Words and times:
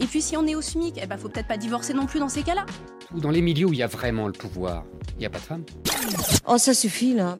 Et 0.00 0.06
puis 0.06 0.22
si 0.22 0.36
on 0.36 0.46
est 0.46 0.54
au 0.54 0.62
SMIC, 0.62 0.98
eh 1.02 1.06
ben 1.06 1.16
faut 1.18 1.28
peut-être 1.28 1.48
pas 1.48 1.56
divorcer 1.56 1.92
non 1.92 2.06
plus 2.06 2.20
dans 2.20 2.28
ces 2.28 2.42
cas-là. 2.42 2.64
Dans 3.12 3.30
les 3.30 3.42
milieux 3.42 3.66
où 3.66 3.72
il 3.72 3.78
y 3.78 3.82
a 3.82 3.88
vraiment 3.88 4.26
le 4.26 4.32
pouvoir, 4.32 4.84
il 5.14 5.18
n'y 5.18 5.26
a 5.26 5.30
pas 5.30 5.38
de 5.38 5.44
femmes. 5.44 5.64
Oh 6.46 6.58
ça 6.58 6.74
suffit 6.74 7.14
là. 7.14 7.36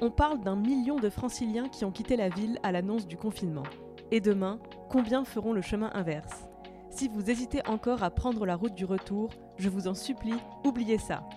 On 0.00 0.10
parle 0.10 0.40
d'un 0.40 0.56
million 0.56 0.96
de 0.96 1.10
franciliens 1.10 1.68
qui 1.68 1.84
ont 1.84 1.90
quitté 1.90 2.16
la 2.16 2.28
ville 2.28 2.58
à 2.62 2.70
l'annonce 2.70 3.06
du 3.06 3.16
confinement. 3.16 3.64
Et 4.10 4.20
demain, 4.20 4.60
combien 4.88 5.24
feront 5.24 5.52
le 5.52 5.60
chemin 5.60 5.90
inverse? 5.92 6.48
Si 6.90 7.08
vous 7.08 7.28
hésitez 7.30 7.60
encore 7.66 8.02
à 8.02 8.10
prendre 8.10 8.46
la 8.46 8.56
route 8.56 8.74
du 8.74 8.84
retour, 8.84 9.30
je 9.58 9.68
vous 9.68 9.88
en 9.88 9.94
supplie, 9.94 10.34
oubliez 10.64 10.98
ça. 10.98 11.28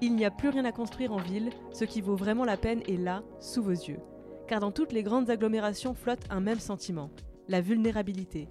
Il 0.00 0.14
n'y 0.14 0.24
a 0.24 0.30
plus 0.30 0.48
rien 0.48 0.64
à 0.64 0.72
construire 0.72 1.12
en 1.12 1.18
ville, 1.18 1.50
ce 1.72 1.84
qui 1.84 2.00
vaut 2.00 2.16
vraiment 2.16 2.44
la 2.44 2.56
peine 2.56 2.82
est 2.88 2.96
là, 2.96 3.22
sous 3.40 3.62
vos 3.62 3.70
yeux. 3.70 4.00
Car 4.48 4.60
dans 4.60 4.72
toutes 4.72 4.92
les 4.92 5.02
grandes 5.02 5.28
agglomérations 5.28 5.92
flotte 5.94 6.24
un 6.30 6.40
même 6.40 6.58
sentiment, 6.58 7.10
la 7.48 7.60
vulnérabilité. 7.60 8.48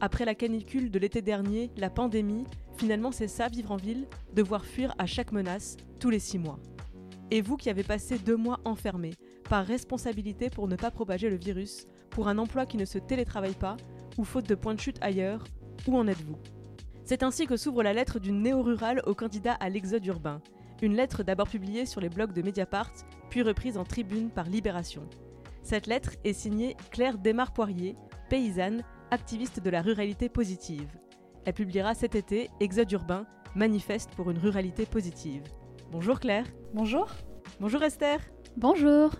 Après 0.00 0.24
la 0.24 0.36
canicule 0.36 0.88
de 0.88 0.98
l'été 1.00 1.20
dernier, 1.20 1.72
la 1.76 1.90
pandémie, 1.90 2.44
finalement 2.76 3.10
c'est 3.10 3.26
ça 3.26 3.48
vivre 3.48 3.72
en 3.72 3.76
ville, 3.76 4.06
devoir 4.34 4.64
fuir 4.64 4.94
à 4.98 5.06
chaque 5.06 5.32
menace, 5.32 5.76
tous 5.98 6.10
les 6.10 6.20
six 6.20 6.38
mois. 6.38 6.60
Et 7.32 7.40
vous 7.40 7.56
qui 7.56 7.70
avez 7.70 7.82
passé 7.82 8.18
deux 8.18 8.36
mois 8.36 8.60
enfermés, 8.64 9.14
par 9.48 9.66
responsabilité 9.66 10.48
pour 10.48 10.68
ne 10.68 10.76
pas 10.76 10.92
propager 10.92 11.28
le 11.28 11.36
virus, 11.36 11.88
pour 12.10 12.28
un 12.28 12.38
emploi 12.38 12.64
qui 12.64 12.76
ne 12.76 12.84
se 12.84 12.98
télétravaille 12.98 13.54
pas, 13.54 13.76
ou 14.18 14.24
faute 14.24 14.48
de 14.48 14.54
point 14.54 14.74
de 14.74 14.80
chute 14.80 14.98
ailleurs, 15.00 15.42
où 15.88 15.96
en 15.96 16.06
êtes-vous? 16.06 16.38
C'est 17.04 17.24
ainsi 17.24 17.46
que 17.46 17.56
s'ouvre 17.56 17.82
la 17.82 17.92
lettre 17.92 18.20
d'une 18.20 18.42
néo-rurale 18.42 19.02
au 19.06 19.14
candidat 19.14 19.54
à 19.54 19.68
l'exode 19.68 20.06
urbain. 20.06 20.40
Une 20.82 20.94
lettre 20.94 21.24
d'abord 21.24 21.48
publiée 21.48 21.84
sur 21.84 22.00
les 22.00 22.08
blogs 22.08 22.32
de 22.32 22.42
Mediapart, 22.42 22.92
puis 23.28 23.42
reprise 23.42 23.76
en 23.76 23.84
tribune 23.84 24.30
par 24.30 24.48
Libération. 24.48 25.02
Cette 25.62 25.86
lettre 25.86 26.12
est 26.24 26.32
signée 26.32 26.76
Claire 26.90 27.18
Desmar-Poirier, 27.18 27.94
paysanne, 28.28 28.82
activiste 29.10 29.60
de 29.60 29.70
la 29.70 29.80
ruralité 29.80 30.28
positive. 30.28 30.88
Elle 31.44 31.54
publiera 31.54 31.94
cet 31.94 32.14
été 32.14 32.50
Exode 32.60 32.90
urbain, 32.92 33.26
manifeste 33.54 34.10
pour 34.16 34.30
une 34.30 34.38
ruralité 34.38 34.86
positive. 34.86 35.42
Bonjour 35.90 36.18
Claire. 36.18 36.46
Bonjour. 36.74 37.08
Bonjour 37.60 37.82
Esther. 37.82 38.18
Bonjour. 38.56 39.12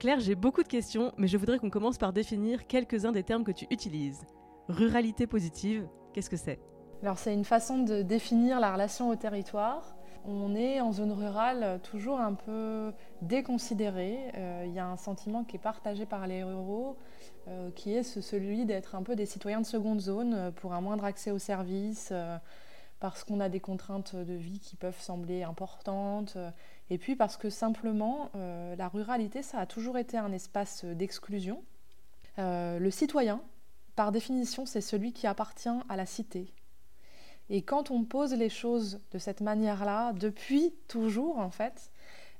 Claire, 0.00 0.18
j'ai 0.18 0.34
beaucoup 0.34 0.62
de 0.64 0.68
questions, 0.68 1.12
mais 1.16 1.28
je 1.28 1.36
voudrais 1.36 1.58
qu'on 1.58 1.70
commence 1.70 1.96
par 1.96 2.12
définir 2.12 2.66
quelques-uns 2.66 3.12
des 3.12 3.22
termes 3.22 3.44
que 3.44 3.52
tu 3.52 3.66
utilises. 3.70 4.22
Ruralité 4.68 5.26
positive, 5.26 5.86
qu'est-ce 6.12 6.30
que 6.30 6.36
c'est? 6.36 6.58
Alors 7.02 7.18
c'est 7.18 7.34
une 7.34 7.44
façon 7.44 7.78
de 7.78 8.02
définir 8.02 8.60
la 8.60 8.72
relation 8.72 9.10
au 9.10 9.16
territoire. 9.16 9.94
On 10.26 10.54
est 10.54 10.80
en 10.80 10.92
zone 10.92 11.12
rurale 11.12 11.80
toujours 11.82 12.18
un 12.18 12.34
peu 12.34 12.92
déconsidéré. 13.20 14.18
Euh, 14.36 14.64
il 14.66 14.72
y 14.72 14.78
a 14.78 14.86
un 14.86 14.96
sentiment 14.96 15.44
qui 15.44 15.56
est 15.56 15.60
partagé 15.60 16.06
par 16.06 16.26
les 16.26 16.42
ruraux, 16.42 16.96
euh, 17.48 17.70
qui 17.72 17.92
est 17.92 18.02
celui 18.02 18.64
d'être 18.64 18.94
un 18.94 19.02
peu 19.02 19.16
des 19.16 19.26
citoyens 19.26 19.60
de 19.60 19.66
seconde 19.66 20.00
zone 20.00 20.34
euh, 20.34 20.50
pour 20.50 20.72
un 20.72 20.80
moindre 20.80 21.04
accès 21.04 21.30
aux 21.30 21.38
services. 21.38 22.08
Euh, 22.10 22.38
parce 23.00 23.22
qu'on 23.22 23.40
a 23.40 23.50
des 23.50 23.60
contraintes 23.60 24.16
de 24.16 24.32
vie 24.32 24.60
qui 24.60 24.76
peuvent 24.76 24.98
sembler 24.98 25.42
importantes, 25.42 26.38
et 26.88 26.96
puis 26.96 27.16
parce 27.16 27.36
que 27.36 27.50
simplement, 27.50 28.30
euh, 28.34 28.74
la 28.76 28.88
ruralité, 28.88 29.42
ça 29.42 29.58
a 29.58 29.66
toujours 29.66 29.98
été 29.98 30.16
un 30.16 30.32
espace 30.32 30.86
d'exclusion. 30.86 31.62
Euh, 32.38 32.78
le 32.78 32.90
citoyen, 32.90 33.42
par 33.94 34.10
définition, 34.10 34.64
c'est 34.64 34.80
celui 34.80 35.12
qui 35.12 35.26
appartient 35.26 35.68
à 35.88 35.96
la 35.96 36.06
cité. 36.06 36.50
Et 37.50 37.62
quand 37.62 37.90
on 37.90 38.04
pose 38.04 38.34
les 38.34 38.48
choses 38.48 39.00
de 39.12 39.18
cette 39.18 39.40
manière-là, 39.40 40.12
depuis 40.14 40.74
toujours 40.88 41.38
en 41.38 41.50
fait, 41.50 41.90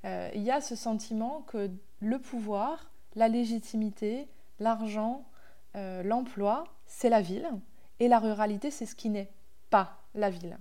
euh, 0.04 0.31
il 0.34 0.42
y 0.42 0.50
a 0.50 0.60
ce 0.60 0.76
sentiment 0.76 1.42
que 1.47 1.70
le 2.00 2.19
pouvoir, 2.19 2.91
la 3.15 3.28
légitimité, 3.28 4.28
l'argent, 4.60 5.25
euh, 5.76 6.03
l'emploi, 6.03 6.65
c'est 6.87 7.09
la 7.09 7.20
ville, 7.20 7.48
et 8.00 8.09
la 8.09 8.19
ruralité, 8.19 8.70
c'est 8.70 8.87
ce 8.87 8.94
qui 8.94 9.09
n'est 9.09 9.31
pas 9.70 9.98
la 10.15 10.31
ville. 10.31 10.59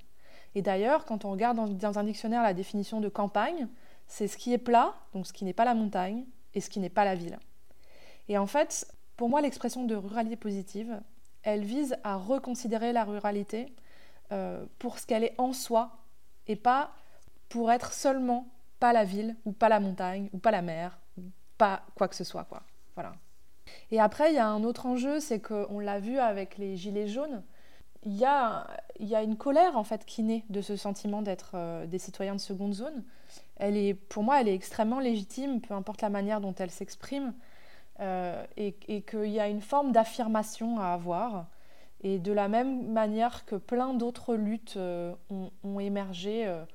Et 0.55 0.61
d'ailleurs, 0.61 1.05
quand 1.05 1.25
on 1.25 1.31
regarde 1.31 1.57
dans, 1.57 1.67
dans, 1.67 1.99
un 1.99 2.03
dictionnaire 2.03 2.43
la 2.43 2.53
définition 2.53 3.01
de 3.01 3.09
campagne, 3.09 3.67
c'est 4.07 4.27
ce 4.27 4.37
qui 4.37 4.53
est 4.53 4.57
plat, 4.57 4.93
donc 5.13 5.25
ce 5.25 5.33
qui 5.33 5.45
n'est 5.45 5.53
pas 5.53 5.65
la 5.65 5.73
montagne, 5.73 6.25
et 6.53 6.61
ce 6.61 6.69
qui 6.69 6.79
n'est 6.79 6.89
pas 6.89 7.05
la 7.05 7.15
ville. 7.15 7.39
Et 8.29 8.37
en 8.37 8.47
fait, 8.47 8.87
pour 9.17 9.29
moi, 9.29 9.41
l'expression 9.41 9.83
de 9.83 9.95
ruralité 9.95 10.35
positive, 10.35 11.01
elle 11.43 11.63
vise 11.63 11.97
à 12.03 12.15
reconsidérer 12.15 12.93
la 12.93 13.03
ruralité 13.03 13.73
euh, 14.31 14.65
pour 14.79 14.99
ce 14.99 15.05
qu'elle 15.05 15.23
est 15.23 15.35
en 15.37 15.53
soi, 15.53 15.91
et 16.47 16.55
pas 16.55 16.91
pour 17.49 17.71
être 17.71 17.93
seulement 17.93 18.47
pas 18.79 18.93
la 18.93 19.03
ville, 19.03 19.35
ou 19.45 19.51
pas 19.51 19.69
la 19.69 19.79
montagne, 19.79 20.29
ou 20.33 20.37
pas 20.37 20.51
la 20.51 20.61
mer, 20.61 20.99
ou 21.17 21.23
pas 21.57 21.83
quoi 21.95 22.07
que 22.07 22.15
ce 22.15 22.23
soit. 22.23 22.43
Quoi. 22.45 22.63
Voilà. 22.95 23.13
Et 23.91 23.99
après, 23.99 24.31
il 24.31 24.35
y 24.35 24.39
a 24.39 24.47
un 24.47 24.63
autre 24.63 24.85
enjeu, 24.85 25.19
c'est 25.19 25.39
qu'on 25.39 25.79
l'a 25.79 25.99
vu 25.99 26.19
avec 26.19 26.57
les 26.57 26.75
gilets 26.75 27.07
jaunes, 27.07 27.43
il 28.05 28.13
y, 28.13 28.25
a, 28.25 28.67
y 28.99 29.15
a 29.15 29.23
une 29.23 29.37
colère 29.37 29.77
en 29.77 29.83
fait 29.83 30.05
qui 30.05 30.23
naît 30.23 30.43
de 30.49 30.61
ce 30.61 30.75
sentiment 30.75 31.21
d'être 31.21 31.51
euh, 31.53 31.85
des 31.85 31.99
citoyens 31.99 32.35
de 32.35 32.41
seconde 32.41 32.73
zone. 32.73 33.03
Elle 33.55 33.77
est, 33.77 33.93
pour 33.93 34.23
moi, 34.23 34.41
elle 34.41 34.49
est 34.49 34.55
extrêmement 34.55 34.99
légitime, 34.99 35.61
peu 35.61 35.73
importe 35.73 36.01
la 36.01 36.09
manière 36.09 36.41
dont 36.41 36.53
elle 36.55 36.71
s'exprime, 36.71 37.33
euh, 37.99 38.43
et, 38.57 38.75
et 38.87 39.03
qu'il 39.03 39.29
y 39.29 39.39
a 39.39 39.47
une 39.47 39.61
forme 39.61 39.91
d'affirmation 39.91 40.79
à 40.79 40.87
avoir. 40.87 41.45
Et 42.03 42.19
de 42.19 42.31
la 42.33 42.49
même 42.49 42.91
manière 42.91 43.45
que 43.45 43.55
plein 43.55 43.93
d'autres 43.93 44.35
luttes 44.35 44.75
euh, 44.75 45.13
ont, 45.29 45.79
émergé, 45.79 46.45
euh, 46.45 46.65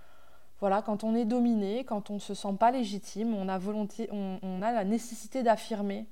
voilà, 0.59 0.81
quand 0.81 1.05
on 1.05 1.15
est 1.15 1.27
dominé, 1.27 1.85
quand 1.85 2.11
on 2.11 2.15
ne 2.15 2.19
se 2.19 2.35
sent 2.35 2.55
pas 2.59 2.71
légitime, 2.71 3.35
on 3.35 3.49
a, 3.49 3.59
volonté, 3.59 4.09
on, 4.11 4.63
a 4.63 4.73
la 4.73 4.85
nécessité 4.85 5.43
d'affirmer 5.43 6.07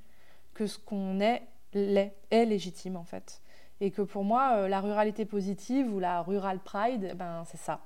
que 0.52 0.66
ce 0.66 0.78
qu'on 0.78 1.20
est, 1.20 1.42
est, 1.72 2.12
est 2.30 2.44
légitime 2.44 2.96
en 2.96 3.04
fait 3.04 3.40
et 3.80 3.90
que 3.90 4.02
pour 4.02 4.24
moi, 4.24 4.52
euh, 4.54 4.68
la 4.68 4.80
ruralité 4.80 5.24
positive 5.24 5.92
ou 5.92 5.98
la 5.98 6.22
rural 6.22 6.60
pride, 6.60 7.14
ben, 7.16 7.44
c'est 7.46 7.58
ça. 7.58 7.80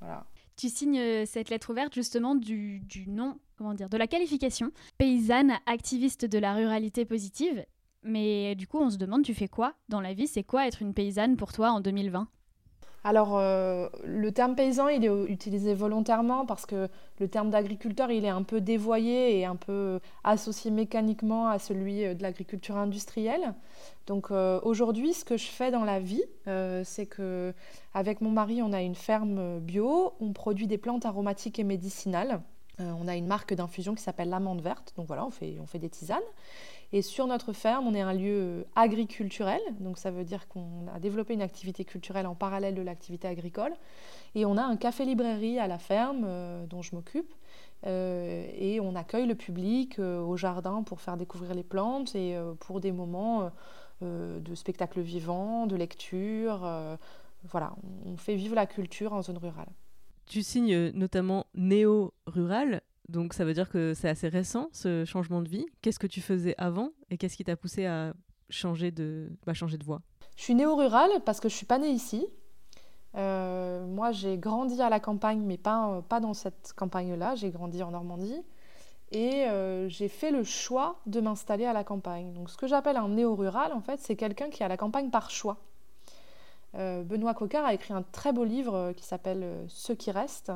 Voilà. 0.00 0.26
Tu 0.56 0.68
signes 0.68 1.24
cette 1.26 1.50
lettre 1.50 1.70
ouverte 1.70 1.94
justement 1.94 2.34
du 2.34 2.82
nom, 3.06 3.38
comment 3.56 3.74
dire, 3.74 3.88
de 3.88 3.96
la 3.96 4.06
qualification 4.06 4.70
paysanne 4.98 5.54
activiste 5.66 6.24
de 6.24 6.38
la 6.38 6.54
ruralité 6.54 7.04
positive. 7.04 7.64
Mais 8.02 8.54
du 8.54 8.66
coup, 8.66 8.78
on 8.78 8.90
se 8.90 8.96
demande, 8.96 9.22
tu 9.22 9.34
fais 9.34 9.48
quoi 9.48 9.74
dans 9.88 10.00
la 10.00 10.14
vie? 10.14 10.26
C'est 10.26 10.44
quoi 10.44 10.66
être 10.66 10.82
une 10.82 10.94
paysanne 10.94 11.36
pour 11.36 11.52
toi 11.52 11.70
en 11.70 11.80
2020 11.80 12.28
alors, 13.02 13.38
euh, 13.38 13.88
le 14.04 14.30
terme 14.30 14.54
paysan, 14.54 14.88
il 14.88 15.02
est 15.02 15.30
utilisé 15.30 15.72
volontairement 15.72 16.44
parce 16.44 16.66
que 16.66 16.88
le 17.18 17.28
terme 17.28 17.48
d'agriculteur, 17.48 18.10
il 18.10 18.26
est 18.26 18.30
un 18.30 18.42
peu 18.42 18.60
dévoyé 18.60 19.38
et 19.38 19.46
un 19.46 19.56
peu 19.56 20.00
associé 20.22 20.70
mécaniquement 20.70 21.48
à 21.48 21.58
celui 21.58 22.02
de 22.14 22.22
l'agriculture 22.22 22.76
industrielle. 22.76 23.54
Donc 24.06 24.30
euh, 24.30 24.60
aujourd'hui, 24.64 25.14
ce 25.14 25.24
que 25.24 25.36
je 25.36 25.46
fais 25.46 25.70
dans 25.70 25.84
la 25.84 25.98
vie, 25.98 26.24
euh, 26.46 26.82
c'est 26.84 27.06
que 27.06 27.54
avec 27.94 28.20
mon 28.20 28.30
mari, 28.30 28.60
on 28.62 28.72
a 28.72 28.82
une 28.82 28.94
ferme 28.94 29.60
bio, 29.60 30.12
on 30.20 30.32
produit 30.32 30.66
des 30.66 30.78
plantes 30.78 31.06
aromatiques 31.06 31.58
et 31.58 31.64
médicinales. 31.64 32.42
Euh, 32.80 32.92
on 32.98 33.08
a 33.08 33.16
une 33.16 33.26
marque 33.26 33.54
d'infusion 33.54 33.94
qui 33.94 34.02
s'appelle 34.02 34.30
l'amande 34.30 34.62
verte, 34.62 34.94
donc 34.96 35.06
voilà, 35.06 35.26
on 35.26 35.30
fait, 35.30 35.58
on 35.60 35.66
fait 35.66 35.78
des 35.78 35.90
tisanes. 35.90 36.18
Et 36.92 37.02
sur 37.02 37.26
notre 37.26 37.52
ferme, 37.52 37.86
on 37.86 37.94
est 37.94 38.00
un 38.00 38.12
lieu 38.12 38.66
agriculturel, 38.74 39.60
donc 39.78 39.96
ça 39.96 40.10
veut 40.10 40.24
dire 40.24 40.48
qu'on 40.48 40.88
a 40.92 40.98
développé 40.98 41.34
une 41.34 41.42
activité 41.42 41.84
culturelle 41.84 42.26
en 42.26 42.34
parallèle 42.34 42.74
de 42.74 42.82
l'activité 42.82 43.28
agricole. 43.28 43.72
Et 44.34 44.44
on 44.44 44.56
a 44.56 44.62
un 44.62 44.76
café-librairie 44.76 45.58
à 45.58 45.68
la 45.68 45.78
ferme 45.78 46.24
euh, 46.24 46.66
dont 46.66 46.82
je 46.82 46.94
m'occupe, 46.94 47.32
et 47.86 48.78
on 48.82 48.94
accueille 48.94 49.26
le 49.26 49.34
public 49.34 49.98
au 49.98 50.36
jardin 50.36 50.82
pour 50.82 51.00
faire 51.00 51.16
découvrir 51.16 51.54
les 51.54 51.62
plantes 51.62 52.14
et 52.14 52.36
pour 52.58 52.78
des 52.78 52.92
moments 52.92 53.50
de 54.02 54.54
spectacle 54.54 55.00
vivant, 55.00 55.66
de 55.66 55.76
lecture. 55.76 56.60
voilà, 57.44 57.72
on 58.04 58.18
fait 58.18 58.34
vivre 58.34 58.54
la 58.54 58.66
culture 58.66 59.14
en 59.14 59.22
zone 59.22 59.38
rurale. 59.38 59.70
Tu 60.26 60.42
signes 60.42 60.90
notamment 60.90 61.46
néo-rural, 61.54 62.82
donc 63.10 63.34
ça 63.34 63.44
veut 63.44 63.52
dire 63.54 63.68
que 63.68 63.92
c'est 63.94 64.08
assez 64.08 64.28
récent 64.28 64.68
ce 64.72 65.04
changement 65.04 65.42
de 65.42 65.48
vie. 65.48 65.66
Qu'est-ce 65.82 65.98
que 65.98 66.06
tu 66.06 66.20
faisais 66.20 66.54
avant 66.58 66.90
et 67.10 67.18
qu'est-ce 67.18 67.36
qui 67.36 67.44
t'a 67.44 67.56
poussé 67.56 67.86
à 67.86 68.14
changer 68.48 68.90
de, 68.90 69.30
bah, 69.46 69.52
voie? 69.84 70.00
Je 70.36 70.42
suis 70.42 70.54
néo-rurale 70.54 71.10
parce 71.24 71.40
que 71.40 71.48
je 71.48 71.54
suis 71.54 71.66
pas 71.66 71.78
née 71.78 71.90
ici. 71.90 72.26
Euh, 73.16 73.84
moi, 73.86 74.12
j'ai 74.12 74.38
grandi 74.38 74.80
à 74.80 74.88
la 74.88 75.00
campagne, 75.00 75.40
mais 75.40 75.58
pas, 75.58 75.90
euh, 75.90 76.00
pas 76.00 76.20
dans 76.20 76.34
cette 76.34 76.72
campagne-là. 76.76 77.34
J'ai 77.34 77.50
grandi 77.50 77.82
en 77.82 77.90
Normandie. 77.90 78.42
Et 79.12 79.46
euh, 79.46 79.88
j'ai 79.88 80.08
fait 80.08 80.30
le 80.30 80.44
choix 80.44 81.00
de 81.06 81.20
m'installer 81.20 81.66
à 81.66 81.72
la 81.72 81.82
campagne. 81.82 82.32
Donc, 82.32 82.48
ce 82.48 82.56
que 82.56 82.68
j'appelle 82.68 82.96
un 82.96 83.08
néo-rural, 83.08 83.72
en 83.72 83.80
fait, 83.80 83.98
c'est 83.98 84.14
quelqu'un 84.14 84.50
qui 84.50 84.62
est 84.62 84.66
à 84.66 84.68
la 84.68 84.76
campagne 84.76 85.10
par 85.10 85.30
choix. 85.30 85.58
Benoît 86.72 87.34
Coquart 87.34 87.64
a 87.64 87.74
écrit 87.74 87.92
un 87.92 88.02
très 88.02 88.32
beau 88.32 88.44
livre 88.44 88.92
qui 88.96 89.02
s'appelle 89.02 89.64
Ceux 89.66 89.96
qui 89.96 90.12
restent, 90.12 90.52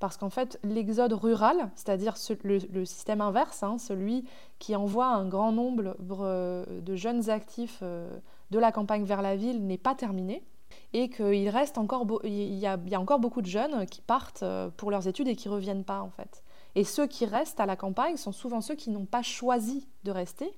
parce 0.00 0.16
qu'en 0.16 0.30
fait, 0.30 0.58
l'exode 0.62 1.12
rural, 1.12 1.70
c'est-à-dire 1.74 2.14
le, 2.42 2.84
système 2.84 3.20
inverse, 3.20 3.62
hein, 3.62 3.78
celui 3.78 4.24
qui 4.58 4.76
envoie 4.76 5.06
un 5.06 5.26
grand 5.26 5.52
nombre 5.52 5.96
de 6.00 6.94
jeunes 6.96 7.30
actifs 7.30 7.82
de 7.82 8.58
la 8.58 8.72
campagne 8.72 9.04
vers 9.04 9.22
la 9.22 9.36
ville, 9.36 9.66
n'est 9.66 9.78
pas 9.78 9.94
terminé 9.94 10.44
et 10.92 11.08
qu'il 11.08 11.48
reste 11.48 11.78
encore, 11.78 12.06
il 12.24 12.54
y, 12.54 12.66
a, 12.66 12.78
encore 12.96 13.18
beaucoup 13.18 13.42
de 13.42 13.46
jeunes 13.46 13.86
qui 13.86 14.00
partent 14.00 14.42
euh, 14.42 14.70
pour 14.76 14.90
leurs 14.90 15.08
études 15.08 15.28
et 15.28 15.36
qui 15.36 15.48
reviennent 15.48 15.84
pas 15.84 16.00
en 16.00 16.10
fait. 16.10 16.44
Et 16.76 16.84
ceux 16.84 17.06
qui 17.06 17.26
restent 17.26 17.60
à 17.60 17.66
la 17.66 17.76
campagne 17.76 18.16
sont 18.16 18.32
souvent 18.32 18.60
ceux 18.60 18.74
qui 18.74 18.90
n'ont 18.90 19.06
pas 19.06 19.22
choisi 19.22 19.88
de 20.04 20.10
rester, 20.10 20.52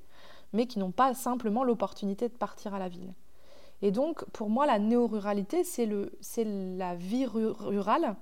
mais 0.52 0.66
qui 0.66 0.78
n'ont 0.78 0.92
pas 0.92 1.14
simplement 1.14 1.64
l'opportunité 1.64 2.28
de 2.28 2.34
partir 2.34 2.74
à 2.74 2.78
la 2.78 2.88
ville. 2.88 3.14
Et 3.82 3.90
donc, 3.90 4.24
pour 4.30 4.48
moi, 4.48 4.64
la 4.64 4.78
néo-ruralité, 4.78 5.62
c'est 5.62 5.86
la 6.44 6.94
vie 6.94 7.26
rurale 7.26 8.16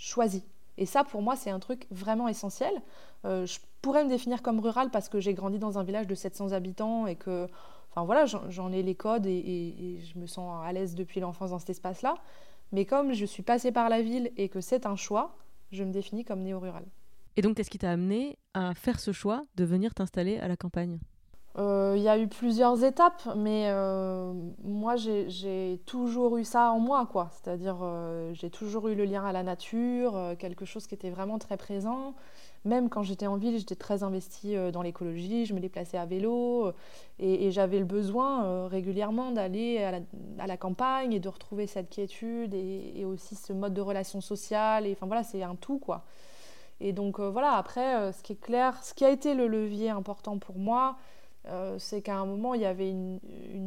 choisie. 0.00 0.44
Et 0.78 0.86
ça, 0.86 1.04
pour 1.04 1.22
moi, 1.22 1.36
c'est 1.36 1.50
un 1.50 1.58
truc 1.58 1.86
vraiment 1.90 2.26
essentiel. 2.26 2.72
Euh, 3.24 3.44
je 3.46 3.58
pourrais 3.82 4.04
me 4.04 4.08
définir 4.08 4.42
comme 4.42 4.60
rural 4.60 4.90
parce 4.90 5.08
que 5.08 5.20
j'ai 5.20 5.34
grandi 5.34 5.58
dans 5.58 5.78
un 5.78 5.82
village 5.82 6.06
de 6.06 6.14
700 6.14 6.52
habitants 6.52 7.06
et 7.06 7.16
que 7.16 7.48
Enfin 7.90 8.04
voilà, 8.04 8.24
j'en 8.26 8.72
ai 8.72 8.82
les 8.82 8.94
codes 8.94 9.26
et, 9.26 10.00
je 10.00 10.18
me 10.18 10.26
sens 10.26 10.64
à 10.64 10.72
l'aise 10.72 10.94
depuis 10.94 11.20
l'enfance 11.20 11.50
dans 11.50 11.58
cet 11.58 11.70
espace-là. 11.70 12.14
Mais 12.72 12.84
comme 12.84 13.12
je 13.12 13.24
suis 13.24 13.42
passée 13.42 13.72
par 13.72 13.88
la 13.88 14.00
ville 14.00 14.30
et 14.36 14.48
que 14.48 14.60
c'est 14.60 14.86
un 14.86 14.94
choix, 14.94 15.36
je 15.72 15.82
me 15.82 15.92
définis 15.92 16.24
comme 16.24 16.40
néo-rural. 16.40 16.84
Et 17.36 17.42
donc, 17.42 17.56
qu'est-ce 17.56 17.70
qui 17.70 17.78
t'a 17.78 17.90
amené 17.90 18.38
à 18.54 18.74
faire 18.74 19.00
ce 19.00 19.12
choix 19.12 19.44
de 19.56 19.64
venir 19.64 19.94
t'installer 19.94 20.38
à 20.38 20.46
la 20.46 20.56
campagne? 20.56 21.00
Il 21.56 22.02
y 22.02 22.08
a 22.08 22.18
eu 22.18 22.28
plusieurs 22.28 22.84
étapes, 22.84 23.28
mais 23.36 23.66
euh, 23.68 24.32
moi, 24.64 24.96
j'ai 24.96 25.80
toujours 25.84 26.38
eu 26.38 26.44
ça 26.44 26.70
en 26.70 26.78
moi, 26.78 27.06
quoi. 27.10 27.28
C'est-à-dire, 27.32 27.78
euh, 27.82 28.32
j'ai 28.32 28.48
toujours 28.48 28.88
eu 28.88 28.94
le 28.94 29.04
lien 29.04 29.24
à 29.24 29.32
la 29.32 29.42
nature, 29.42 30.18
quelque 30.38 30.64
chose 30.64 30.86
qui 30.86 30.94
était 30.94 31.10
vraiment 31.10 31.38
très 31.38 31.58
présent. 31.58 32.14
Même 32.66 32.90
quand 32.90 33.02
j'étais 33.02 33.26
en 33.26 33.36
ville, 33.36 33.58
j'étais 33.58 33.74
très 33.74 34.02
investie 34.02 34.54
euh, 34.54 34.70
dans 34.70 34.82
l'écologie, 34.82 35.46
je 35.46 35.54
me 35.54 35.60
déplaçais 35.60 35.96
à 35.96 36.04
vélo 36.04 36.66
euh, 36.66 36.72
et, 37.18 37.50
j'avais 37.50 37.78
le 37.78 37.86
besoin 37.86 38.44
euh, 38.44 38.66
régulièrement 38.66 39.30
d'aller 39.30 39.82
à, 40.38 40.46
la, 40.46 40.56
campagne 40.58 41.14
et 41.14 41.20
de 41.20 41.28
retrouver 41.30 41.66
cette 41.66 41.88
quiétude 41.88 42.52
et, 42.52 43.04
aussi 43.06 43.34
ce 43.34 43.54
mode 43.54 43.72
de 43.72 43.80
relation 43.80 44.20
sociale. 44.20 44.86
Enfin 44.92 45.06
voilà, 45.06 45.22
c'est 45.22 45.42
un 45.42 45.54
tout 45.54 45.78
quoi. 45.78 46.04
Et 46.82 46.92
donc 46.92 47.18
voilà, 47.18 47.52
après, 47.52 48.12
ce 48.12 48.22
qui 48.22 48.32
est 48.32 48.40
clair, 48.40 48.82
ce 48.82 48.94
qui 48.94 49.04
a 49.04 49.10
été 49.10 49.34
le 49.34 49.48
levier 49.48 49.90
important 49.90 50.38
pour 50.38 50.56
moi, 50.56 50.96
c'est 51.78 52.02
qu'à 52.02 52.16
un 52.16 52.26
moment, 52.26 52.54
il 52.54 52.60
y 52.60 52.66
avait 52.66 52.90
une, 52.90 53.18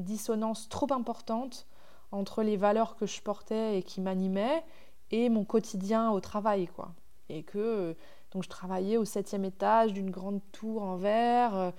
dissonance 0.03 0.69
trop 0.69 0.91
importante 0.91 1.67
entre 2.11 2.43
les 2.43 2.57
valeurs 2.57 2.95
que 2.95 3.05
je 3.05 3.21
portais 3.21 3.79
et 3.79 3.83
qui 3.83 4.01
m'animaient 4.01 4.63
et 5.11 5.29
mon 5.29 5.45
quotidien 5.45 6.11
au 6.11 6.19
travail 6.19 6.67
quoi. 6.67 6.93
Et 7.29 7.43
que 7.43 7.95
donc 8.31 8.43
je 8.43 8.49
travaillais 8.49 8.97
au 8.97 9.05
septième 9.05 9.45
étage 9.45 9.93
d'une 9.93 10.09
grande 10.09 10.41
tour 10.51 10.81
en 10.81 10.97
verre, 10.97 11.55
euh, 11.55 11.71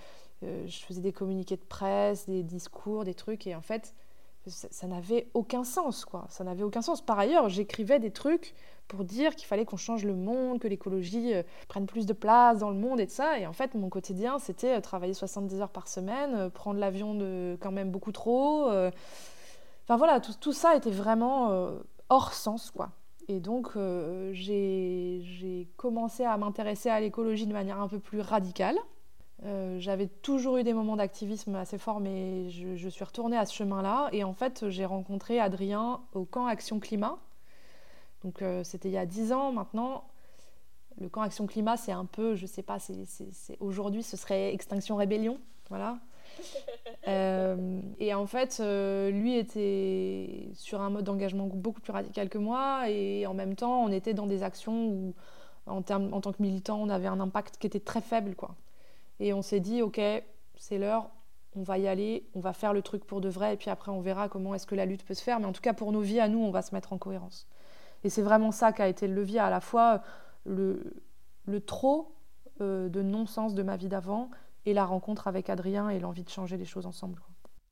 euh, 0.45 0.67
je 0.67 0.79
faisais 0.85 1.01
des 1.01 1.13
communiqués 1.13 1.57
de 1.57 1.63
presse, 1.63 2.27
des 2.27 2.43
discours, 2.43 3.05
des 3.05 3.15
trucs, 3.15 3.47
et 3.47 3.55
en 3.55 3.61
fait, 3.61 3.95
ça, 4.47 4.87
n'avait 4.87 5.29
aucun 5.35 5.65
sens, 5.65 6.05
quoi. 6.05 6.27
Ça 6.29 6.45
n'avait 6.45 6.63
aucun 6.63 6.83
sens. 6.83 7.01
Par 7.01 7.19
ailleurs, 7.19 7.49
j'écrivais 7.49 7.99
des 7.99 8.11
trucs 8.11 8.55
pour 8.89 9.05
dire 9.05 9.35
qu'il 9.37 9.47
fallait 9.47 9.65
qu'on 9.65 9.77
change 9.77 10.05
le 10.05 10.15
monde, 10.15 10.59
que 10.59 10.69
l'écologie 10.69 11.35
euh, 11.35 11.43
prenne 11.69 11.87
plus 11.87 12.07
de 12.07 12.13
place 12.13 12.59
dans 12.59 12.71
le 12.71 12.77
monde 12.77 13.01
et 13.01 13.07
de 13.07 13.11
ça. 13.11 13.39
Et 13.39 13.47
en 13.47 13.53
fait, 13.53 13.75
mon 13.75 13.89
quotidien, 13.89 14.39
c'était 14.39 14.81
travailler 14.81 15.15
70 15.15 15.61
heures 15.61 15.71
par 15.71 15.89
semaine, 15.89 16.51
prendre 16.51 16.79
l'avion 16.79 17.15
de 17.15 17.57
quand 17.61 17.73
même 17.73 17.91
beaucoup 17.91 18.13
trop. 18.13 18.69
Enfin 18.69 19.97
voilà, 19.97 20.21
tout, 20.21 20.33
tout, 20.41 20.53
ça 20.53 20.77
était 20.77 20.91
vraiment 20.91 21.73
hors 22.09 22.33
sens, 22.33 22.71
quoi. 22.71 22.91
Et 23.29 23.41
donc, 23.41 23.71
euh, 23.77 24.31
j'ai 24.33 25.69
commencé 25.77 26.25
à 26.25 26.37
m'intéresser 26.37 26.91
à 26.91 27.01
l'écologie 27.01 27.47
de 27.47 27.53
manière 27.53 27.81
un 27.81 27.89
peu 27.89 27.99
plus 27.99 28.21
radicale. 28.21 28.77
Euh, 29.45 29.79
j'avais 29.79 30.07
toujours 30.07 30.59
eu 30.59 30.63
des 30.63 30.75
moments 30.75 30.97
d'activisme 30.97 31.55
assez 31.57 31.79
forts, 31.79 32.01
mais 32.01 32.51
je, 32.51 32.89
suis 32.89 33.05
retournée 33.05 33.37
à 33.37 33.47
ce 33.47 33.55
chemin-là. 33.55 34.09
Et 34.13 34.25
en 34.25 34.35
fait, 34.35 34.69
j'ai 34.69 34.85
rencontré 34.85 35.41
Adrien 35.41 36.01
au 36.13 36.25
camp 36.25 36.47
Action 36.47 36.81
Climat. 36.81 37.19
Donc, 38.25 38.41
euh, 38.41 38.65
c'était 38.65 38.89
il 38.89 38.93
y 38.93 38.99
a 38.99 39.07
dix 39.07 39.33
ans 39.33 39.53
maintenant. 39.53 40.05
Le 40.99 41.09
camp 41.09 41.23
Action 41.23 41.47
Climat, 41.47 41.77
c'est 41.77 41.93
un 41.93 42.07
peu, 42.07 42.35
je 42.35 42.47
sais 42.47 42.63
pas, 42.63 42.79
aujourd'hui, 43.61 44.03
ce 44.03 44.17
serait 44.17 44.53
Extinction 44.55 44.97
Rébellion. 44.97 45.39
Voilà. 45.69 45.99
Euh, 47.07 47.83
et 47.99 48.15
en 48.15 48.27
fait, 48.27 48.61
euh, 48.61 49.11
lui 49.11 49.37
était 49.37 50.49
sur 50.55 50.81
un 50.81 50.89
mode 50.89 51.05
d'engagement 51.05 51.47
beaucoup 51.49 51.83
plus 51.83 51.93
radical 51.93 52.31
que 52.31 52.39
moi, 52.39 52.89
et 52.89 53.27
en 53.27 53.35
même 53.35 53.57
temps, 53.57 53.85
on 53.85 53.93
était 53.93 54.15
dans 54.15 54.27
des 54.27 54.43
actions 54.43 54.87
où, 54.87 55.15
en, 55.67 55.83
termes, 55.83 56.15
en 56.15 56.23
tant 56.23 56.33
que 56.33 56.41
militant, 56.41 56.81
on 56.81 56.89
avait 56.89 57.07
un 57.07 57.21
impact 57.21 57.59
qui 57.59 57.67
était 57.67 57.79
très 57.79 58.01
faible, 58.01 58.35
quoi. 58.35 58.55
Et 59.21 59.35
on 59.35 59.43
s'est 59.43 59.61
dit, 59.61 59.83
ok, 59.83 60.01
c'est 60.57 60.79
l'heure, 60.79 61.11
on 61.57 61.63
va 61.63 61.77
y 61.77 61.89
aller, 61.89 62.27
on 62.35 62.41
va 62.41 62.55
faire 62.55 62.73
le 62.73 62.81
truc 62.81 63.05
pour 63.05 63.21
de 63.21 63.29
vrai, 63.29 63.53
et 63.53 63.57
puis 63.59 63.69
après, 63.69 63.93
on 63.93 64.01
verra 64.01 64.31
comment 64.31 64.55
est-ce 64.55 64.67
que 64.67 64.75
la 64.75 64.87
lutte 64.87 65.05
peut 65.05 65.13
se 65.13 65.23
faire. 65.23 65.41
Mais 65.41 65.47
en 65.47 65.53
tout 65.53 65.61
cas, 65.61 65.75
pour 65.75 65.93
nos 65.93 66.01
vies 66.01 66.21
à 66.21 66.29
nous, 66.29 66.43
on 66.43 66.51
va 66.51 66.63
se 66.63 66.75
mettre 66.75 66.95
en 66.95 66.99
cohérence. 66.99 67.47
Et 68.05 68.11
c'est 68.11 68.23
vraiment 68.23 68.53
ça 68.53 68.73
qui 68.73 68.83
a 68.83 68.89
été 68.89 69.09
le 69.09 69.15
levier, 69.15 69.41
à 69.41 69.51
la 69.51 69.61
fois 69.61 70.03
le, 70.45 70.95
le 71.47 71.61
trop 71.61 72.15
euh, 72.61 72.89
de 72.89 73.03
non-sens 73.03 73.55
de 73.55 73.63
ma 73.63 73.77
vie 73.77 73.89
d'avant 73.89 74.31
et 74.67 74.75
la 74.75 74.85
rencontre 74.85 75.27
avec 75.27 75.51
Adrien 75.51 75.89
et 75.89 75.99
l'envie 75.99 76.23
de 76.23 76.29
changer 76.31 76.57
les 76.57 76.65
choses 76.65 76.87
ensemble. 76.87 77.21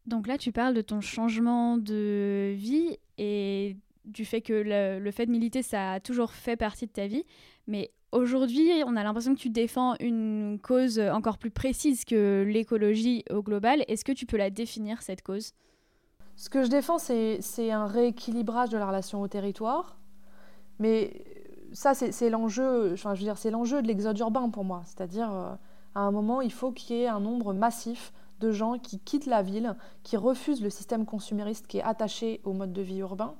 Donc 0.06 0.26
là, 0.26 0.38
tu 0.38 0.50
parles 0.50 0.74
de 0.74 0.80
ton 0.80 1.00
changement 1.00 1.76
de 1.76 2.52
vie 2.56 2.98
et 3.18 3.76
du 4.04 4.24
fait 4.24 4.40
que 4.40 4.98
le, 4.98 5.10
fait 5.12 5.26
de 5.26 5.30
militer, 5.30 5.62
ça 5.62 5.92
a 5.92 6.00
toujours 6.00 6.32
fait 6.32 6.56
partie 6.56 6.86
de 6.86 6.92
ta 6.92 7.06
vie. 7.06 7.24
Mais 7.68 7.92
aujourd'hui, 8.10 8.68
on 8.84 8.96
a 8.96 9.04
l'impression 9.04 9.34
que 9.34 9.40
tu 9.40 9.50
défends 9.50 9.94
une 10.00 10.58
cause 10.60 10.98
encore 10.98 11.38
plus 11.38 11.52
précise 11.52 12.04
que 12.04 12.44
l'écologie 12.46 13.24
au 13.30 13.42
global. 13.42 13.84
Est-ce 13.86 14.04
que 14.04 14.12
tu 14.12 14.26
peux 14.26 14.36
la 14.36 14.50
définir, 14.50 15.02
cette 15.02 15.22
cause? 15.22 15.52
Ce 16.34 16.50
que 16.50 16.64
je 16.64 16.68
défends, 16.68 16.98
c'est 16.98 17.70
un 17.70 17.86
rééquilibrage 17.86 18.70
de 18.70 18.78
la 18.78 18.86
relation 18.86 19.22
au 19.22 19.28
territoire. 19.28 20.01
Mais 20.82 21.24
ça, 21.72 21.94
c'est 21.94 22.28
l'enjeu, 22.28 22.96
c'est 23.36 23.50
l'enjeu 23.50 23.80
de 23.80 23.86
l'exode 23.86 24.18
urbain 24.18 24.50
pour 24.50 24.64
moi. 24.64 24.82
C'est-à-dire... 24.84 25.32
Euh, 25.32 25.54
à 25.94 26.00
un 26.00 26.10
moment, 26.10 26.40
il 26.40 26.52
faut 26.52 26.72
qu'il 26.72 26.96
y 26.96 27.02
ait 27.02 27.08
un 27.08 27.20
nombre 27.20 27.52
massif 27.52 28.12
de 28.40 28.50
gens 28.50 28.78
qui 28.78 28.98
quittent 28.98 29.26
la 29.26 29.42
ville, 29.42 29.76
qui 30.02 30.16
refusent 30.16 30.62
le 30.62 30.70
système 30.70 31.04
consumériste 31.04 31.66
qui 31.66 31.78
est 31.78 31.82
attaché 31.82 32.40
au 32.44 32.52
mode 32.52 32.72
de 32.72 32.82
vie 32.82 32.98
urbain 32.98 33.34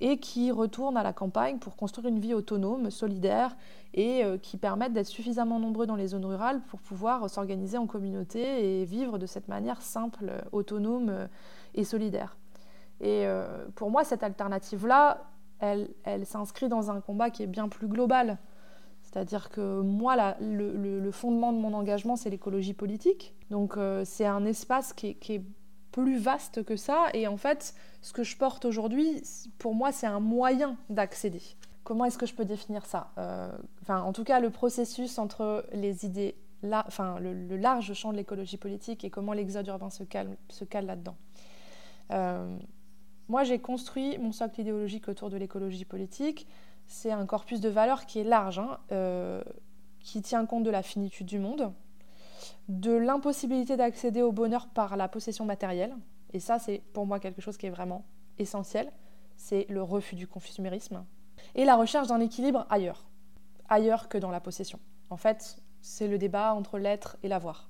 et 0.00 0.18
qui 0.18 0.50
retournent 0.50 0.96
à 0.96 1.02
la 1.02 1.12
campagne 1.12 1.58
pour 1.58 1.76
construire 1.76 2.08
une 2.08 2.18
vie 2.18 2.34
autonome, 2.34 2.90
solidaire 2.90 3.56
et 3.94 4.24
euh, 4.24 4.36
qui 4.36 4.56
permettent 4.56 4.92
d'être 4.92 5.06
suffisamment 5.06 5.60
nombreux 5.60 5.86
dans 5.86 5.96
les 5.96 6.08
zones 6.08 6.24
rurales 6.24 6.60
pour 6.68 6.80
pouvoir 6.80 7.28
s'organiser 7.30 7.78
en 7.78 7.86
communauté 7.86 8.80
et 8.80 8.84
vivre 8.84 9.18
de 9.18 9.26
cette 9.26 9.48
manière 9.48 9.82
simple, 9.82 10.32
autonome 10.52 11.08
euh, 11.10 11.26
et 11.74 11.84
solidaire. 11.84 12.36
Et 13.00 13.26
euh, 13.26 13.66
pour 13.76 13.90
moi, 13.90 14.02
cette 14.02 14.24
alternative-là, 14.24 15.22
elle, 15.60 15.88
s'inscrit 16.24 16.68
dans 16.68 16.90
un 16.90 17.00
combat 17.00 17.30
qui 17.30 17.42
est 17.42 17.48
bien 17.48 17.68
plus 17.68 17.88
global. 17.88 18.38
C'est-à-dire 19.02 19.50
que 19.50 19.80
moi, 19.80 20.36
le, 20.40 21.10
fondement 21.10 21.52
de 21.52 21.58
mon 21.58 21.72
engagement, 21.72 22.16
c'est 22.16 22.30
l'écologie 22.30 22.74
politique. 22.74 23.34
Donc 23.50 23.76
euh, 23.76 24.04
c'est 24.04 24.26
un 24.26 24.44
espace 24.44 24.92
qui 24.92 25.16
est, 25.28 25.42
plus 25.90 26.18
vaste 26.18 26.62
que 26.64 26.76
ça. 26.76 27.06
Et 27.14 27.26
en 27.26 27.38
fait, 27.38 27.74
ce 28.02 28.12
que 28.12 28.22
je 28.22 28.36
porte 28.36 28.66
aujourd'hui, 28.66 29.22
pour 29.58 29.74
moi, 29.74 29.90
c'est 29.90 30.06
un 30.06 30.20
moyen 30.20 30.76
d'accéder. 30.90 31.40
Comment 31.82 32.04
est-ce 32.04 32.18
que 32.18 32.26
je 32.26 32.34
peux 32.34 32.44
définir 32.44 32.84
ça 32.84 33.10
euh, 33.16 33.50
En 33.88 34.12
tout 34.12 34.22
cas, 34.22 34.38
le 34.38 34.50
processus 34.50 35.18
entre 35.18 35.64
les 35.72 36.04
idées, 36.04 36.36
le, 36.62 37.56
large 37.56 37.94
champ 37.94 38.12
de 38.12 38.18
l'écologie 38.18 38.58
politique 38.58 39.02
et 39.02 39.10
comment 39.10 39.32
l'exode 39.32 39.66
urbain 39.66 39.90
se, 39.90 40.04
calme, 40.04 40.36
se 40.50 40.64
cale 40.64 40.86
là-dedans. 40.86 41.16
Euh, 42.12 42.56
moi, 43.28 43.44
j'ai 43.44 43.58
construit 43.58 44.18
mon 44.18 44.32
socle 44.32 44.60
idéologique 44.60 45.08
autour 45.08 45.30
de 45.30 45.36
l'écologie 45.36 45.84
politique 45.84 46.46
c'est 46.90 47.12
un 47.12 47.26
corpus 47.26 47.60
de 47.60 47.68
valeurs 47.68 48.06
qui 48.06 48.18
est 48.18 48.24
large. 48.24 48.58
Hein. 48.58 48.78
Euh, 48.92 49.42
qui 50.00 50.22
tient 50.22 50.46
compte 50.46 50.64
de 50.64 50.70
la 50.70 50.82
finitude 50.82 51.26
du 51.26 51.38
monde, 51.38 51.72
de 52.68 52.92
l'impossibilité 52.92 53.76
d'accéder 53.76 54.22
au 54.22 54.32
bonheur 54.32 54.68
par 54.68 54.96
la 54.96 55.08
possession 55.08 55.44
matérielle. 55.44 55.94
Et 56.32 56.40
ça, 56.40 56.58
c'est 56.58 56.82
pour 56.92 57.06
moi 57.06 57.20
quelque 57.20 57.42
chose 57.42 57.56
qui 57.58 57.66
est 57.66 57.70
vraiment 57.70 58.04
essentiel. 58.38 58.90
C'est 59.36 59.66
le 59.68 59.82
refus 59.82 60.14
du 60.14 60.26
consumérisme. 60.26 61.04
Et 61.54 61.64
la 61.64 61.76
recherche 61.76 62.08
d'un 62.08 62.20
équilibre 62.20 62.66
ailleurs. 62.70 63.06
Ailleurs 63.68 64.08
que 64.08 64.16
dans 64.18 64.30
la 64.30 64.40
possession. 64.40 64.78
En 65.10 65.16
fait, 65.16 65.58
c'est 65.82 66.08
le 66.08 66.16
débat 66.16 66.54
entre 66.54 66.78
l'être 66.78 67.18
et 67.22 67.28
l'avoir. 67.28 67.68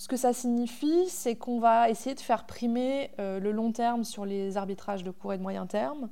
Ce 0.00 0.08
que 0.08 0.16
ça 0.16 0.32
signifie, 0.32 1.10
c'est 1.10 1.36
qu'on 1.36 1.60
va 1.60 1.90
essayer 1.90 2.14
de 2.14 2.20
faire 2.20 2.46
primer 2.46 3.10
euh, 3.18 3.38
le 3.38 3.52
long 3.52 3.70
terme 3.70 4.02
sur 4.02 4.24
les 4.24 4.56
arbitrages 4.56 5.04
de 5.04 5.10
court 5.10 5.34
et 5.34 5.36
de 5.36 5.42
moyen 5.42 5.66
terme, 5.66 6.08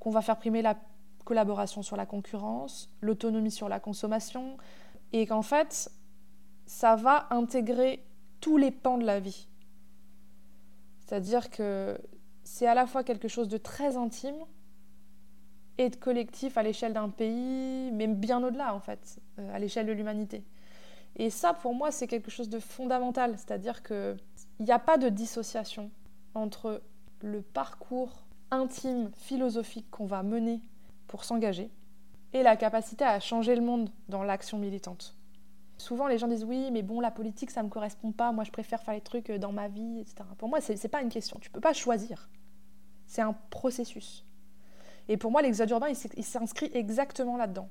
qu'on 0.00 0.10
va 0.10 0.20
faire 0.20 0.36
primer 0.36 0.62
la 0.62 0.76
collaboration 1.24 1.84
sur 1.84 1.96
la 1.96 2.06
concurrence, 2.06 2.90
l'autonomie 3.00 3.52
sur 3.52 3.68
la 3.68 3.78
consommation, 3.78 4.56
et 5.12 5.28
qu'en 5.28 5.42
fait, 5.42 5.92
ça 6.66 6.96
va 6.96 7.28
intégrer 7.30 8.04
tous 8.40 8.56
les 8.56 8.72
pans 8.72 8.98
de 8.98 9.06
la 9.06 9.20
vie. 9.20 9.46
C'est-à-dire 10.98 11.50
que 11.50 12.00
c'est 12.42 12.66
à 12.66 12.74
la 12.74 12.88
fois 12.88 13.04
quelque 13.04 13.28
chose 13.28 13.46
de 13.46 13.58
très 13.58 13.96
intime 13.96 14.44
et 15.78 15.88
de 15.88 15.94
collectif 15.94 16.58
à 16.58 16.64
l'échelle 16.64 16.94
d'un 16.94 17.10
pays, 17.10 17.92
mais 17.92 18.08
bien 18.08 18.42
au-delà 18.42 18.74
en 18.74 18.80
fait, 18.80 19.20
euh, 19.38 19.54
à 19.54 19.60
l'échelle 19.60 19.86
de 19.86 19.92
l'humanité. 19.92 20.42
Et 21.20 21.28
ça, 21.28 21.52
pour 21.52 21.74
moi, 21.74 21.90
c'est 21.90 22.06
quelque 22.06 22.30
chose 22.30 22.48
de 22.48 22.58
fondamental, 22.58 23.36
c'est-à-dire 23.36 23.82
qu'il 23.82 24.16
n'y 24.58 24.72
a 24.72 24.78
pas 24.78 24.96
de 24.96 25.10
dissociation 25.10 25.90
entre 26.34 26.80
le 27.20 27.42
parcours 27.42 28.24
intime, 28.50 29.10
philosophique 29.18 29.90
qu'on 29.90 30.06
va 30.06 30.22
mener 30.22 30.62
pour 31.08 31.24
s'engager 31.24 31.70
et 32.32 32.42
la 32.42 32.56
capacité 32.56 33.04
à 33.04 33.20
changer 33.20 33.54
le 33.54 33.60
monde 33.60 33.90
dans 34.08 34.22
l'action 34.22 34.56
militante. 34.56 35.14
Souvent, 35.76 36.06
les 36.06 36.16
gens 36.16 36.26
disent 36.26 36.44
oui, 36.44 36.70
mais 36.70 36.80
bon, 36.80 37.00
la 37.00 37.10
politique, 37.10 37.50
ça 37.50 37.60
ne 37.60 37.66
me 37.66 37.70
correspond 37.70 38.12
pas. 38.12 38.32
Moi, 38.32 38.44
je 38.44 38.50
préfère 38.50 38.82
faire 38.82 38.94
les 38.94 39.02
trucs 39.02 39.30
dans 39.30 39.52
ma 39.52 39.68
vie, 39.68 40.00
etc. 40.00 40.24
Pour 40.38 40.48
moi, 40.48 40.62
ce 40.62 40.72
n'est 40.72 40.88
pas 40.88 41.02
une 41.02 41.10
question. 41.10 41.38
Tu 41.38 41.50
ne 41.50 41.52
peux 41.52 41.60
pas 41.60 41.74
choisir. 41.74 42.30
C'est 43.06 43.20
un 43.20 43.34
processus. 43.50 44.24
Et 45.06 45.18
pour 45.18 45.30
moi, 45.30 45.42
l'exode 45.42 45.68
urbain, 45.68 45.88
il 46.16 46.24
s'inscrit 46.24 46.70
exactement 46.72 47.36
là-dedans. 47.36 47.68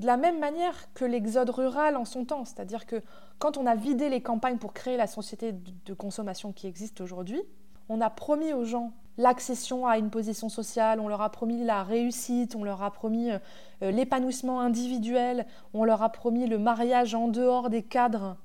De 0.00 0.06
la 0.06 0.16
même 0.16 0.38
manière 0.38 0.92
que 0.94 1.04
l'exode 1.04 1.50
rural 1.50 1.96
en 1.96 2.04
son 2.04 2.24
temps, 2.24 2.44
c'est-à-dire 2.44 2.86
que 2.86 3.02
quand 3.38 3.56
on 3.56 3.66
a 3.66 3.74
vidé 3.74 4.08
les 4.08 4.20
campagnes 4.20 4.58
pour 4.58 4.72
créer 4.72 4.96
la 4.96 5.06
société 5.06 5.52
de 5.52 5.94
consommation 5.94 6.52
qui 6.52 6.66
existe 6.66 7.00
aujourd'hui, 7.00 7.42
on 7.88 8.00
a 8.00 8.10
promis 8.10 8.52
aux 8.52 8.64
gens 8.64 8.92
l'accession 9.18 9.86
à 9.86 9.98
une 9.98 10.10
position 10.10 10.48
sociale, 10.48 11.00
on 11.00 11.08
leur 11.08 11.22
a 11.22 11.30
promis 11.30 11.64
la 11.64 11.82
réussite, 11.82 12.54
on 12.54 12.64
leur 12.64 12.82
a 12.82 12.90
promis 12.90 13.30
euh, 13.30 13.38
l'épanouissement 13.80 14.60
individuel, 14.60 15.46
on 15.72 15.84
leur 15.84 16.02
a 16.02 16.10
promis 16.10 16.46
le 16.46 16.58
mariage 16.58 17.14
en 17.14 17.28
dehors 17.28 17.70
des 17.70 17.82
cadres 17.82 18.36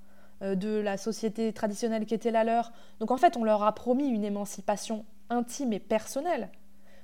euh, 0.41 0.55
de 0.55 0.79
la 0.79 0.97
société 0.97 1.51
traditionnelle 1.51 2.05
qui 2.05 2.13
était 2.13 2.31
la 2.31 2.43
leur. 2.43 2.71
Donc 2.99 3.11
en 3.11 3.17
fait, 3.17 3.35
on 3.35 3.43
leur 3.43 3.63
a 3.63 3.73
promis 3.73 4.07
une 4.07 4.23
émancipation 4.23 5.05
intime 5.29 5.73
et 5.73 5.79
personnelle. 5.79 6.49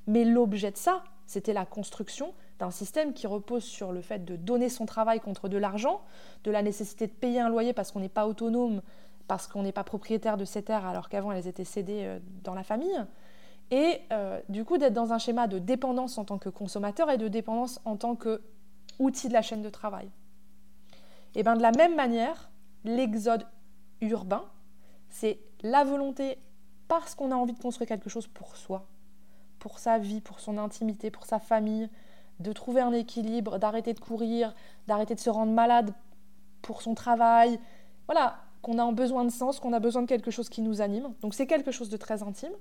Mais 0.05 0.23
l'objet 0.23 0.71
de 0.71 0.77
ça, 0.77 1.03
c'était 1.25 1.53
la 1.53 1.65
construction 1.65 2.33
d'un 2.59 2.71
système 2.71 3.13
qui 3.13 3.27
repose 3.27 3.63
sur 3.63 3.91
le 3.91 4.01
fait 4.01 4.25
de 4.25 4.35
donner 4.35 4.69
son 4.69 4.85
travail 4.85 5.19
contre 5.19 5.47
de 5.47 5.57
l'argent, 5.57 6.01
de 6.43 6.51
la 6.51 6.61
nécessité 6.61 7.07
de 7.07 7.11
payer 7.11 7.39
un 7.39 7.49
loyer 7.49 7.73
parce 7.73 7.91
qu'on 7.91 7.99
n'est 7.99 8.09
pas 8.09 8.27
autonome, 8.27 8.81
parce 9.27 9.47
qu'on 9.47 9.63
n'est 9.63 9.71
pas 9.71 9.83
propriétaire 9.83 10.37
de 10.37 10.45
ces 10.45 10.63
terres 10.63 10.85
alors 10.85 11.09
qu'avant 11.09 11.31
elles 11.31 11.47
étaient 11.47 11.63
cédées 11.63 12.03
euh, 12.05 12.19
dans 12.43 12.53
la 12.53 12.63
famille, 12.63 13.05
et 13.69 14.01
euh, 14.11 14.39
du 14.49 14.63
coup 14.63 14.77
d'être 14.77 14.93
dans 14.93 15.13
un 15.13 15.19
schéma 15.19 15.47
de 15.47 15.59
dépendance 15.59 16.17
en 16.17 16.25
tant 16.25 16.37
que 16.37 16.49
consommateur 16.49 17.09
et 17.11 17.17
de 17.17 17.27
dépendance 17.27 17.81
en 17.85 17.97
tant 17.97 18.15
qu'outil 18.15 19.27
de 19.27 19.33
la 19.33 19.41
chaîne 19.41 19.61
de 19.61 19.69
travail. 19.69 20.09
Et 21.35 21.43
bien 21.43 21.55
de 21.55 21.61
la 21.61 21.71
même 21.71 21.95
manière, 21.95 22.49
l'exode 22.83 23.45
urbain, 24.01 24.45
c'est 25.09 25.39
la 25.61 25.83
volonté, 25.83 26.37
parce 26.87 27.15
qu'on 27.15 27.31
a 27.31 27.35
envie 27.35 27.53
de 27.53 27.59
construire 27.59 27.87
quelque 27.87 28.09
chose 28.09 28.27
pour 28.27 28.55
soi, 28.55 28.87
pour 29.59 29.79
sa 29.79 29.97
vie, 29.97 30.21
pour 30.21 30.39
son 30.39 30.57
intimité, 30.57 31.11
pour 31.11 31.25
sa 31.25 31.39
famille, 31.39 31.89
de 32.39 32.51
trouver 32.51 32.81
un 32.81 32.93
équilibre, 32.93 33.57
d'arrêter 33.57 33.93
de 33.93 33.99
courir, 33.99 34.53
d'arrêter 34.87 35.15
de 35.15 35.19
se 35.19 35.29
rendre 35.29 35.51
malade 35.51 35.93
pour 36.61 36.81
son 36.81 36.93
travail. 36.93 37.59
Voilà, 38.05 38.39
qu'on 38.61 38.77
a 38.79 38.91
besoin 38.91 39.25
de 39.25 39.31
sens, 39.31 39.59
qu'on 39.59 39.73
a 39.73 39.79
besoin 39.79 40.03
de 40.03 40.07
quelque 40.07 40.31
chose 40.31 40.49
qui 40.49 40.61
nous 40.61 40.81
anime. 40.81 41.13
Donc 41.21 41.33
c'est 41.33 41.47
quelque 41.47 41.71
chose 41.71 41.89
de 41.89 41.97
très 41.97 42.23
intime, 42.23 42.53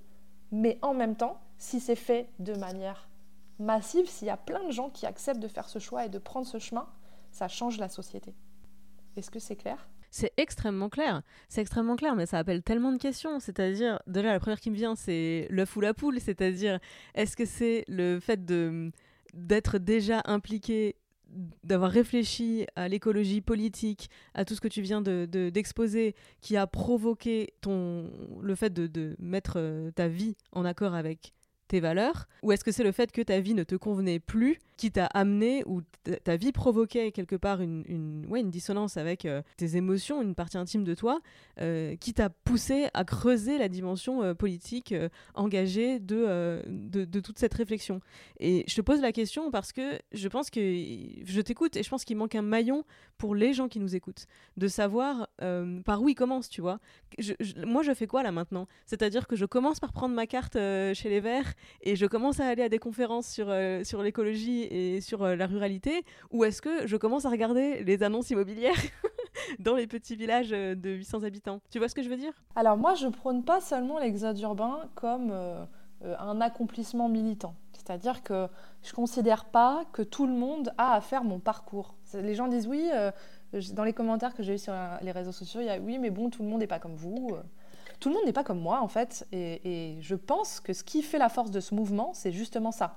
mais 0.53 0.79
en 0.83 0.95
même 0.95 1.17
temps, 1.17 1.41
si 1.59 1.81
c'est 1.81 1.97
fait 1.97 2.29
de 2.39 2.55
manière 2.55 3.09
massive, 3.59 4.09
s'il 4.09 4.29
y 4.29 4.31
a 4.31 4.37
plein 4.37 4.65
de 4.65 4.71
gens 4.71 4.91
qui 4.91 5.07
acceptent 5.07 5.41
de 5.41 5.49
faire 5.49 5.69
ce 5.69 5.79
choix 5.79 6.05
et 6.05 6.09
de 6.09 6.19
prendre 6.19 6.47
ce 6.47 6.59
chemin, 6.59 6.87
ça 7.31 7.49
change 7.49 7.79
la 7.79 7.89
société. 7.89 8.35
Est-ce 9.17 9.31
que 9.31 9.39
c'est 9.39 9.57
clair? 9.57 9.89
C'est 10.11 10.33
extrêmement 10.37 10.89
clair. 10.89 11.23
C'est 11.49 11.61
extrêmement 11.61 11.97
clair, 11.97 12.15
mais 12.17 12.27
ça 12.27 12.39
appelle 12.39 12.63
tellement 12.63 12.93
de 12.93 12.99
questions. 12.99 13.39
C'est-à-dire, 13.41 13.99
déjà, 14.07 14.33
la 14.33 14.41
première 14.41 14.61
qui 14.61 14.71
me 14.71 14.77
vient, 14.77 14.95
c'est 14.95 15.47
l'œuf 15.51 15.77
ou 15.77 15.81
la 15.81 15.93
poule. 15.93 16.21
C'est-à-dire, 16.21 16.79
est-ce 17.15 17.37
que 17.37 17.45
c'est 17.45 17.85
le 17.89 18.19
fait 18.21 18.45
de 18.45 18.91
d'être 19.35 19.79
déjà 19.79 20.23
impliqué 20.25 20.97
d'avoir 21.65 21.91
réfléchi 21.91 22.67
à 22.77 22.89
l'écologie 22.89 23.41
politique, 23.41 24.11
à 24.35 24.45
tout 24.45 24.55
ce 24.55 24.61
que 24.61 24.69
tu 24.69 24.81
viens 24.81 25.03
d'exposer, 25.03 26.13
de, 26.13 26.17
qui 26.41 26.57
a 26.57 26.67
provoqué 26.67 27.55
ton, 27.61 28.11
le 28.41 28.55
fait 28.55 28.73
de, 28.73 28.87
de 28.87 29.17
mettre 29.19 29.55
euh, 29.57 29.91
ta 29.91 30.09
vie 30.09 30.37
en 30.53 30.65
accord 30.65 30.95
avec 30.95 31.35
tes 31.69 31.81
valeurs 31.81 32.29
Ou 32.43 32.53
est-ce 32.53 32.65
que 32.65 32.73
c'est 32.73 32.85
le 32.85 32.93
fait 32.93 33.13
que 33.13 33.23
ta 33.23 33.41
vie 33.41 33.55
ne 33.55 33.65
te 33.65 33.75
convenait 33.75 34.19
plus 34.19 34.59
qui 34.77 34.93
t'a 34.93 35.07
amené 35.07 35.63
ou 35.67 35.81
ta 36.25 36.37
vie 36.37 36.53
provoquait 36.53 37.11
quelque 37.11 37.37
part 37.37 37.61
une, 37.61 37.83
une, 37.89 38.27
ouais, 38.29 38.41
une 38.41 38.51
dissonance 38.51 38.97
avec 38.97 39.25
euh, 39.25 39.43
tes 39.57 39.77
émotions, 39.77 40.23
une 40.23 40.35
partie 40.35 40.59
intime 40.59 40.85
de 40.85 40.95
toi, 40.95 41.21
euh, 41.61 41.97
qui 41.97 42.13
t'a 42.13 42.29
poussé 42.29 42.89
à 42.95 43.05
creuser 43.05 43.59
la 43.59 43.69
dimension 43.69 44.23
euh, 44.23 44.35
politique 44.35 44.95
engagée 45.35 45.99
de, 45.99 46.63
de, 46.69 47.05
de, 47.05 47.21
toute 47.21 47.39
cette 47.39 47.55
réflexion? 47.55 48.01
Et 48.39 48.65
je 48.69 48.75
te 48.75 48.81
pose 48.83 49.01
la 49.01 49.13
question 49.13 49.51
parce 49.51 49.73
que 49.73 49.99
je 50.13 50.29
pense 50.29 50.51
que 50.51 50.61
je 50.61 51.41
t'écoute 51.41 51.77
et 51.77 51.83
je 51.83 51.89
pense 51.89 52.05
qu'il 52.05 52.17
manque 52.17 52.35
un 52.35 52.43
maillon 52.43 52.85
pour 53.19 53.35
les 53.35 53.55
gens 53.55 53.69
qui 53.69 53.81
nous 53.81 53.97
écoutent, 53.97 54.27
de 54.57 54.69
savoir 54.69 55.29
par 55.85 56.03
où 56.03 56.09
ils 56.09 56.15
commencent, 56.15 56.51
tu 56.51 56.61
vois? 56.61 56.79
moi, 57.67 57.83
je 57.83 57.95
fais 57.95 58.07
quoi 58.07 58.23
là 58.23 58.31
maintenant? 58.31 58.67
C'est-à-dire 58.85 59.27
que 59.27 59.37
je 59.37 59.47
commence 59.47 59.81
par 59.81 59.93
prendre 59.93 60.15
ma 60.15 60.27
carte 60.27 60.55
chez 60.55 61.09
les 61.09 61.21
Verts 61.21 61.55
et 61.83 61.97
je 61.97 62.07
commence 62.07 62.41
à 62.41 62.47
aller 62.47 62.63
à 62.63 62.69
des 62.69 62.79
conférences 62.79 63.27
sur, 63.27 63.53
sur 63.85 64.03
l'écologie 64.03 64.63
et 64.63 65.01
sur 65.01 65.23
euh, 65.23 65.37
la 65.37 65.47
ruralité 65.47 66.05
Ou 66.31 66.45
est-ce 66.45 66.63
que 66.63 66.87
je 66.87 66.97
commence 66.97 67.25
à 67.25 67.31
regarder 67.31 67.83
les 67.85 68.03
annonces 68.03 68.31
immobilières 68.31 68.75
dans 69.59 69.75
les 69.75 69.87
petits 69.87 70.17
villages 70.17 70.53
euh, 70.53 70.75
de 70.75 70.91
800 70.91 71.25
habitants? 71.25 71.61
Tu 71.71 71.79
vois 71.79 71.89
ce 71.89 71.95
que 71.95 72.03
je 72.03 72.09
veux 72.09 72.17
dire? 72.17 72.33
Alors 72.55 72.77
moi, 72.77 72.95
je 72.95 73.09
prône 73.09 73.45
pas 73.45 73.61
seulement 73.61 73.99
l'exode 73.99 74.39
urbain 74.41 74.89
comme 74.95 75.31
euh, 75.31 75.65
un 76.19 76.41
accomplissement 76.41 77.09
militant. 77.09 77.55
C'est-à-dire 77.73 78.23
que 78.23 78.49
je 78.83 78.93
considère 78.93 79.45
pas 79.45 79.85
que 79.93 80.03
tout 80.03 80.27
le 80.27 80.33
monde 80.33 80.73
a 80.77 80.95
à 80.95 81.01
faire 81.01 81.25
mon 81.25 81.39
parcours. 81.39 81.95
Les 82.15 82.35
gens 82.35 82.49
disent 82.49 82.67
oui, 82.67 82.91
dans 83.75 83.85
les 83.85 83.93
commentaires 83.93 84.35
que 84.35 84.43
j'ai 84.43 84.55
eu 84.55 84.59
sur 84.59 84.75
les 85.03 85.13
réseaux 85.13 85.33
sociaux, 85.33 85.61
il 85.61 85.67
y 85.67 85.71
a 85.71 85.79
oui, 85.79 85.99
mais 85.99 86.11
bon, 86.11 86.29
tout 86.29 86.43
le 86.43 86.49
monde 86.49 86.61
n'est 86.61 86.67
pas 86.67 86.81
comme 86.81 86.97
vous. 86.97 87.37
Tout 88.01 88.09
le 88.09 88.15
monde 88.15 88.25
n'est 88.25 88.33
pas 88.33 88.45
comme 88.45 88.61
moi, 88.61 88.81
en 88.81 88.89
fait. 88.89 89.27
Et, 89.33 89.97
je 90.01 90.15
pense 90.15 90.61
que 90.61 90.73
ce 90.73 90.85
qui 90.85 91.03
fait 91.03 91.19
la 91.19 91.29
force 91.29 91.51
de 91.51 91.61
ce 91.61 91.75
mouvement, 91.75 92.11
c'est 92.15 92.33
justement 92.33 92.73
ça 92.73 92.97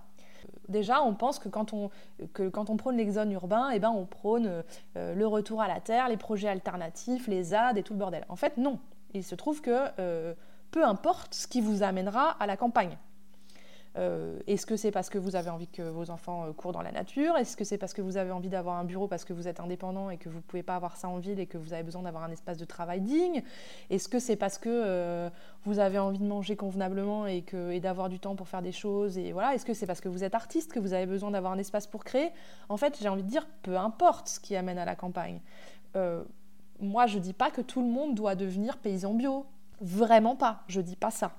déjà, 0.68 1.02
on 1.02 1.16
pense 1.16 1.40
que 1.40 1.50
quand 1.50 1.74
on, 1.74 1.90
que 2.34 2.48
quand 2.48 2.70
on 2.70 2.78
prône 2.78 2.96
l'exode 2.96 3.32
urbain, 3.32 3.72
eh 3.72 3.80
ben, 3.80 3.90
on 3.90 4.06
prône 4.06 4.64
euh, 4.96 5.16
le 5.16 5.28
retour 5.28 5.62
à 5.62 5.68
la 5.68 5.80
terre, 5.80 6.08
les 6.08 6.16
projets 6.16 6.48
alternatifs, 6.48 7.28
les 7.28 7.44
ZAD 7.44 7.78
et 7.78 7.84
tout 7.84 7.94
le 7.94 8.00
bordel. 8.00 8.24
En 8.30 8.36
fait, 8.36 8.58
non. 8.58 8.80
Il 9.14 9.24
se 9.24 9.34
trouve 9.36 9.62
que 9.62 9.86
euh, 10.00 10.34
peu 10.72 10.86
importe 10.86 11.34
ce 11.34 11.48
qui 11.48 11.62
vous 11.62 11.82
amènera 11.82 12.30
à 12.40 12.46
la 12.46 12.56
campagne. 12.56 12.98
Euh, 13.98 14.40
est-ce 14.46 14.66
que 14.66 14.78
c'est 14.78 14.92
parce 14.92 15.10
que 15.10 15.18
vous 15.18 15.36
avez 15.36 15.50
envie 15.50 15.68
que 15.68 15.82
vos 15.82 16.12
enfants 16.12 16.46
euh, 16.46 16.54
courent 16.54 16.72
dans 16.72 16.82
la 16.82 16.92
nature? 16.92 17.36
Est-ce 17.38 17.58
que 17.58 17.64
c'est 17.64 17.78
parce 17.78 17.94
que 17.94 18.02
vous 18.02 18.18
avez 18.18 18.32
envie 18.32 18.50
d'avoir 18.50 18.78
un 18.78 18.84
bureau 18.84 19.08
parce 19.08 19.26
que 19.26 19.34
vous 19.34 19.48
êtes 19.48 19.60
indépendant 19.60 20.10
et 20.10 20.18
que 20.18 20.30
vous 20.30 20.38
ne 20.38 20.44
pouvez 20.44 20.64
pas 20.64 20.76
avoir 20.76 20.96
ça 20.96 21.10
en 21.10 21.18
ville 21.18 21.40
et 21.40 21.48
que 21.48 21.58
vous 21.58 21.74
avez 21.74 21.84
besoin 21.84 22.04
d'avoir 22.04 22.24
un 22.24 22.32
espace 22.32 22.58
de 22.58 22.66
travail 22.66 23.02
digne? 23.02 23.44
Est-ce 23.90 24.08
que 24.08 24.20
c'est 24.20 24.36
parce 24.36 24.58
que 24.58 24.70
euh, 24.70 25.30
vous 25.66 25.80
avez 25.80 25.98
envie 25.98 26.20
de 26.20 26.26
manger 26.26 26.56
convenablement 26.56 27.26
et, 27.26 27.44
d'avoir 27.82 28.10
du 28.10 28.20
temps 28.20 28.36
pour 28.36 28.48
faire 28.48 28.62
des 28.62 28.72
choses 28.72 29.18
et 29.18 29.32
voilà? 29.32 29.56
Est-ce 29.56 29.66
que 29.66 29.74
c'est 29.74 29.88
parce 29.88 30.02
que 30.02 30.10
vous 30.10 30.24
êtes 30.24 30.36
artiste 30.36 30.72
que 30.72 30.80
vous 30.80 30.94
avez 30.94 31.08
besoin 31.08 31.32
d'avoir 31.32 31.54
un 31.54 31.58
espace 31.58 31.88
pour 31.88 32.04
créer? 32.04 32.30
En 32.70 32.78
fait, 32.78 32.98
j'ai 33.02 33.10
envie 33.10 33.24
de 33.24 33.30
dire, 33.30 33.48
peu 33.64 33.78
importe 33.78 34.28
ce 34.28 34.40
qui 34.40 34.56
amène 34.56 34.78
à 34.78 34.86
la 34.86 34.96
campagne. 34.96 35.42
moi, 36.80 37.08
je 37.08 37.18
ne 37.18 37.24
dis 37.24 37.34
pas 37.34 37.50
que 37.50 37.62
tout 37.62 37.82
le 37.82 37.90
monde 37.90 38.14
doit 38.16 38.36
devenir 38.36 38.78
paysan 38.78 39.14
bio. 39.14 39.46
Vraiment 39.82 40.36
pas. 40.36 40.64
Je 40.68 40.80
ne 40.80 40.86
dis 40.86 40.96
pas 40.96 41.12
ça. 41.12 41.32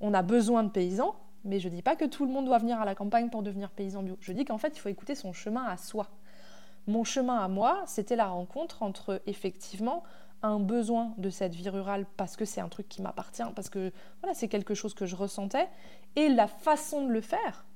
On 0.00 0.12
a 0.12 0.22
besoin 0.22 0.62
de 0.62 0.68
paysans, 0.68 1.16
mais 1.46 1.60
je 1.60 1.68
ne 1.68 1.74
dis 1.74 1.82
pas 1.82 1.96
que 1.96 2.04
tout 2.04 2.26
le 2.26 2.32
monde 2.32 2.46
doit 2.46 2.58
venir 2.58 2.80
à 2.80 2.84
la 2.84 2.94
campagne 2.94 3.30
pour 3.30 3.42
devenir 3.42 3.70
paysan 3.70 4.02
bio. 4.02 4.16
Je 4.20 4.32
dis 4.32 4.44
qu'en 4.44 4.58
fait, 4.58 4.76
il 4.76 4.80
faut 4.80 4.88
écouter 4.88 5.14
son 5.14 5.32
chemin 5.32 5.64
à 5.64 5.76
soi. 5.76 6.08
Mon 6.86 7.04
chemin 7.04 7.38
à 7.38 7.48
moi, 7.48 7.82
c'était 7.86 8.16
la 8.16 8.26
rencontre 8.26 8.82
entre 8.82 9.20
effectivement 9.26 10.04
un 10.42 10.60
besoin 10.60 11.14
de 11.18 11.30
cette 11.30 11.54
vie 11.54 11.68
rurale 11.68 12.06
parce 12.16 12.36
que 12.36 12.44
c'est 12.44 12.60
un 12.60 12.68
truc 12.68 12.88
qui 12.88 13.02
m'appartient, 13.02 13.42
parce 13.54 13.70
que 13.70 13.92
voilà, 14.20 14.34
c'est 14.34 14.48
quelque 14.48 14.74
chose 14.74 14.94
que 14.94 15.06
je 15.06 15.16
ressentais, 15.16 15.68
et 16.14 16.28
la 16.28 16.46
façon 16.46 17.06
de 17.06 17.12
le 17.12 17.20
faire, 17.20 17.66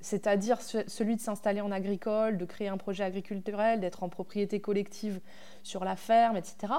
c'est-à-dire 0.00 0.60
celui 0.60 1.16
de 1.16 1.20
s'installer 1.20 1.60
en 1.60 1.72
agricole, 1.72 2.38
de 2.38 2.44
créer 2.44 2.68
un 2.68 2.76
projet 2.76 3.04
agriculturel, 3.04 3.80
d'être 3.80 4.02
en 4.02 4.08
propriété 4.08 4.60
collective 4.60 5.20
sur 5.62 5.84
la 5.84 5.96
ferme, 5.96 6.36
etc. 6.36 6.72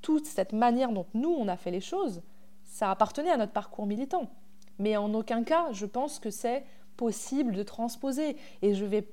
Toute 0.00 0.26
cette 0.26 0.52
manière 0.52 0.92
dont 0.92 1.06
nous, 1.14 1.30
on 1.30 1.48
a 1.48 1.56
fait 1.56 1.72
les 1.72 1.80
choses, 1.80 2.22
ça 2.64 2.90
appartenait 2.90 3.30
à 3.30 3.36
notre 3.36 3.52
parcours 3.52 3.86
militant. 3.86 4.30
Mais 4.78 4.96
en 4.96 5.12
aucun 5.14 5.44
cas, 5.44 5.72
je 5.72 5.86
pense 5.86 6.18
que 6.18 6.30
c'est 6.30 6.64
possible 6.96 7.54
de 7.54 7.62
transposer. 7.62 8.36
Et 8.62 8.74
je 8.74 8.84
ne 8.84 8.90
vais 8.90 9.08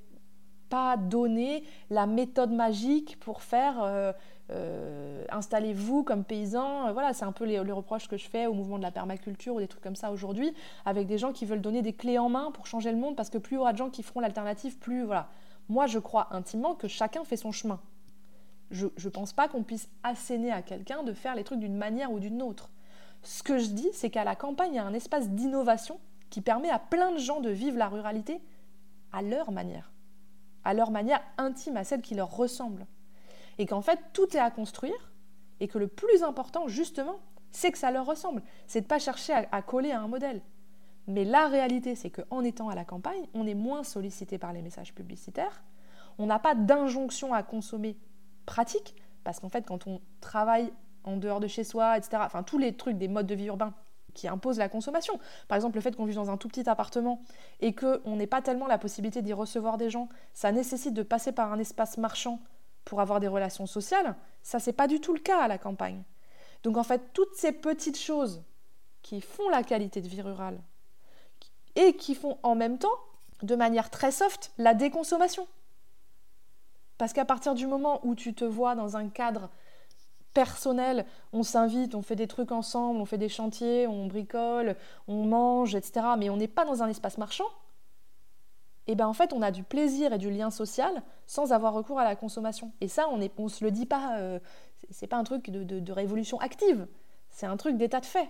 pas 0.69 0.98
donner 0.98 1.63
la 1.89 2.07
méthode 2.07 2.51
magique 2.51 3.19
pour 3.19 3.41
faire 3.41 3.81
euh, 3.81 4.12
euh, 4.51 5.24
installez-vous 5.31 6.03
comme 6.03 6.24
paysan. 6.24 6.91
voilà, 6.93 7.13
c'est 7.13 7.25
un 7.25 7.31
peu 7.31 7.45
les, 7.45 7.63
les, 7.63 7.72
reproches 7.72 8.07
que 8.07 8.17
je 8.17 8.27
fais 8.27 8.45
au 8.45 8.53
mouvement 8.53 8.77
de 8.77 8.84
la 8.84 8.91
permaculture 8.91 9.55
ou 9.55 9.60
des 9.60 9.67
trucs 9.67 9.84
comme 9.84 9.95
ça 9.95 10.12
aujourd'hui, 10.12 10.53
avec 10.86 11.07
des 11.07 11.17
gens 11.17 11.31
qui 11.31 11.45
veulent 11.45 11.62
donner 11.62 11.81
des 11.81 11.93
clés 11.93 12.17
en 12.17 12.29
main 12.29 12.51
pour 12.51 12.67
changer 12.67 12.91
le 12.91 12.98
monde, 12.98 13.15
parce 13.15 13.29
que 13.29 13.38
plus 13.38 13.55
il 13.55 13.57
y 13.57 13.62
aura 13.62 13.74
de 13.74 13.77
gens 13.77 13.89
qui 13.89 14.03
feront 14.03 14.19
l'alternative, 14.19 14.77
plus 14.77 15.03
voilà. 15.03 15.29
Moi, 15.67 15.88
je 15.88 15.98
crois 15.98 16.27
intimement 16.31 16.75
que 16.75 16.88
chacun 16.88 17.24
fait 17.24 17.38
son 17.38 17.51
chemin. 17.51 17.79
Je 18.72 18.88
ne 18.88 19.10
pense 19.10 19.34
pas 19.34 19.48
qu'on 19.48 19.63
puisse 19.63 19.89
asséner 20.03 20.51
à 20.51 20.62
quelqu'un 20.62 21.03
de 21.03 21.13
faire 21.13 21.36
les 21.36 21.43
trucs 21.43 21.60
d'une 21.60 21.75
manière 21.75 22.12
ou 22.12 22.19
d'une 22.19 22.41
autre. 22.41 22.69
Ce 23.25 23.41
que 23.41 23.58
je 23.58 23.70
dis, 23.70 23.89
c'est 23.91 24.12
qu'à 24.12 24.24
la 24.24 24.36
campagne, 24.36 24.74
il 24.74 24.75
y 24.75 24.79
a 24.79 24.86
un 24.86 24.94
espace 24.94 25.29
d'innovation 25.29 26.00
qui 26.29 26.41
permet 26.41 26.70
à 26.70 26.77
plein 26.77 27.12
de 27.12 27.17
gens 27.17 27.39
de 27.39 27.50
vivre 27.50 27.75
la 27.75 27.89
ruralité 27.89 28.39
à 29.12 29.24
leur 29.24 29.51
manière, 29.51 29.91
à 30.63 30.75
leur 30.75 30.91
manière 30.91 31.24
intime, 31.39 31.75
à 31.75 31.84
celle 31.84 32.03
qui 32.03 32.13
leur 32.13 32.36
ressemble. 32.36 32.86
Et 33.58 33.65
qu'en 33.65 33.82
fait, 33.82 34.00
tout 34.13 34.38
est 34.38 34.39
à 34.39 34.51
construire 34.51 35.12
et 35.60 35.67
que 35.67 35.79
le 35.79 35.88
plus 35.88 36.22
important, 36.22 36.67
justement, 36.67 37.15
c'est 37.50 37.72
que 37.72 37.79
ça 37.79 37.89
leur 37.89 38.05
ressemble. 38.05 38.44
C'est 38.67 38.82
de 38.82 38.86
ne 38.86 38.89
pas 38.89 39.00
chercher 39.00 39.34
à, 39.34 39.62
coller 39.63 39.91
à 39.91 40.01
un 40.01 40.08
modèle. 40.08 40.41
Mais 41.08 41.25
la 41.25 41.48
réalité, 41.48 41.96
c'est 41.96 42.12
qu'en 42.12 42.44
étant 42.44 42.70
à 42.70 42.75
la 42.75 42.86
campagne, 42.86 43.25
on 43.34 43.48
est 43.48 43.55
moins 43.55 43.84
sollicité 43.84 44.38
par 44.38 44.53
les 44.53 44.62
messages 44.62 44.94
publicitaires. 44.94 45.63
On 46.20 46.27
n'a 46.27 46.38
pas 46.38 46.53
d'injonction 46.53 47.34
à 47.34 47.41
consommer 47.41 47.98
pratique, 48.46 48.96
parce 49.24 49.39
qu'en 49.39 49.50
fait, 49.50 49.65
quand 49.65 49.88
on 49.88 50.00
travaille 50.22 50.72
en 51.05 51.17
dehors 51.17 51.39
de 51.39 51.47
chez 51.47 51.63
soi, 51.63 51.97
etc., 51.97 52.17
enfin, 52.25 52.43
tous 52.43 52.57
les 52.57 52.75
trucs 52.75 52.97
des 52.97 53.07
modes 53.07 53.27
de 53.27 53.35
vie 53.35 53.45
urbains 53.45 53.74
qui 54.13 54.27
imposent 54.27 54.57
la 54.57 54.69
consommation. 54.69 55.19
Par 55.47 55.57
exemple, 55.57 55.75
le 55.75 55.81
fait 55.81 55.95
qu'on 55.95 56.05
vive 56.05 56.15
dans 56.15 56.31
un 56.31 56.38
tout 56.38 56.47
petit 56.47 56.67
appartement 56.69 57.21
et 57.59 57.75
qu'on 57.75 58.15
n'ait 58.15 58.27
pas 58.27 58.41
tellement 58.41 58.67
la 58.67 58.77
possibilité 58.77 59.21
d'y 59.21 59.33
recevoir 59.33 59.77
des 59.77 59.89
gens, 59.89 60.09
ça 60.33 60.51
nécessite 60.51 60.93
de 60.93 61.03
passer 61.03 61.31
par 61.31 61.53
un 61.53 61.59
espace 61.59 61.97
marchand 61.97 62.39
pour 62.85 63.01
avoir 63.01 63.19
des 63.19 63.27
relations 63.27 63.65
sociales. 63.65 64.15
Ça, 64.41 64.59
c'est 64.59 64.74
pas 64.74 64.88
du 64.88 65.01
tout 65.01 65.13
le 65.13 65.19
cas 65.19 65.41
à 65.41 65.47
la 65.47 65.57
campagne. 65.57 66.03
Donc 66.63 66.77
en 66.77 66.83
fait, 66.83 67.13
toutes 67.13 67.35
ces 67.35 67.51
petites 67.51 68.00
choses 68.00 68.41
qui 69.01 69.21
font 69.21 69.50
la 69.50 69.63
qualité 69.63 70.01
de 70.01 70.07
vie 70.07 70.21
rurale 70.21 70.59
et 71.75 71.95
qui 71.95 72.15
font 72.15 72.39
en 72.41 72.55
même 72.55 72.79
temps, 72.79 72.97
de 73.43 73.55
manière 73.55 73.89
très 73.89 74.12
soft, 74.12 74.51
la 74.57 74.74
déconsommation. 74.74 75.47
Parce 76.97 77.12
qu'à 77.12 77.25
partir 77.25 77.53
du 77.53 77.67
moment 77.67 78.00
où 78.03 78.15
tu 78.15 78.33
te 78.33 78.45
vois 78.45 78.75
dans 78.75 78.95
un 78.95 79.09
cadre 79.09 79.50
personnel, 80.35 81.05
on 81.33 81.41
s'invite, 81.41 81.95
on 81.95 82.03
fait 82.03 82.15
des 82.15 82.27
trucs 82.27 82.51
ensemble, 82.51 82.99
on 82.99 83.05
fait 83.05 83.17
des 83.17 83.29
chantiers, 83.29 83.87
on 83.87 84.05
bricole, 84.05 84.75
on 85.07 85.23
mange, 85.23 85.73
etc. 85.73 86.05
Mais 86.19 86.29
on 86.29 86.37
n'est 86.37 86.47
pas 86.47 86.65
dans 86.65 86.83
un 86.83 86.87
espace 86.87 87.17
marchand. 87.17 87.47
Et 88.85 88.93
bien 88.93 89.07
en 89.07 89.13
fait, 89.13 89.33
on 89.33 89.41
a 89.41 89.49
du 89.49 89.63
plaisir 89.63 90.13
et 90.13 90.19
du 90.19 90.29
lien 90.29 90.51
social 90.51 91.01
sans 91.25 91.53
avoir 91.53 91.73
recours 91.73 91.99
à 91.99 92.03
la 92.03 92.15
consommation. 92.15 92.71
Et 92.81 92.87
ça, 92.87 93.07
on 93.09 93.17
ne 93.17 93.49
se 93.49 93.63
le 93.63 93.71
dit 93.71 93.87
pas, 93.87 94.19
euh, 94.19 94.39
c'est 94.91 95.07
pas 95.07 95.17
un 95.17 95.23
truc 95.23 95.49
de, 95.49 95.91
révolution 95.91 96.39
active, 96.39 96.85
c'est 97.31 97.47
un 97.47 97.57
truc 97.57 97.77
d'état 97.77 98.01
de 98.01 98.05
fait. 98.05 98.29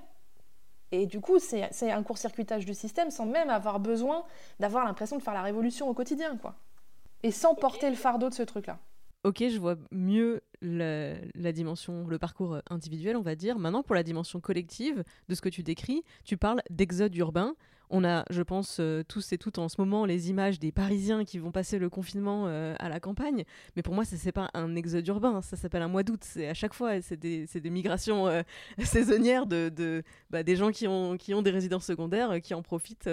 Et 0.92 1.08
du 1.08 1.20
coup, 1.20 1.40
c'est 1.40 1.92
un 1.92 2.04
court-circuitage 2.04 2.66
du 2.66 2.74
système 2.74 3.10
sans 3.10 3.26
même 3.26 3.50
avoir 3.50 3.80
besoin 3.80 4.24
d'avoir 4.60 4.86
l'impression 4.86 5.18
de 5.18 5.24
faire 5.24 5.34
la 5.34 5.42
révolution 5.42 5.90
au 5.90 5.94
quotidien, 5.94 6.38
quoi. 6.38 6.56
Et 7.24 7.32
sans 7.32 7.56
porter 7.56 7.90
le 7.90 7.96
fardeau 7.96 8.30
de 8.30 8.36
ce 8.36 8.44
truc-là 8.44 8.78
ok, 9.26 9.44
je 9.50 9.58
vois 9.58 9.76
mieux 9.92 10.42
la, 10.62 11.52
dimension, 11.52 12.08
le 12.08 12.20
parcours 12.20 12.60
individuel, 12.70 13.18
on 13.18 13.22
va 13.22 13.36
dire. 13.36 13.58
Maintenant, 13.58 13.84
pour 13.84 13.96
la 13.96 14.04
dimension 14.04 14.40
collective 14.40 15.04
de 15.28 15.36
ce 15.36 15.42
que 15.42 15.50
tu 15.50 15.64
décris, 15.64 16.04
tu 16.24 16.38
parles 16.38 16.62
d'exode 16.70 17.16
urbain. 17.16 17.56
On 17.90 18.04
a, 18.04 18.24
je 18.30 18.42
pense, 18.42 18.78
euh, 18.80 19.04
tous 19.08 19.34
et 19.34 19.38
toutes 19.38 19.60
en 19.60 19.70
ce 19.70 19.80
moment 19.80 20.06
les 20.06 20.30
images 20.32 20.60
des 20.60 20.72
Parisiens 20.72 21.24
qui 21.24 21.38
vont 21.38 21.52
passer 21.52 21.78
le 21.78 21.90
confinement 21.90 22.46
euh, 22.48 22.76
à 22.80 22.90
la 22.90 23.00
campagne. 23.00 23.46
Mais 23.76 23.84
pour 23.84 23.94
moi, 23.94 24.06
ça 24.06 24.16
c'est 24.16 24.32
pas 24.32 24.50
un 24.56 24.76
exode 24.76 25.08
urbain, 25.08 25.42
ça 25.42 25.56
s'appelle 25.56 25.84
un 25.84 25.88
mois 25.88 26.02
d'août. 26.04 26.22
C'est 26.24 26.48
à 26.48 26.56
chaque 26.56 26.74
fois, 26.74 27.00
c'est 27.02 27.18
des, 27.18 27.70
migrations 27.70 28.28
euh, 28.28 28.42
saisonnières 28.84 29.46
de, 29.46 30.04
bah, 30.32 30.42
des 30.42 30.56
gens 30.56 30.72
qui 30.72 30.88
ont, 30.88 31.18
qui 31.18 31.34
ont 31.34 31.44
des 31.44 31.52
résidences 31.52 31.86
secondaires, 31.86 32.42
qui 32.42 32.56
en 32.56 32.64
profitent. 32.64 33.10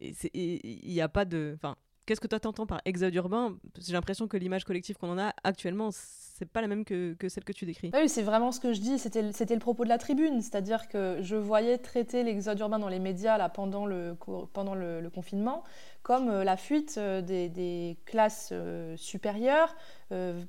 il 0.00 0.80
n'y 0.86 1.00
a 1.00 1.08
pas 1.08 1.24
de, 1.24 1.56
Qu'est-ce 2.06 2.20
que 2.20 2.26
toi 2.26 2.38
t'entends 2.38 2.66
par 2.66 2.82
exode 2.84 3.14
urbain? 3.14 3.56
J'ai 3.78 3.94
l'impression 3.94 4.28
que 4.28 4.36
l'image 4.36 4.64
collective 4.64 4.96
qu'on 4.96 5.10
en 5.10 5.18
a 5.18 5.32
actuellement, 5.42 5.88
c'est 5.90 6.44
pas 6.44 6.60
la 6.60 6.66
même 6.66 6.84
que, 6.84 7.16
celle 7.28 7.44
que 7.44 7.52
tu 7.52 7.64
décris. 7.64 7.92
Oui, 7.94 8.10
c'est 8.10 8.22
vraiment 8.22 8.52
ce 8.52 8.60
que 8.60 8.74
je 8.74 8.80
dis. 8.80 8.98
C'était 8.98 9.22
le 9.54 9.58
propos 9.58 9.84
de 9.84 9.88
la 9.88 9.96
tribune, 9.96 10.42
c'est-à-dire 10.42 10.88
que 10.88 11.18
je 11.22 11.36
voyais 11.36 11.78
traiter 11.78 12.22
l'exode 12.22 12.58
urbain 12.60 12.78
dans 12.78 12.88
les 12.88 12.98
médias 12.98 13.38
là 13.38 13.48
pendant 13.48 13.86
le 13.86 14.16
pendant 14.52 14.74
le, 14.74 15.08
confinement 15.14 15.62
comme 16.02 16.28
euh, 16.28 16.44
la 16.44 16.56
fuite 16.56 16.96
euh, 16.98 17.22
des, 17.22 17.96
classes 18.04 18.50
euh, 18.52 18.96
supérieures 18.96 19.74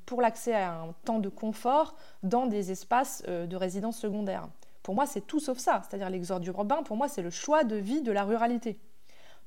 pour 0.05 0.21
l'accès 0.21 0.53
à 0.53 0.81
un 0.81 0.93
temps 1.05 1.19
de 1.19 1.29
confort 1.29 1.95
dans 2.21 2.45
des 2.45 2.71
espaces 2.71 3.23
de 3.23 3.55
résidence 3.55 3.97
secondaire. 3.97 4.47
Pour 4.83 4.93
moi, 4.93 5.07
c'est 5.07 5.25
tout 5.25 5.39
sauf 5.39 5.57
ça. 5.57 5.81
C'est-à-dire 5.81 6.11
l'exode 6.11 6.45
urbain, 6.45 6.83
pour 6.83 6.97
moi, 6.97 7.07
c'est 7.07 7.23
le 7.23 7.31
choix 7.31 7.63
de 7.63 7.75
vie 7.75 8.03
de 8.03 8.11
la 8.11 8.25
ruralité. 8.25 8.77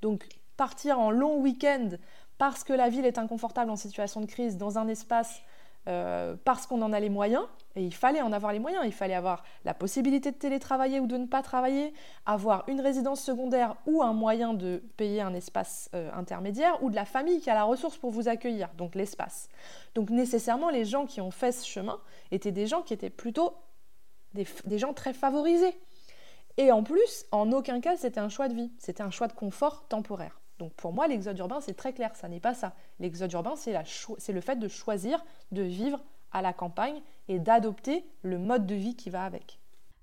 Donc 0.03 0.27
partir 0.59 1.01
en 1.01 1.11
long 1.11 1.39
week-end 1.39 1.89
parce 2.37 2.63
que 2.65 2.75
la 2.75 2.91
ville 2.91 3.07
est 3.07 3.17
inconfortable 3.17 3.71
en 3.71 3.77
situation 3.77 4.21
de 4.21 4.27
crise 4.27 4.59
dans 4.59 4.77
un 4.77 4.87
espace 4.89 5.41
euh, 5.89 6.37
parce 6.45 6.67
qu'on 6.67 6.83
en 6.83 6.93
a 6.93 7.01
les 7.01 7.09
moyens, 7.09 7.45
et 7.75 7.83
il 7.83 7.95
fallait 7.95 8.21
en 8.21 8.33
avoir 8.33 8.53
les 8.53 8.59
moyens, 8.59 8.83
il 8.85 8.93
fallait 8.93 9.15
avoir 9.15 9.43
la 9.65 9.73
possibilité 9.73 10.31
de 10.31 10.37
télétravailler 10.37 11.01
ou 11.01 11.07
de 11.07 11.17
ne 11.17 11.27
pas 11.27 11.41
travailler, 11.41 11.95
avoir 12.27 12.65
une 12.69 12.83
résidence 12.83 13.23
secondaire 13.23 13.75
ou 13.87 14.03
un 14.03 14.13
moyen 14.13 14.53
de 14.53 14.83
payer 14.99 15.23
un 15.23 15.33
espace 15.33 15.89
euh, 15.95 16.11
intermédiaire, 16.13 16.83
ou 16.83 16.91
de 16.91 16.95
la 16.95 17.07
famille 17.07 17.41
qui 17.41 17.49
a 17.49 17.55
la 17.55 17.65
ressource 17.65 17.97
pour 17.97 18.11
vous 18.11 18.29
accueillir, 18.29 18.69
donc 18.77 18.95
l'espace. 18.95 19.49
Donc 19.95 20.11
nécessairement, 20.11 20.69
les 20.69 20.85
gens 20.85 21.07
qui 21.07 21.23
ont 21.23 21.31
fait 21.31 21.53
ce 21.53 21.67
chemin 21.67 21.99
étaient 22.33 22.53
des 22.53 22.67
gens 22.67 22.83
qui 22.83 22.93
étaient 22.93 23.09
plutôt 23.09 23.55
des 24.35 24.79
gens 24.79 24.93
très 24.93 25.15
favorisés. 25.15 25.75
Et 26.59 26.71
en 26.71 26.83
plus, 26.83 27.25
en 27.33 27.51
aucun 27.53 27.81
cas, 27.81 27.97
c'était 27.97 28.21
un 28.21 28.29
choix 28.29 28.49
de 28.49 28.55
vie, 28.55 28.71
c'était 28.79 29.03
un 29.03 29.11
choix 29.11 29.29
de 29.29 29.33
confort 29.33 29.87
temporaire. 29.89 30.38
Donc 30.59 30.73
pour 30.75 30.93
moi, 30.93 31.07
l'exode 31.07 31.39
urbain, 31.39 31.61
c'est 31.61 31.75
très 31.75 31.93
clair, 31.93 32.15
ça 32.17 32.29
n'est 32.29 32.41
pas 32.41 32.55
ça. 32.55 32.75
L'exode 32.99 33.33
urbain, 33.33 33.55
c'est 33.57 34.33
le 34.33 34.41
fait 34.41 34.57
de 34.57 34.69
choisir 34.69 35.25
de 35.53 35.63
vivre 35.63 36.01
à 36.33 36.43
la 36.43 36.53
campagne 36.53 37.01
et 37.29 37.39
d'adopter 37.39 38.05
le 38.23 38.39
mode 38.39 38.67
de 38.67 38.75
vie 38.75 38.97
qui 38.97 39.11
va 39.11 39.25
avec. 39.25 39.59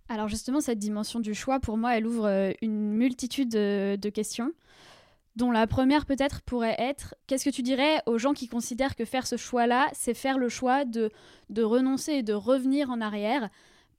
Alors 0.08 0.28
justement, 0.28 0.62
cette 0.62 0.80
dimension 0.80 1.20
du 1.20 1.34
choix, 1.34 1.60
pour 1.60 1.78
moi, 1.78 1.98
elle 1.98 2.06
ouvre 2.06 2.28
euh, 2.28 2.52
une 2.62 2.92
multitude 2.94 3.50
de, 3.50 4.10
questions, 4.10 4.52
dont 5.36 5.52
la 5.52 5.68
première 5.68 6.06
peut-être 6.06 6.42
pourrait 6.44 6.76
être, 6.78 7.16
qu'est-ce 7.28 7.46
que 7.46 7.50
tu 7.50 7.64
dirais 7.64 8.02
aux 8.06 8.18
gens 8.18 8.34
qui 8.34 8.48
considèrent 8.48 8.96
que 8.96 9.06
faire 9.06 9.26
ce 9.26 9.36
choix-là, 9.36 9.88
c'est 9.94 10.14
faire 10.14 10.38
le 10.38 10.48
choix 10.48 10.86
de, 10.86 11.10
de 11.50 11.64
renoncer 11.64 12.14
et 12.14 12.24
de 12.24 12.34
revenir 12.34 12.92
en 12.92 13.02
arrière 13.02 13.50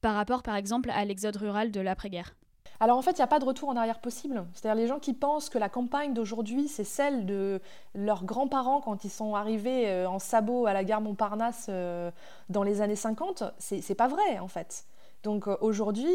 par 0.01 0.15
rapport, 0.15 0.43
par 0.43 0.55
exemple, 0.55 0.91
à 0.91 1.05
l'exode 1.05 1.37
rural 1.37 1.73
de 1.73 1.81
l'après-guerre? 1.81 2.37
Alors 2.81 2.99
en 2.99 3.03
fait, 3.03 3.13
il 3.13 3.17
n'y 3.17 3.23
a 3.23 3.29
pas 3.29 3.39
de 3.39 3.45
retour 3.45 3.69
en 3.69 3.77
arrière 3.77 4.01
possible. 4.01 4.45
C'est-à-dire 4.53 4.81
les 4.81 4.87
gens 4.87 4.99
qui 4.99 5.15
pensent 5.15 5.49
que 5.49 5.59
la 5.59 5.69
campagne 5.69 6.13
d'aujourd'hui, 6.13 6.69
c'est 6.69 6.85
celle 6.85 7.27
de 7.27 7.61
leurs 7.95 8.25
grands-parents 8.25 8.81
quand 8.81 9.05
ils 9.05 9.11
sont 9.11 9.35
arrivés 9.35 9.89
euh, 9.89 10.09
en 10.09 10.19
sabot 10.19 10.67
à 10.67 10.73
la 10.73 10.85
gare 10.85 11.01
Montparnasse 11.01 11.67
euh, 11.69 12.11
dans 12.49 12.63
les 12.63 12.81
années 12.81 12.97
50, 12.97 13.45
c'est 13.59 13.95
pas 13.95 14.09
vrai 14.09 14.39
en 14.41 14.49
fait. 14.49 14.85
Donc 15.23 15.49
euh, 15.49 15.57
aujourd'hui, 15.61 16.13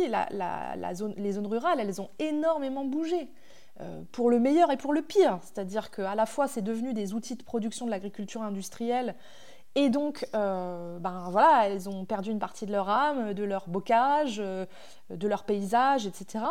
les 1.17 1.31
zones 1.31 1.47
rurales, 1.47 1.79
elles 1.79 2.01
ont 2.01 2.09
énormément 2.19 2.85
bougé. 2.85 3.29
pour 4.11 4.29
le 4.29 4.37
meilleur 4.37 4.71
et 4.71 4.77
pour 4.77 4.93
le 4.93 5.01
pire. 5.01 5.39
C'est-à-dire 5.41 5.89
qu'à 5.89 6.13
la 6.13 6.27
fois, 6.27 6.47
c'est 6.47 6.61
devenu 6.61 6.93
des 6.93 7.13
outils 7.15 7.35
de 7.35 7.43
production 7.43 7.87
de 7.87 7.91
l'agriculture 7.91 8.43
industrielle 8.43 9.15
et 9.73 9.89
donc, 9.89 10.27
euh, 10.35 10.99
ben 10.99 11.29
voilà, 11.29 11.69
elles 11.69 11.87
ont 11.87 12.03
perdu 12.03 12.29
une 12.29 12.39
partie 12.39 12.65
de 12.65 12.73
leur 12.73 12.89
âme, 12.89 13.33
de 13.33 13.43
leur 13.45 13.69
bocage, 13.69 14.39
euh, 14.39 14.65
de 15.09 15.27
leur 15.29 15.45
paysage, 15.45 16.05
etc. 16.05 16.43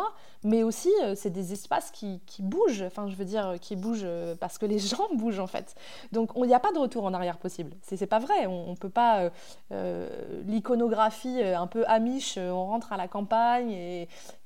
Mais 0.43 0.63
aussi, 0.63 0.89
euh, 1.03 1.13
c'est 1.15 1.29
des 1.29 1.53
espaces 1.53 1.91
qui, 1.91 2.19
bougent, 2.39 2.81
enfin, 2.81 3.07
je 3.07 3.15
veux 3.15 3.25
dire, 3.25 3.57
qui 3.61 3.75
bougent 3.75 4.07
parce 4.39 4.57
que 4.57 4.65
les 4.65 4.79
gens 4.79 5.07
bougent, 5.13 5.39
en 5.39 5.45
fait. 5.45 5.75
Donc, 6.11 6.31
il 6.35 6.43
n'y 6.43 6.53
a 6.55 6.59
pas 6.59 6.71
de 6.71 6.79
retour 6.79 7.05
en 7.05 7.13
arrière 7.13 7.37
possible. 7.37 7.75
C'est 7.83 8.07
pas 8.07 8.17
vrai. 8.17 8.47
On 8.47 8.71
ne 8.71 8.75
peut 8.75 8.89
pas. 8.89 9.29
L'iconographie 10.47 11.43
un 11.43 11.67
peu 11.67 11.85
amiche, 11.87 12.37
on 12.37 12.65
rentre 12.65 12.91
à 12.91 12.97
la 12.97 13.07
campagne, 13.07 13.71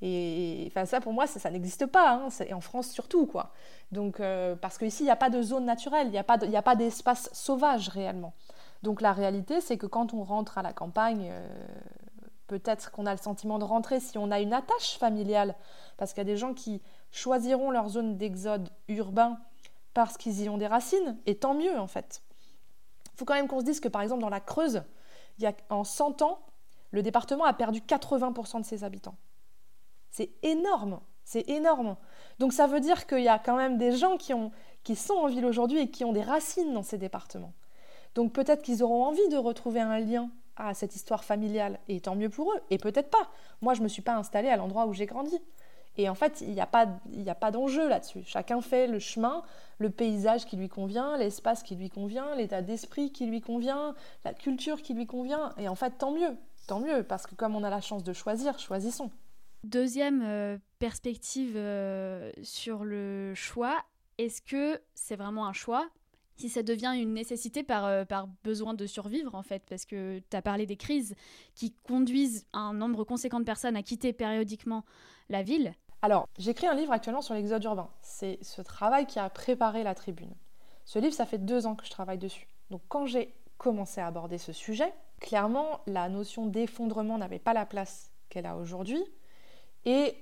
et, 0.01 0.63
enfin, 0.67 0.85
ça, 0.85 0.99
pour 0.99 1.13
moi, 1.13 1.27
ça, 1.27 1.49
n'existe 1.49 1.85
pas. 1.85 2.11
Hein, 2.11 2.27
et 2.45 2.53
en 2.53 2.61
France, 2.61 2.89
surtout, 2.89 3.25
quoi. 3.25 3.51
Donc, 3.93 4.21
parce 4.61 4.77
qu'ici, 4.77 5.03
il 5.03 5.05
n'y 5.05 5.11
a 5.11 5.15
pas 5.15 5.29
de 5.29 5.41
zone 5.41 5.63
naturelle, 5.63 6.07
il 6.07 6.11
n'y 6.49 6.57
a 6.57 6.61
pas 6.61 6.75
d'espace 6.75 7.29
sauvage 7.31 7.87
réellement. 7.87 8.33
Donc 8.85 9.01
la 9.01 9.13
réalité, 9.13 9.61
c'est 9.61 9.79
que 9.79 9.87
quand 9.87 10.13
on 10.13 10.23
rentre 10.23 10.59
à 10.59 10.61
la 10.61 10.71
campagne, 10.71 11.29
euh, 11.31 11.47
peut-être 12.45 12.91
qu'on 12.91 13.07
a 13.07 13.11
le 13.11 13.17
sentiment 13.17 13.57
de 13.57 13.63
rentrer 13.63 13.99
si 13.99 14.19
on 14.19 14.29
a 14.29 14.39
une 14.39 14.53
attache 14.53 14.99
familiale, 14.99 15.55
parce 15.97 16.13
qu'il 16.13 16.19
y 16.19 16.21
a 16.21 16.31
des 16.31 16.37
gens 16.37 16.53
qui 16.53 16.83
choisiront 17.09 17.71
leur 17.71 17.89
zone 17.89 18.15
d'exode 18.15 18.69
urbain 18.87 19.39
parce 19.95 20.17
qu'ils 20.17 20.43
y 20.43 20.49
ont 20.49 20.59
des 20.59 20.67
racines, 20.67 21.17
et 21.25 21.35
tant 21.35 21.55
mieux 21.55 21.79
en 21.79 21.87
fait. 21.87 22.21
Il 23.13 23.17
faut 23.17 23.25
quand 23.25 23.33
même 23.33 23.47
qu'on 23.47 23.59
se 23.59 23.65
dise 23.65 23.79
que 23.79 23.87
par 23.87 24.03
exemple 24.03 24.21
dans 24.21 24.29
la 24.29 24.39
Creuse, 24.39 24.83
il 25.39 25.45
y 25.45 25.47
a, 25.47 25.53
en 25.71 25.83
100 25.83 26.21
ans, 26.21 26.45
le 26.91 27.01
département 27.01 27.45
a 27.45 27.53
perdu 27.53 27.79
80% 27.79 28.59
de 28.59 28.65
ses 28.65 28.83
habitants. 28.83 29.15
C'est 30.11 30.29
énorme, 30.43 30.99
c'est 31.23 31.49
énorme. 31.49 31.97
Donc 32.37 32.53
ça 32.53 32.67
veut 32.67 32.81
dire 32.81 33.07
qu'il 33.07 33.23
y 33.23 33.29
a 33.29 33.39
quand 33.39 33.57
même 33.57 33.79
des 33.79 33.93
gens 33.93 34.17
qui, 34.17 34.35
ont, 34.35 34.51
qui 34.83 34.95
sont 34.95 35.15
en 35.15 35.25
ville 35.25 35.45
aujourd'hui 35.47 35.79
et 35.79 35.89
qui 35.89 36.05
ont 36.05 36.13
des 36.13 36.21
racines 36.21 36.71
dans 36.71 36.83
ces 36.83 36.99
départements. 36.99 37.53
Donc 38.15 38.33
peut-être 38.33 38.63
qu'ils 38.63 38.81
auront 38.81 39.05
envie 39.05 39.27
de 39.29 39.37
retrouver 39.37 39.81
un 39.81 39.99
lien 39.99 40.29
à 40.55 40.73
cette 40.73 40.95
histoire 40.95 41.23
familiale, 41.23 41.79
et 41.89 41.99
tant 41.99 42.15
mieux 42.15 42.29
pour 42.29 42.53
eux, 42.53 42.59
et 42.69 42.77
peut-être 42.77 43.09
pas. 43.09 43.29
Moi, 43.61 43.73
je 43.73 43.79
ne 43.79 43.83
me 43.83 43.89
suis 43.89 44.01
pas 44.01 44.15
installée 44.15 44.47
à 44.47 44.55
l'endroit 44.55 44.85
où 44.85 44.93
j'ai 44.93 45.05
grandi. 45.05 45.37
Et 45.97 46.09
en 46.09 46.15
fait, 46.15 46.41
il 46.41 46.51
n'y 46.51 46.61
a 46.61 46.65
pas, 46.65 47.51
d'enjeu 47.51 47.87
là-dessus. 47.87 48.23
Chacun 48.25 48.61
fait 48.61 48.87
le 48.87 48.99
chemin, 48.99 49.43
le 49.77 49.89
paysage 49.89 50.45
qui 50.45 50.57
lui 50.57 50.67
convient, 50.67 51.17
l'espace 51.17 51.63
qui 51.63 51.75
lui 51.75 51.89
convient, 51.89 52.35
l'état 52.35 52.61
d'esprit 52.61 53.11
qui 53.11 53.25
lui 53.25 53.41
convient, 53.41 53.95
la 54.25 54.33
culture 54.33 54.81
qui 54.81 54.93
lui 54.93 55.05
convient. 55.05 55.53
Et 55.57 55.69
en 55.69 55.75
fait, 55.75 55.91
tant 55.91 56.11
mieux, 56.11 56.35
tant 56.67 56.79
mieux, 56.79 57.03
parce 57.03 57.25
que 57.25 57.35
comme 57.35 57.55
on 57.55 57.63
a 57.63 57.69
la 57.69 57.81
chance 57.81 58.03
de 58.03 58.13
choisir, 58.13 58.59
choisissons. 58.59 59.09
Deuxième 59.63 60.21
euh, 60.23 60.57
perspective 60.79 61.53
euh, 61.55 62.31
sur 62.43 62.83
le 62.83 63.33
choix, 63.33 63.77
est-ce 64.17 64.41
que 64.41 64.81
c'est 64.93 65.15
vraiment 65.15 65.47
un 65.47 65.53
choix 65.53 65.87
si 66.35 66.49
ça 66.49 66.63
devient 66.63 66.93
une 66.95 67.13
nécessité 67.13 67.63
par, 67.63 67.85
euh, 67.85 68.05
par 68.05 68.27
besoin 68.43 68.73
de 68.73 68.85
survivre, 68.85 69.35
en 69.35 69.43
fait, 69.43 69.63
parce 69.69 69.85
que 69.85 70.21
tu 70.29 70.37
as 70.37 70.41
parlé 70.41 70.65
des 70.65 70.75
crises 70.75 71.15
qui 71.53 71.73
conduisent 71.87 72.45
un 72.53 72.73
nombre 72.73 73.03
conséquent 73.03 73.39
de 73.39 73.45
personnes 73.45 73.75
à 73.75 73.83
quitter 73.83 74.13
périodiquement 74.13 74.83
la 75.29 75.43
ville. 75.43 75.73
Alors, 76.01 76.27
j'écris 76.37 76.67
un 76.67 76.75
livre 76.75 76.91
actuellement 76.91 77.21
sur 77.21 77.33
l'exode 77.33 77.63
urbain. 77.63 77.89
C'est 78.01 78.37
ce 78.41 78.61
travail 78.61 79.07
qui 79.07 79.17
a 79.17 79.29
préparé 79.29 79.83
la 79.83 79.95
tribune. 79.95 80.35
Ce 80.83 80.99
livre, 80.99 81.13
ça 81.13 81.25
fait 81.25 81.39
deux 81.39 81.65
ans 81.65 81.75
que 81.75 81.85
je 81.85 81.89
travaille 81.89 82.19
dessus. 82.19 82.47
Donc, 82.69 82.81
quand 82.87 83.05
j'ai 83.05 83.33
commencé 83.57 84.01
à 84.01 84.07
aborder 84.07 84.37
ce 84.37 84.53
sujet, 84.53 84.93
clairement, 85.19 85.79
la 85.87 86.09
notion 86.09 86.45
d'effondrement 86.45 87.17
n'avait 87.17 87.39
pas 87.39 87.53
la 87.53 87.65
place 87.65 88.11
qu'elle 88.29 88.45
a 88.45 88.57
aujourd'hui. 88.57 89.03
Et 89.85 90.15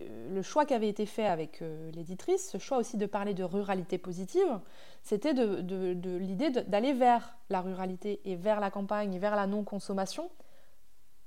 euh, 0.00 0.34
le 0.34 0.42
choix 0.42 0.66
qui 0.66 0.74
avait 0.74 0.88
été 0.88 1.06
fait 1.06 1.26
avec 1.26 1.62
euh, 1.62 1.90
l'éditrice, 1.92 2.50
ce 2.50 2.58
choix 2.58 2.78
aussi 2.78 2.96
de 2.96 3.06
parler 3.06 3.34
de 3.34 3.44
ruralité 3.44 3.98
positive, 3.98 4.60
c'était 5.02 5.34
de, 5.34 6.16
l'idée 6.18 6.50
d'aller 6.50 6.92
vers 6.92 7.38
la 7.50 7.60
ruralité 7.60 8.20
et 8.24 8.36
vers 8.36 8.60
la 8.60 8.70
campagne 8.70 9.14
et 9.14 9.18
vers 9.18 9.36
la 9.36 9.46
non-consommation 9.46 10.30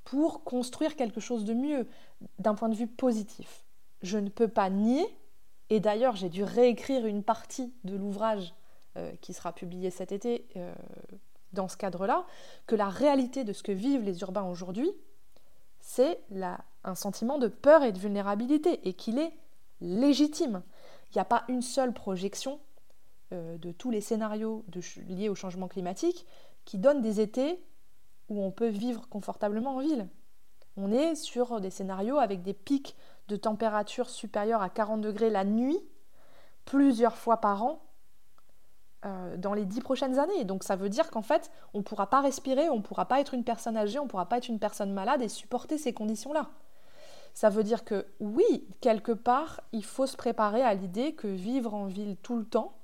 pour 0.04 0.44
construire 0.44 0.96
quelque 0.96 1.20
chose 1.20 1.46
de 1.46 1.54
mieux 1.54 1.88
d'un 2.40 2.56
point 2.56 2.70
de 2.70 2.76
vue 2.76 2.88
positif. 2.88 3.66
Je 4.02 4.18
ne 4.18 4.30
peux 4.30 4.48
pas 4.48 4.70
nier, 4.70 5.06
et 5.70 5.80
d'ailleurs 5.80 6.16
j'ai 6.16 6.30
dû 6.30 6.44
réécrire 6.44 7.06
une 7.06 7.24
partie 7.24 7.74
de 7.84 7.96
l'ouvrage 7.96 8.54
euh, 8.98 9.12
qui 9.22 9.34
sera 9.34 9.54
publié 9.54 9.90
cet 9.90 10.12
été 10.12 10.48
dans 11.54 11.68
ce 11.68 11.78
cadre-là, 11.78 12.26
que 12.66 12.76
la 12.76 12.90
réalité 12.90 13.44
de 13.44 13.54
ce 13.54 13.64
que 13.64 13.72
vivent 13.72 14.04
les 14.04 14.22
urbains 14.22 14.44
aujourd'hui, 14.44 14.92
c'est 15.80 16.20
un 16.84 16.96
sentiment 16.96 17.38
de 17.38 17.48
peur 17.48 17.84
et 17.84 17.92
de 17.92 18.00
vulnérabilité, 18.00 18.88
et 18.88 18.94
qu'il 18.94 19.20
est 19.20 19.34
légitime. 19.82 20.62
Il 21.10 21.18
n'y 21.18 21.22
a 21.22 21.26
pas 21.26 21.44
une 21.50 21.62
seule 21.62 21.94
projection 21.94 22.60
euh, 23.34 23.58
de 23.58 23.72
tous 23.72 23.92
les 23.92 24.02
scénarios 24.02 24.66
liés 25.08 25.30
au 25.30 25.36
changement 25.36 25.68
climatique 25.68 26.26
qui 26.66 26.78
donne 26.78 27.02
des 27.02 27.20
étés 27.20 27.64
où 28.30 28.42
on 28.42 28.52
peut 28.52 28.68
vivre 28.68 29.08
confortablement 29.10 29.76
en 29.76 29.80
ville. 29.80 30.08
On 30.78 30.92
est 30.92 31.16
sur 31.16 31.60
des 31.60 31.70
scénarios 31.70 32.18
avec 32.18 32.44
des 32.44 32.54
pics 32.54 32.96
de 33.28 33.36
température 33.36 34.10
supérieurs 34.10 34.62
à 34.62 34.70
40 34.70 35.02
degrés 35.02 35.30
la 35.30 35.44
nuit, 35.44 35.80
plusieurs 36.66 37.18
fois 37.18 37.38
par 37.38 37.64
an, 37.64 37.82
euh, 39.06 39.36
dans 39.36 39.54
les 39.54 39.66
dix 39.66 39.82
prochaines 39.82 40.20
années. 40.20 40.44
Donc 40.44 40.64
ça 40.64 40.76
veut 40.76 40.90
dire 40.90 41.10
qu'en 41.10 41.22
fait, 41.22 41.52
on 41.74 41.80
ne 41.80 41.84
pourra 41.84 42.10
pas 42.10 42.22
respirer, 42.22 42.70
on 42.70 42.78
ne 42.78 42.82
pourra 42.82 43.06
pas 43.08 43.20
être 43.20 43.34
une 43.34 43.44
personne 43.44 43.76
âgée, 43.76 44.00
on 44.00 44.04
ne 44.04 44.10
pourra 44.10 44.30
pas 44.30 44.38
être 44.38 44.50
une 44.50 44.60
personne 44.60 44.94
malade 44.94 45.22
et 45.22 45.28
supporter 45.28 45.78
ces 45.78 45.94
conditions-là. 45.94 46.50
Ça 47.34 47.50
veut 47.50 47.64
dire 47.64 47.84
que 47.84 48.06
oui, 48.20 48.68
quelque 48.82 49.12
part, 49.12 49.62
il 49.72 49.84
faut 49.84 50.06
se 50.06 50.18
préparer 50.18 50.62
à 50.62 50.74
l'idée 50.74 51.16
que 51.16 51.28
vivre 51.28 51.74
en 51.74 51.86
ville 51.86 52.18
tout 52.18 52.38
le 52.38 52.46
temps, 52.46 52.78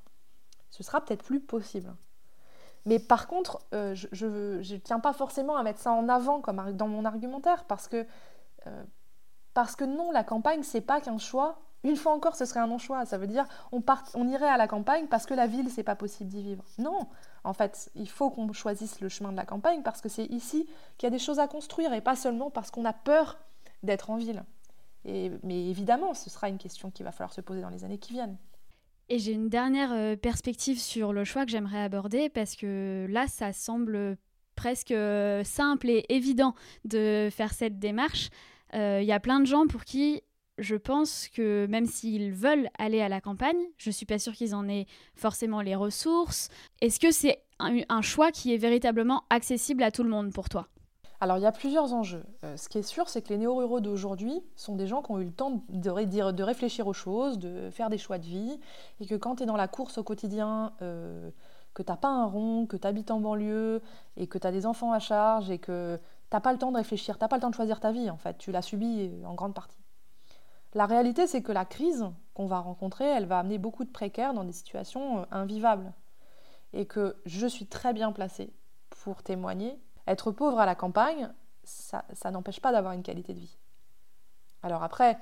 ce 0.69 0.84
sera 0.84 1.03
peut-être 1.03 1.23
plus 1.23 1.39
possible. 1.39 1.95
Mais 2.86 2.99
par 2.99 3.27
contre, 3.27 3.60
euh, 3.73 3.93
je 3.93 4.25
ne 4.25 4.77
tiens 4.77 4.99
pas 4.99 5.13
forcément 5.13 5.58
à 5.58 5.63
mettre 5.63 5.80
ça 5.80 5.91
en 5.91 6.08
avant 6.08 6.39
comme 6.39 6.71
dans 6.73 6.88
mon 6.88 7.03
argumentaire 7.06 7.65
parce 7.65 7.88
que, 7.88 8.06
euh, 8.65 8.84
parce 9.53 9.75
que 9.75 9.84
non, 9.84 10.12
la 10.12 10.23
campagne, 10.23 10.63
c'est 10.63 10.82
pas 10.82 11.01
qu'un 11.01 11.17
choix 11.17 11.60
une 11.84 11.95
fois 11.95 12.13
encore, 12.13 12.36
ce 12.36 12.45
serait 12.45 12.60
un 12.60 12.67
non-choix. 12.67 13.06
Ça 13.06 13.17
veut 13.17 13.27
dire 13.27 13.45
on, 13.71 13.82
on 14.15 14.27
irait 14.27 14.49
à 14.49 14.58
la 14.58 14.67
campagne 14.67 15.08
parce 15.08 15.25
que 15.25 15.34
la 15.34 15.47
ville, 15.47 15.69
c'est 15.69 15.84
pas 15.84 15.95
possible 15.95 16.30
d'y 16.30 16.41
vivre. 16.41 16.63
Non, 16.77 17.08
en 17.43 17.53
fait, 17.53 17.89
il 17.95 18.10
faut 18.10 18.30
qu'on 18.30 18.51
choisisse 18.51 18.99
le 18.99 19.10
chemin 19.10 19.32
de 19.32 19.38
la 19.38 19.45
campagne 19.45 19.84
parce 19.84 20.01
que 20.01 20.10
c'est 20.10 20.25
ici 20.25 20.67
qu'il 20.97 21.08
y 21.08 21.08
a 21.08 21.12
des 21.12 21.19
choses 21.19 21.39
à 21.39 21.47
construire 21.47 21.93
et 21.93 22.01
pas 22.01 22.15
seulement 22.15 22.49
parce 22.49 22.71
qu'on 22.71 22.86
a 22.86 22.93
peur 22.93 23.38
d'être 23.84 24.10
en 24.10 24.17
ville. 24.17 24.43
Mais 25.06 25.69
évidemment, 25.69 26.13
ce 26.13 26.30
sera 26.30 26.49
une 26.49 26.58
question 26.58 26.91
qu'il 26.91 27.06
va 27.06 27.13
falloir 27.13 27.32
se 27.32 27.39
poser 27.39 27.62
dans 27.62 27.69
les 27.69 27.86
années 27.86 27.99
qui 27.99 28.12
viennent. 28.12 28.38
Et 29.10 29.20
j'ai 29.20 29.32
une 29.32 29.50
dernière 29.50 29.93
euh, 29.93 30.15
perspective 30.15 30.80
sur 30.80 31.13
le 31.13 31.24
choix 31.24 31.46
que 31.46 31.52
j'aimerais 31.52 31.82
aborder 31.82 32.30
parce 32.30 32.56
que 32.56 33.08
là, 33.10 33.28
ça 33.28 33.54
semble 33.54 34.17
presque 34.56 34.91
euh, 34.91 35.43
simple 35.46 35.89
et 35.89 36.06
évident 36.10 36.56
de 36.84 37.30
faire 37.32 37.54
cette 37.54 37.80
démarche. 37.80 38.30
Euh, 38.74 39.00
il 39.02 39.08
y 39.08 39.13
a 39.13 39.20
plein 39.20 39.39
de 39.39 39.46
gens 39.46 39.65
pour 39.67 39.86
qui 39.86 40.22
je 40.58 40.76
pense 40.76 41.30
que 41.30 41.67
même 41.67 41.86
s'ils 41.86 42.34
veulent 42.34 42.67
aller 42.80 43.00
à 43.00 43.10
la 43.10 43.22
campagne, 43.22 43.60
je 43.78 43.91
suis 43.91 44.08
pas 44.08 44.17
sûre 44.17 44.34
qu'ils 44.34 44.56
en 44.56 44.67
aient 44.67 44.88
forcément 45.15 45.62
les 45.62 45.76
ressources. 45.76 46.50
Est-ce 46.82 47.00
que 47.00 47.12
c'est 47.12 47.43
un, 47.60 48.02
choix 48.02 48.32
qui 48.32 48.54
est 48.54 48.58
véritablement 48.58 49.24
accessible 49.30 49.84
à 49.84 49.91
tout 49.91 50.04
le 50.04 50.10
monde 50.10 50.34
pour 50.34 50.50
toi? 50.50 50.67
Alors 51.19 51.38
il 51.38 51.41
y 51.41 51.47
a 51.47 51.51
plusieurs 51.51 51.93
enjeux. 51.93 52.23
Euh, 52.43 52.58
ce 52.58 52.69
qui 52.69 52.77
est 52.77 52.84
sûr, 52.84 53.10
c'est 53.10 53.21
que 53.21 53.30
les 53.30 53.38
néo-ruraux 53.38 53.80
d'aujourd'hui 53.80 54.43
sont 54.56 54.75
des 54.75 54.86
gens 54.86 55.01
qui 55.01 55.12
ont 55.12 55.19
eu 55.19 55.25
le 55.25 55.32
temps 55.32 55.63
de, 55.69 56.43
réfléchir 56.43 56.88
aux 56.88 56.93
choses, 56.93 57.39
de 57.39 57.69
faire 57.71 57.89
des 57.89 57.97
choix 57.97 58.19
de 58.19 58.25
vie, 58.25 58.60
et 58.99 59.08
que 59.08 59.15
quand 59.15 59.38
tu 59.38 59.43
es 59.43 59.45
dans 59.45 59.58
la 59.58 59.67
course 59.67 59.97
au 59.97 60.03
quotidien, 60.03 60.73
euh, 60.82 61.32
que 61.73 61.82
tu 61.82 61.91
n'as 61.91 61.97
pas 61.97 62.10
un 62.10 62.25
rond, 62.25 62.67
que 62.67 62.77
tu 62.77 62.86
habites 62.86 63.10
en 63.10 63.19
banlieue, 63.19 63.82
et 64.15 64.27
que 64.27 64.38
tu 64.38 64.45
as 64.45 64.51
des 64.51 64.65
enfants 64.65 64.91
à 64.91 64.99
charge, 64.99 65.49
et 65.49 65.58
que 65.58 65.99
tu 66.30 66.36
n'as 66.36 66.41
pas 66.41 66.53
le 66.53 66.60
temps 66.60 66.71
de 66.71 66.77
réfléchir, 66.77 67.17
tu 67.17 67.23
n'as 67.23 67.27
pas 67.27 67.38
le 67.38 67.41
temps 67.41 67.49
de 67.49 67.56
choisir 67.56 67.80
ta 67.80 67.91
vie, 67.91 68.10
en 68.12 68.17
fait, 68.17 68.38
tu 68.38 68.51
l'as 68.51 68.62
subi 68.62 69.12
en 69.25 69.34
grande 69.34 69.56
partie. 69.56 69.77
La 70.73 70.86
réalité, 70.86 71.25
c'est 71.25 71.41
que 71.41 71.51
la 71.51 71.65
crise 71.65 72.06
qu'on 72.36 72.45
va 72.45 72.60
rencontrer, 72.60 73.06
elle 73.06 73.25
va 73.25 73.39
amener 73.39 73.58
beaucoup 73.58 73.84
de 73.84 73.89
précaires 73.89 74.36
dans 74.36 74.43
des 74.43 74.51
situations 74.51 75.21
euh, 75.21 75.25
invivables. 75.32 75.91
Et 76.73 76.86
que 76.86 77.15
je 77.25 77.47
suis 77.47 77.65
très 77.65 77.93
bien 77.93 78.12
placée 78.12 78.53
pour 78.89 79.23
témoigner. 79.23 79.80
Être 80.08 80.32
pauvre 80.32 80.60
à 80.60 80.65
la 80.65 80.76
campagne, 80.76 81.30
ça, 81.63 82.04
n'empêche 82.32 82.62
pas 82.62 82.72
d'avoir 82.72 82.93
une 82.93 83.04
qualité 83.04 83.34
de 83.34 83.39
vie. 83.39 83.58
Alors 84.63 84.84
après, 84.84 85.17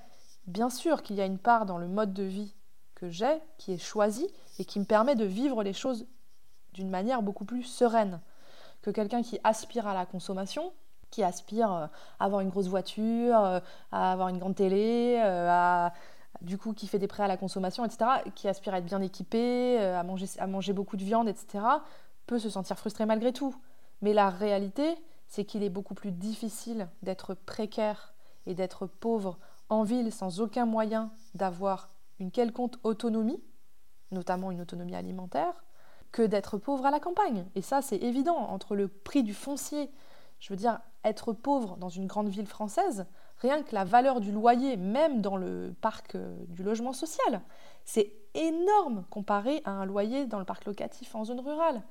bien 0.48 0.70
sûr 0.70 1.02
qu'il 1.02 1.16
y 1.16 1.22
a 1.22 1.26
une 1.26 1.40
part 1.40 1.66
dans 1.66 1.78
le 1.78 1.88
mode 1.88 2.14
de 2.14 2.24
vie 2.24 2.56
que 2.94 3.10
j'ai, 3.10 3.42
qui 3.58 3.74
est 3.74 3.78
choisi 3.78 4.28
et 4.60 4.66
qui 4.66 4.80
me 4.80 4.86
permet 4.86 5.16
de 5.16 5.26
vivre 5.26 5.64
les 5.64 5.74
choses 5.74 6.08
d'une 6.74 6.90
manière 6.90 7.22
beaucoup 7.22 7.46
plus 7.46 7.64
sereine 7.64 8.22
que 8.82 8.92
quelqu'un 8.92 9.24
qui 9.24 9.40
aspire 9.44 9.88
à 9.88 9.94
la 9.94 10.06
consommation 10.06 10.72
qui 11.16 11.24
aspirent 11.24 11.74
euh, 11.74 11.88
à 12.20 12.26
avoir 12.26 12.42
une 12.42 12.50
grosse 12.50 12.68
voiture, 12.68 13.40
euh, 13.40 13.60
à 13.92 14.12
avoir 14.12 14.28
une 14.30 14.38
grande 14.38 14.56
télé, 14.56 15.20
euh, 15.24 15.48
à, 15.50 15.94
du 16.42 16.58
coup 16.58 16.74
qui 16.74 16.88
fait 16.88 17.00
des 17.00 17.08
prêts 17.08 17.24
à 17.24 17.28
la 17.28 17.38
consommation, 17.38 17.86
etc., 17.86 18.06
qui 18.36 18.48
aspire 18.50 18.74
à 18.74 18.80
être 18.80 18.86
bien 18.86 19.02
équipé, 19.02 19.80
à 19.80 20.48
manger 20.48 20.74
beaucoup 20.74 20.98
de 20.98 21.04
viande, 21.04 21.30
etc., 21.30 21.64
peut 22.28 22.40
se 22.40 22.50
sentir 22.50 22.78
frustré 22.78 23.06
malgré 23.06 23.32
tout. 23.32 23.56
Mais 24.02 24.14
la 24.14 24.30
réalité, 24.30 24.96
c'est 25.28 25.46
qu'il 25.46 25.64
est 25.64 25.70
beaucoup 25.70 25.96
plus 25.96 26.12
difficile 26.12 26.88
d'être 27.02 27.34
précaire 27.34 28.14
et 28.46 28.54
d'être 28.54 28.86
pauvre 28.86 29.38
en 29.70 29.84
ville 29.84 30.12
sans 30.12 30.40
aucun 30.40 30.66
moyen 30.66 31.12
d'avoir 31.34 31.90
une 32.20 32.32
quelconque 32.32 32.76
autonomie, 32.84 33.42
notamment 34.12 34.52
une 34.52 34.62
autonomie 34.62 34.96
alimentaire, 34.96 35.64
que 36.12 36.22
d'être 36.22 36.58
pauvre 36.58 36.86
à 36.86 36.92
la 36.92 37.00
campagne. 37.00 37.46
Et 37.56 37.62
ça, 37.62 37.82
c'est 37.82 37.98
évident, 37.98 38.38
entre 38.38 38.76
le 38.76 38.88
prix 38.88 39.24
du 39.24 39.34
foncier, 39.34 39.90
je 40.40 40.54
veux 40.54 40.58
dire, 40.58 40.80
être 41.04 41.34
pauvre 41.34 41.78
dans 41.78 41.90
une 41.90 42.08
grande 42.08 42.30
ville 42.30 42.48
française, 42.48 43.06
rien 43.38 43.64
que 43.64 43.76
la 43.76 43.84
valeur 43.84 44.22
du 44.22 44.32
loyer, 44.32 44.78
même 44.78 45.22
dans 45.22 45.38
le 45.38 45.74
parc 45.82 46.16
euh, 46.16 46.36
du 46.48 46.64
logement 46.64 46.94
social, 46.94 47.42
c'est 47.84 48.14
énorme 48.34 49.06
comparé 49.10 49.62
à 49.66 49.72
un 49.72 49.86
loyer 49.86 50.26
dans 50.26 50.40
le 50.40 50.46
parc 50.46 50.66
locatif 50.66 51.16
en 51.16 51.26
zone 51.26 51.40
rurale. 51.40 51.82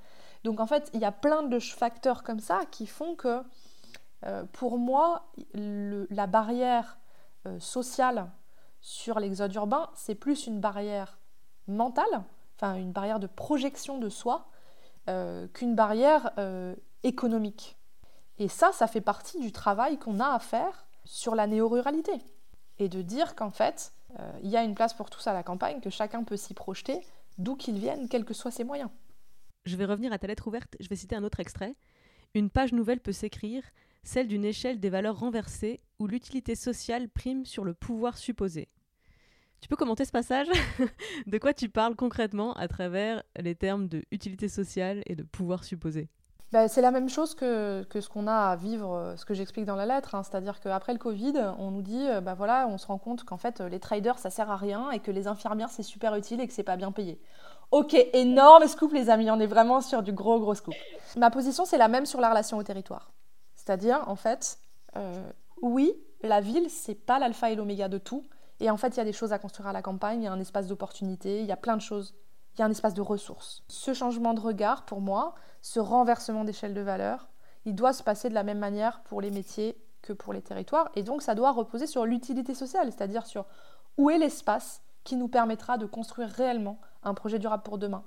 Donc 0.44 0.60
en 0.60 0.66
fait, 0.66 0.90
il 0.94 1.00
y 1.00 1.04
a 1.04 1.12
plein 1.12 1.42
de 1.42 1.58
facteurs 1.58 2.22
comme 2.22 2.40
ça 2.40 2.60
qui 2.70 2.86
font 2.86 3.16
que, 3.16 3.42
euh, 4.24 4.44
pour 4.52 4.78
moi, 4.78 5.32
la 5.54 6.26
barrière 6.26 6.98
euh, 7.46 7.58
sociale 7.58 8.30
sur 8.80 9.18
l'exode 9.18 9.54
urbain, 9.54 9.90
c'est 9.94 10.14
plus 10.14 10.46
une 10.46 10.60
barrière 10.60 11.18
mentale, 11.66 12.22
enfin 12.56 12.74
une 12.74 12.92
barrière 12.92 13.18
de 13.18 13.26
projection 13.26 13.98
de 13.98 14.08
soi, 14.08 14.46
qu'une 15.52 15.74
barrière 15.74 16.32
économique. 17.02 17.76
Et 18.38 18.48
ça, 18.48 18.72
ça 18.72 18.86
fait 18.86 19.00
partie 19.00 19.38
du 19.38 19.52
travail 19.52 19.98
qu'on 19.98 20.18
a 20.18 20.28
à 20.28 20.38
faire 20.38 20.86
sur 21.04 21.34
la 21.34 21.46
néo-ruralité. 21.46 22.12
Et 22.78 22.88
de 22.88 23.02
dire 23.02 23.36
qu'en 23.36 23.50
fait, 23.50 23.92
euh, 24.18 24.32
il 24.42 24.50
y 24.50 24.56
a 24.56 24.64
une 24.64 24.74
place 24.74 24.94
pour 24.94 25.10
tous 25.10 25.26
à 25.26 25.32
la 25.32 25.42
campagne, 25.42 25.80
que 25.80 25.90
chacun 25.90 26.24
peut 26.24 26.36
s'y 26.36 26.54
projeter, 26.54 27.00
d'où 27.38 27.56
qu'ils 27.56 27.78
viennent, 27.78 28.08
quels 28.08 28.24
que 28.24 28.34
soient 28.34 28.50
ses 28.50 28.64
moyens. 28.64 28.90
Je 29.66 29.76
vais 29.76 29.86
revenir 29.86 30.12
à 30.12 30.18
ta 30.18 30.26
lettre 30.26 30.46
ouverte, 30.46 30.76
je 30.78 30.88
vais 30.88 30.96
citer 30.96 31.16
un 31.16 31.24
autre 31.24 31.40
extrait. 31.40 31.74
Une 32.34 32.50
page 32.50 32.74
nouvelle 32.74 33.00
peut 33.00 33.12
s'écrire, 33.12 33.62
celle 34.02 34.28
d'une 34.28 34.44
échelle 34.44 34.78
des 34.78 34.90
valeurs 34.90 35.18
renversées 35.18 35.80
où 35.98 36.06
l'utilité 36.06 36.54
sociale 36.54 37.08
prime 37.08 37.46
sur 37.46 37.64
le 37.64 37.72
pouvoir 37.72 38.18
supposé. 38.18 38.68
Tu 39.62 39.68
peux 39.68 39.76
commenter 39.76 40.04
ce 40.04 40.12
passage? 40.12 40.48
De 41.26 41.38
quoi 41.38 41.54
tu 41.54 41.70
parles 41.70 41.96
concrètement 41.96 42.52
à 42.52 42.68
travers 42.68 43.22
les 43.40 43.54
termes 43.54 43.88
de 43.88 44.04
utilité 44.10 44.48
sociale 44.48 45.02
et 45.06 45.16
de 45.16 45.22
pouvoir 45.22 45.64
supposé? 45.64 46.10
Ben, 46.52 46.68
c'est 46.68 46.82
la 46.82 46.90
même 46.90 47.08
chose 47.08 47.34
que, 47.34 47.86
ce 47.90 48.08
qu'on 48.08 48.26
a 48.26 48.50
à 48.50 48.56
vivre, 48.56 48.92
euh, 48.92 49.16
ce 49.16 49.24
que 49.24 49.32
j'explique 49.32 49.64
dans 49.64 49.76
la 49.76 49.86
lettre. 49.86 50.14
Hein. 50.14 50.22
C'est-à-dire 50.22 50.60
qu'après 50.60 50.92
le 50.92 50.98
Covid, 50.98 51.32
on 51.58 51.70
nous 51.70 51.82
dit, 51.82 52.06
ben 52.22 52.34
voilà, 52.34 52.68
on 52.68 52.76
se 52.76 52.86
rend 52.86 52.98
compte 52.98 53.24
qu'en 53.24 53.38
fait, 53.38 53.60
les 53.60 53.80
traders, 53.80 54.18
ça 54.18 54.28
sert 54.28 54.50
à 54.50 54.56
rien 54.56 54.90
et 54.90 55.00
que 55.00 55.10
les 55.10 55.26
infirmières, 55.26 55.70
c'est 55.70 55.82
super 55.82 56.14
utile 56.14 56.40
et 56.42 56.46
que 56.46 56.52
c'est 56.52 56.62
pas 56.62 56.76
bien 56.76 56.92
payé. 56.92 57.18
Ok, 57.74 57.94
énorme 58.12 58.68
scoop, 58.68 58.92
les 58.92 59.10
amis, 59.10 59.28
on 59.32 59.40
est 59.40 59.48
vraiment 59.48 59.80
sur 59.80 60.04
du 60.04 60.12
gros, 60.12 60.38
gros 60.38 60.54
scoop. 60.54 60.76
Ma 61.16 61.28
position, 61.28 61.64
c'est 61.64 61.76
la 61.76 61.88
même 61.88 62.06
sur 62.06 62.20
la 62.20 62.28
relation 62.28 62.56
au 62.56 62.62
territoire. 62.62 63.10
C'est-à-dire, 63.56 64.04
en 64.06 64.14
fait, 64.14 64.60
euh, 64.94 65.28
oui, 65.60 65.92
la 66.22 66.40
ville, 66.40 66.70
c'est 66.70 66.94
pas 66.94 67.18
l'alpha 67.18 67.50
et 67.50 67.56
l'oméga 67.56 67.88
de 67.88 67.98
tout. 67.98 68.22
Et 68.60 68.70
en 68.70 68.76
fait, 68.76 68.90
il 68.90 68.98
y 68.98 69.00
a 69.00 69.04
des 69.04 69.12
choses 69.12 69.32
à 69.32 69.40
construire 69.40 69.66
à 69.66 69.72
la 69.72 69.82
campagne, 69.82 70.20
il 70.20 70.24
y 70.24 70.28
a 70.28 70.32
un 70.32 70.38
espace 70.38 70.68
d'opportunité, 70.68 71.40
il 71.40 71.46
y 71.46 71.50
a 71.50 71.56
plein 71.56 71.76
de 71.76 71.82
choses. 71.82 72.14
Il 72.54 72.60
y 72.60 72.62
a 72.62 72.66
un 72.66 72.70
espace 72.70 72.94
de 72.94 73.00
ressources. 73.00 73.64
Ce 73.66 73.92
changement 73.92 74.34
de 74.34 74.40
regard, 74.40 74.84
pour 74.84 75.00
moi, 75.00 75.34
ce 75.60 75.80
renversement 75.80 76.44
d'échelle 76.44 76.74
de 76.74 76.80
valeur, 76.80 77.26
il 77.64 77.74
doit 77.74 77.92
se 77.92 78.04
passer 78.04 78.28
de 78.28 78.34
la 78.34 78.44
même 78.44 78.60
manière 78.60 79.02
pour 79.02 79.20
les 79.20 79.32
métiers 79.32 79.76
que 80.00 80.12
pour 80.12 80.32
les 80.32 80.42
territoires. 80.42 80.90
Et 80.94 81.02
donc, 81.02 81.22
ça 81.22 81.34
doit 81.34 81.50
reposer 81.50 81.88
sur 81.88 82.06
l'utilité 82.06 82.54
sociale, 82.54 82.92
c'est-à-dire 82.92 83.26
sur 83.26 83.46
où 83.98 84.10
est 84.10 84.18
l'espace 84.18 84.83
qui 85.04 85.16
nous 85.16 85.28
permettra 85.28 85.78
de 85.78 85.86
construire 85.86 86.28
réellement 86.28 86.80
un 87.02 87.14
projet 87.14 87.38
durable 87.38 87.62
pour 87.62 87.78
demain. 87.78 88.04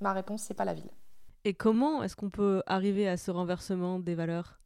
Ma 0.00 0.12
réponse, 0.12 0.42
c'est 0.42 0.54
pas 0.54 0.64
la 0.64 0.74
ville. 0.74 0.90
Et 1.44 1.54
comment 1.54 2.02
est-ce 2.02 2.16
qu'on 2.16 2.30
peut 2.30 2.62
arriver 2.66 3.08
à 3.08 3.16
ce 3.16 3.30
renversement 3.30 3.98
des 3.98 4.14
valeurs? 4.14 4.60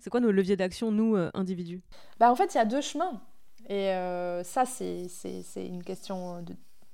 C'est 0.00 0.10
quoi 0.10 0.20
nos 0.20 0.30
leviers 0.30 0.56
d'action, 0.56 0.90
nous, 0.90 1.16
euh, 1.16 1.30
individus? 1.34 1.82
Bah, 2.18 2.30
En 2.30 2.34
fait, 2.34 2.54
il 2.54 2.58
y 2.58 2.60
a 2.60 2.64
deux 2.64 2.80
chemins. 2.80 3.20
Et 3.68 3.90
euh, 3.90 4.42
ça, 4.44 4.64
c'est 4.64 5.08
une 5.56 5.82
question 5.82 6.44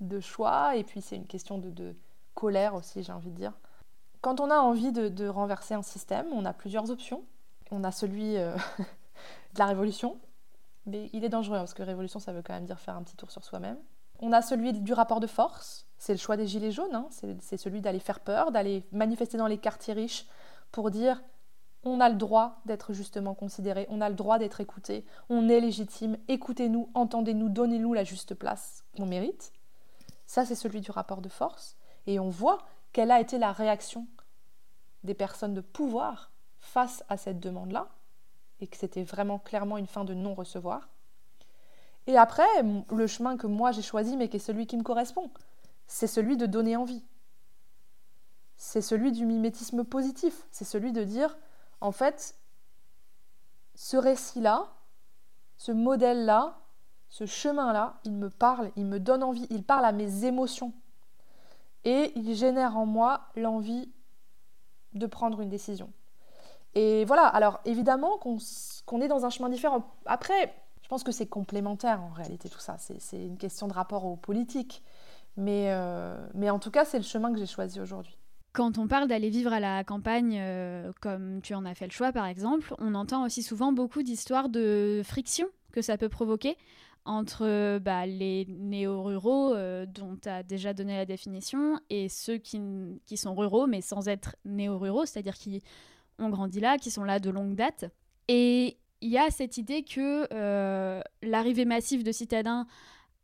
de, 0.00 0.20
choix, 0.20 0.76
et 0.76 0.85
puis 0.85 1.00
c'est 1.00 1.16
une 1.16 1.26
question 1.26 1.59
de, 1.59 1.70
de 1.70 1.94
colère 2.35 2.74
aussi, 2.74 3.02
j'ai 3.02 3.12
envie 3.12 3.31
de 3.31 3.37
dire. 3.37 3.52
Quand 4.20 4.40
on 4.40 4.50
a 4.50 4.59
envie 4.59 4.92
de, 4.92 5.28
renverser 5.28 5.74
un 5.74 5.83
système, 5.83 6.26
on 6.33 6.44
a 6.44 6.52
plusieurs 6.52 6.90
options. 6.90 7.24
On 7.70 7.85
a 7.85 7.90
celui 7.90 8.37
euh, 8.37 8.55
de 9.55 9.59
la 9.59 9.66
révolution, 9.66 10.18
mais 10.87 11.11
il 11.12 11.24
est 11.24 11.28
dangereux 11.28 11.57
hein, 11.57 11.61
parce 11.61 11.74
que 11.74 11.83
révolution, 11.83 12.20
ça 12.20 12.33
veut 12.33 12.42
quand 12.42 12.55
même 12.55 12.64
dire 12.64 12.78
faire 12.78 12.96
un 12.96 13.02
petit 13.02 13.16
tour 13.16 13.31
sur 13.31 13.44
soi-même. 13.44 13.78
On 14.20 14.33
a 14.33 14.42
celui 14.42 14.72
du 14.72 14.92
rapport 14.92 15.20
de 15.20 15.27
force, 15.27 15.87
c'est 15.98 16.12
le 16.12 16.18
choix 16.18 16.37
des 16.37 16.46
gilets 16.46 16.70
jaunes, 16.70 16.94
hein. 16.94 17.09
c'est 17.40 17.57
celui 17.57 17.81
d'aller 17.81 17.98
faire 17.98 18.20
peur, 18.20 18.53
d'aller 18.53 18.87
manifester 18.92 19.37
dans 19.37 19.46
les 19.46 19.59
quartiers 19.59 19.94
riches 19.94 20.27
pour 20.70 20.90
dire 20.90 21.22
on 21.85 22.01
a 22.01 22.09
le 22.09 22.14
droit 22.14 22.61
d'être 22.64 22.92
justement 22.92 23.35
considéré, 23.35 23.87
on 23.90 24.01
a 24.01 24.09
le 24.09 24.14
droit 24.14 24.38
d'être 24.38 24.61
écouté, 24.61 25.05
on 25.29 25.48
est 25.48 25.61
légitime, 25.61 26.16
écoutez-nous, 26.29 26.90
entendez-nous, 26.94 27.48
donnez-nous 27.48 27.92
la 27.92 28.05
juste 28.05 28.35
place 28.35 28.85
qu'on 28.96 29.07
mérite. 29.07 29.53
Ça, 30.27 30.44
c'est 30.44 30.55
celui 30.55 30.81
du 30.81 30.90
rapport 30.90 31.20
de 31.20 31.29
force. 31.29 31.77
Et 32.07 32.20
on 32.20 32.29
voit 32.29 32.59
quelle 32.92 33.11
a 33.11 33.20
été 33.20 33.38
la 33.38 33.53
réaction 33.53 34.07
des 35.03 35.14
personnes 35.14 35.55
de 35.55 35.61
pouvoir 35.61 36.31
face 36.59 37.03
à 37.09 37.16
cette 37.16 37.40
demande-là, 37.40 37.88
et 38.61 38.68
que 38.68 38.77
c'était 38.77 39.03
vraiment 39.03 39.40
clairement 39.40 39.77
une 39.77 39.88
fin 39.88 40.05
de 40.05 40.14
non-recevoir. 40.14 40.88
Et 42.07 42.17
après, 42.17 42.47
le 42.91 43.07
chemin 43.07 43.37
que 43.37 43.47
moi 43.47 43.73
j'ai 43.73 43.83
choisi, 43.83 44.17
mais 44.17 44.29
qui 44.29 44.37
est 44.37 44.41
celui 44.41 44.67
qui 44.67 44.77
me 44.77 44.83
correspond, 44.83 45.31
c'est 45.87 46.07
celui 46.07 46.37
de 46.37 46.47
donner 46.47 46.77
envie. 46.77 47.05
C'est 48.57 48.81
celui 48.81 49.12
du 49.12 49.27
mimétisme 49.27 49.85
positif. 49.85 50.47
C'est 50.51 50.65
celui 50.65 50.93
de 50.93 51.05
dire, 51.05 51.37
en 51.81 51.93
fait, 51.93 52.37
ce 53.75 53.97
récit-là, 53.97 54.73
ce 55.57 55.73
modèle-là, 55.73 56.59
ce 57.09 57.27
chemin-là, 57.27 58.01
il 58.05 58.15
me 58.15 58.31
parle, 58.31 58.71
il 58.77 58.87
me 58.87 58.99
donne 58.99 59.23
envie, 59.23 59.47
il 59.51 59.65
parle 59.65 59.85
à 59.85 59.93
mes 59.93 60.25
émotions 60.25 60.73
et 61.85 62.12
il 62.17 62.35
génère 62.35 62.77
en 62.77 62.87
moi 62.87 63.29
l'envie 63.37 63.93
de 64.95 65.07
prendre 65.07 65.41
une 65.41 65.51
décision. 65.51 65.93
Et 66.75 67.05
voilà, 67.05 67.27
alors 67.27 67.61
évidemment 67.65 68.17
qu'on 68.19 69.01
est 69.01 69.09
dans 69.09 69.27
un 69.27 69.31
chemin 69.31 69.51
différent. 69.51 69.85
Après, 70.07 70.55
pense 70.92 71.05
que 71.05 71.12
c'est 71.12 71.26
complémentaire 71.26 72.02
en 72.02 72.11
réalité 72.11 72.50
tout 72.50 72.59
ça, 72.59 72.76
c'est 72.76 73.24
une 73.24 73.38
question 73.38 73.66
de 73.66 73.72
rapport 73.72 74.05
aux 74.05 74.16
politiques. 74.16 74.83
Mais, 75.38 75.68
euh, 75.70 76.22
mais 76.35 76.50
en 76.50 76.59
tout 76.59 76.70
cas, 76.70 76.85
c'est 76.85 76.98
le 76.98 77.02
chemin 77.02 77.33
que 77.33 77.38
j'ai 77.38 77.46
choisi 77.46 77.81
aujourd'hui. 77.81 78.18
Quand 78.52 78.76
on 78.76 78.87
parle 78.87 79.09
d'aller 79.09 79.31
vivre 79.31 79.55
à 79.55 79.59
la 79.61 79.85
campagne, 79.85 80.37
euh, 80.38 80.92
comme 81.00 81.40
tu 81.40 81.55
en 81.55 81.64
as 81.64 81.74
fait 81.74 81.87
le 81.87 81.92
choix 81.92 82.12
par 82.12 82.26
exemple, 82.26 82.74
on 82.78 82.94
entend 82.94 83.24
aussi 83.24 83.42
souvent 83.42 83.72
beaucoup 83.72 84.02
d'histoires 84.02 84.50
de 84.50 85.00
friction 85.02 85.46
que 85.72 85.81
ça 85.81 85.96
peut 85.96 86.11
provoquer 86.11 86.59
entre 87.07 87.78
bah, 87.78 88.05
les 88.05 88.44
néo-ruraux 88.50 89.55
euh, 89.55 89.87
dont 89.87 90.18
tu 90.20 90.28
as 90.28 90.42
déjà 90.42 90.74
donné 90.74 90.98
la 90.98 91.07
définition 91.07 91.81
et 91.88 92.11
ceux 92.11 92.37
qui, 92.37 92.61
qui 93.07 93.16
sont 93.16 93.35
ruraux 93.35 93.66
mais 93.66 93.81
sans 93.81 94.09
être 94.09 94.37
néo-ruraux, 94.44 95.07
c'est-à-dire 95.07 95.37
qui 95.37 95.62
ont 96.18 96.28
grandi 96.28 96.61
là, 96.61 96.76
qui 96.76 96.90
sont 96.90 97.05
là 97.05 97.18
de 97.18 97.31
longue 97.31 97.55
date. 97.55 97.87
Et 98.28 98.76
il 99.03 99.11
y 99.11 99.19
a 99.19 99.31
cette 99.31 99.59
idée 99.59 99.83
que 99.83 100.27
euh, 100.33 101.03
l'arrivée 101.23 101.65
massive 101.65 102.03
de 102.03 102.12
citadins 102.12 102.67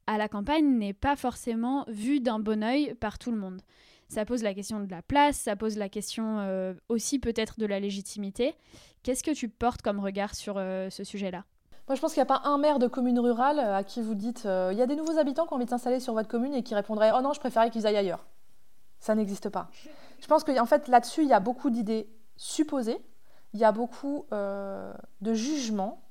à 0.06 0.18
la 0.18 0.28
campagne 0.28 0.78
n'est 0.78 0.92
pas 0.92 1.16
forcément 1.16 1.84
vue 1.88 2.20
d'un 2.20 2.38
bon 2.38 2.62
oeil 2.62 2.94
par 2.94 3.18
tout 3.18 3.30
le 3.30 3.38
monde. 3.38 3.62
Ça 4.08 4.24
pose 4.24 4.42
la 4.42 4.54
question 4.54 4.80
de 4.80 4.90
la 4.90 5.02
place, 5.02 5.36
ça 5.36 5.56
pose 5.56 5.76
la 5.76 5.88
question 5.88 6.40
euh, 6.40 6.74
aussi 6.88 7.18
peut-être 7.18 7.58
de 7.58 7.66
la 7.66 7.80
légitimité. 7.80 8.54
Qu'est-ce 9.02 9.22
que 9.22 9.30
tu 9.30 9.48
portes 9.48 9.82
comme 9.82 10.00
regard 10.00 10.34
sur 10.34 10.54
ce 10.56 11.04
sujet-là? 11.04 11.44
Moi, 11.88 11.94
je 11.94 12.02
pense 12.02 12.12
qu'il 12.12 12.20
n'y 12.20 12.28
a 12.30 12.38
pas 12.38 12.42
un 12.44 12.58
maire 12.58 12.78
de 12.78 12.86
commune 12.86 13.18
rurale 13.18 13.58
à 13.60 13.82
qui 13.82 14.02
vous 14.02 14.14
dites 14.14 14.44
euh, 14.44 14.68
il 14.72 14.78
y 14.78 14.82
a 14.82 14.86
des 14.86 14.94
nouveaux 14.94 15.16
habitants 15.16 15.46
qui 15.46 15.54
ont 15.54 15.56
envie 15.56 15.64
de 15.64 15.70
s'installer 15.70 16.00
sur 16.00 16.12
votre 16.12 16.28
commune 16.28 16.52
et 16.52 16.62
qui 16.62 16.74
répondraient 16.74 17.12
oh 17.16 17.22
non, 17.22 17.32
je 17.32 17.40
préférais 17.40 17.70
qu'ils 17.70 17.86
aillent 17.86 17.96
ailleurs. 17.96 18.26
Ça 19.00 19.14
n'existe 19.14 19.48
pas. 19.48 19.70
Je 20.20 20.26
pense 20.26 20.44
qu'en 20.44 20.66
fait, 20.66 20.86
là-dessus, 20.88 21.22
il 21.22 21.28
y 21.28 21.32
a 21.32 21.40
beaucoup 21.40 21.70
d'idées 21.70 22.10
supposées, 22.36 22.98
il 23.54 23.60
y 23.60 23.64
a 23.64 23.72
beaucoup 23.72 24.26
euh, 24.32 24.92
de 25.20 25.34
jugements 25.34 26.02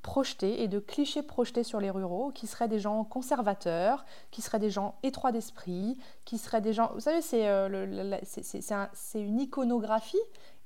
projetés 0.00 0.62
et 0.62 0.68
de 0.68 0.78
clichés 0.78 1.22
projetés 1.22 1.64
sur 1.64 1.78
les 1.78 1.90
ruraux 1.90 2.30
qui 2.30 2.46
seraient 2.46 2.68
des 2.68 2.78
gens 2.78 3.04
conservateurs, 3.04 4.06
qui 4.30 4.40
seraient 4.40 4.58
des 4.58 4.70
gens 4.70 4.94
étroits 5.02 5.32
d'esprit, 5.32 5.98
qui 6.24 6.38
seraient 6.38 6.62
des 6.62 6.72
gens. 6.72 6.90
Vous 6.94 7.00
savez, 7.00 7.20
c'est 7.20 7.48
euh, 7.48 8.18
une 9.14 9.40
iconographie 9.40 10.16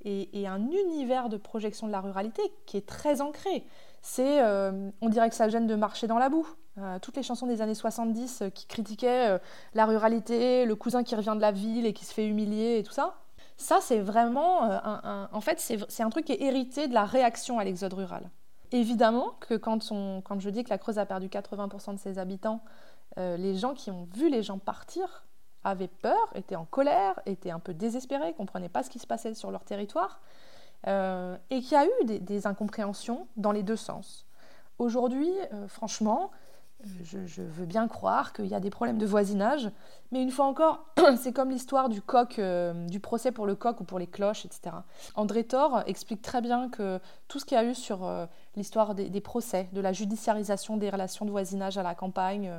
et, 0.05 0.47
un 0.47 0.71
univers 0.71 1.29
de 1.29 1.37
projection 1.37 1.89
de 1.89 1.93
la 1.93 2.01
ruralité 2.01 2.43
qui 2.67 2.77
est 2.77 2.87
très 2.87 3.21
ancré 3.21 3.67
c'est 4.07 4.41
euh, 4.41 4.91
on 5.01 5.09
dirait 5.09 5.29
que 5.29 5.35
ça 5.35 5.49
gêne 5.49 5.67
de 5.67 5.75
marcher 5.75 6.07
dans 6.07 6.19
la 6.19 6.29
boue. 6.29 6.47
Euh, 6.79 7.01
toutes 7.01 7.17
les 7.17 7.25
chansons 7.25 7.49
des 7.49 7.61
années 7.61 7.75
70 7.75 8.43
euh, 8.43 8.51
qui 8.51 8.67
critiquaient 8.67 9.41
la 9.75 9.85
ruralité, 9.85 10.65
le 10.65 10.77
cousin 10.77 11.03
qui 11.03 11.17
revient 11.17 11.33
de 11.35 11.41
la 11.41 11.51
ville 11.51 11.87
et 11.87 11.93
qui 11.93 12.05
se 12.05 12.15
fait 12.15 12.27
humilier 12.27 12.79
et 12.79 12.83
tout 12.85 12.93
ça. 12.93 13.17
Ça, 13.57 13.79
c'est 13.81 14.01
vraiment 14.01 14.65
un, 14.65 15.29
En 15.33 15.41
fait, 15.41 15.59
c'est 15.61 16.03
un 16.03 16.11
truc 16.11 16.27
qui 16.27 16.33
est 16.33 16.43
hérité 16.43 16.89
de 16.89 16.95
la 16.95 17.05
réaction 17.05 17.59
à 17.59 17.65
l'exode 17.65 17.95
rural. 17.95 18.31
Évidemment 18.73 19.33
que 19.41 19.55
quand, 19.55 19.81
je 19.81 20.51
dis 20.51 20.65
que 20.65 20.71
la 20.71 20.79
Creuse 20.79 20.99
a 20.99 21.07
perdu 21.07 21.29
80% 21.29 21.95
de 21.95 21.99
ses 21.99 22.19
habitants, 22.19 22.61
les 23.17 23.57
gens 23.57 23.73
qui 23.73 23.91
ont 23.91 24.09
vu 24.15 24.29
les 24.29 24.43
gens 24.43 24.59
partir 24.59 25.25
avaient 25.65 25.89
peur, 25.89 26.31
étaient 26.35 26.57
en 26.57 26.67
colère, 26.67 27.19
étaient 27.25 27.51
un 27.51 27.59
peu 27.59 27.73
désespérés, 27.73 28.35
comprenaient 28.35 28.69
pas 28.69 28.83
ce 28.83 28.91
qui 28.91 28.99
se 28.99 29.07
passait 29.07 29.35
sur 29.35 29.51
leur 29.51 29.65
territoire. 29.65 30.21
Euh, 30.87 31.37
et 31.51 31.61
qu'il 31.61 31.73
y 31.73 31.77
a 31.77 31.87
eu 31.87 32.19
des, 32.21 32.47
incompréhensions 32.47 33.27
dans 33.37 33.51
les 33.51 33.65
deux 33.65 33.77
sens. 33.77 34.27
Aujourd'hui, 34.79 35.31
euh, 35.53 35.67
franchement, 35.67 36.31
je, 36.85 37.43
veux 37.43 37.67
bien 37.67 37.89
croire 37.89 38.33
qu'il 38.33 38.47
y 38.47 38.55
a 38.55 38.61
des 38.61 38.71
problèmes 38.71 38.99
de 38.99 39.07
voisinage, 39.07 39.71
mais 40.13 40.23
une 40.23 40.31
fois 40.31 40.47
encore, 40.47 40.85
c'est 41.17 41.33
comme 41.33 41.51
l'histoire 41.51 41.89
du 41.89 42.03
coq, 42.03 42.39
euh, 42.39 42.87
du 42.87 43.01
procès 43.01 43.33
pour 43.33 43.47
le 43.47 43.55
coq 43.55 43.81
ou 43.81 43.85
pour 43.85 43.99
les 43.99 44.07
cloches, 44.07 44.45
etc. 44.45 44.77
André 45.15 45.45
Thor 45.45 45.83
explique 45.87 46.23
très 46.23 46.41
bien 46.41 46.69
que 46.69 47.01
tout 47.29 47.39
ce 47.39 47.45
qu'il 47.45 47.57
y 47.57 47.61
a 47.61 47.65
eu 47.65 47.75
sur 47.75 48.05
l'histoire 48.57 48.95
des, 48.95 49.21
procès, 49.21 49.69
de 49.73 49.81
la 49.81 49.93
judiciarisation 49.93 50.77
des 50.77 50.91
relations 50.91 51.25
de 51.25 51.31
voisinage 51.31 51.79
à 51.79 51.83
la 51.83 51.95
campagne, 51.95 52.51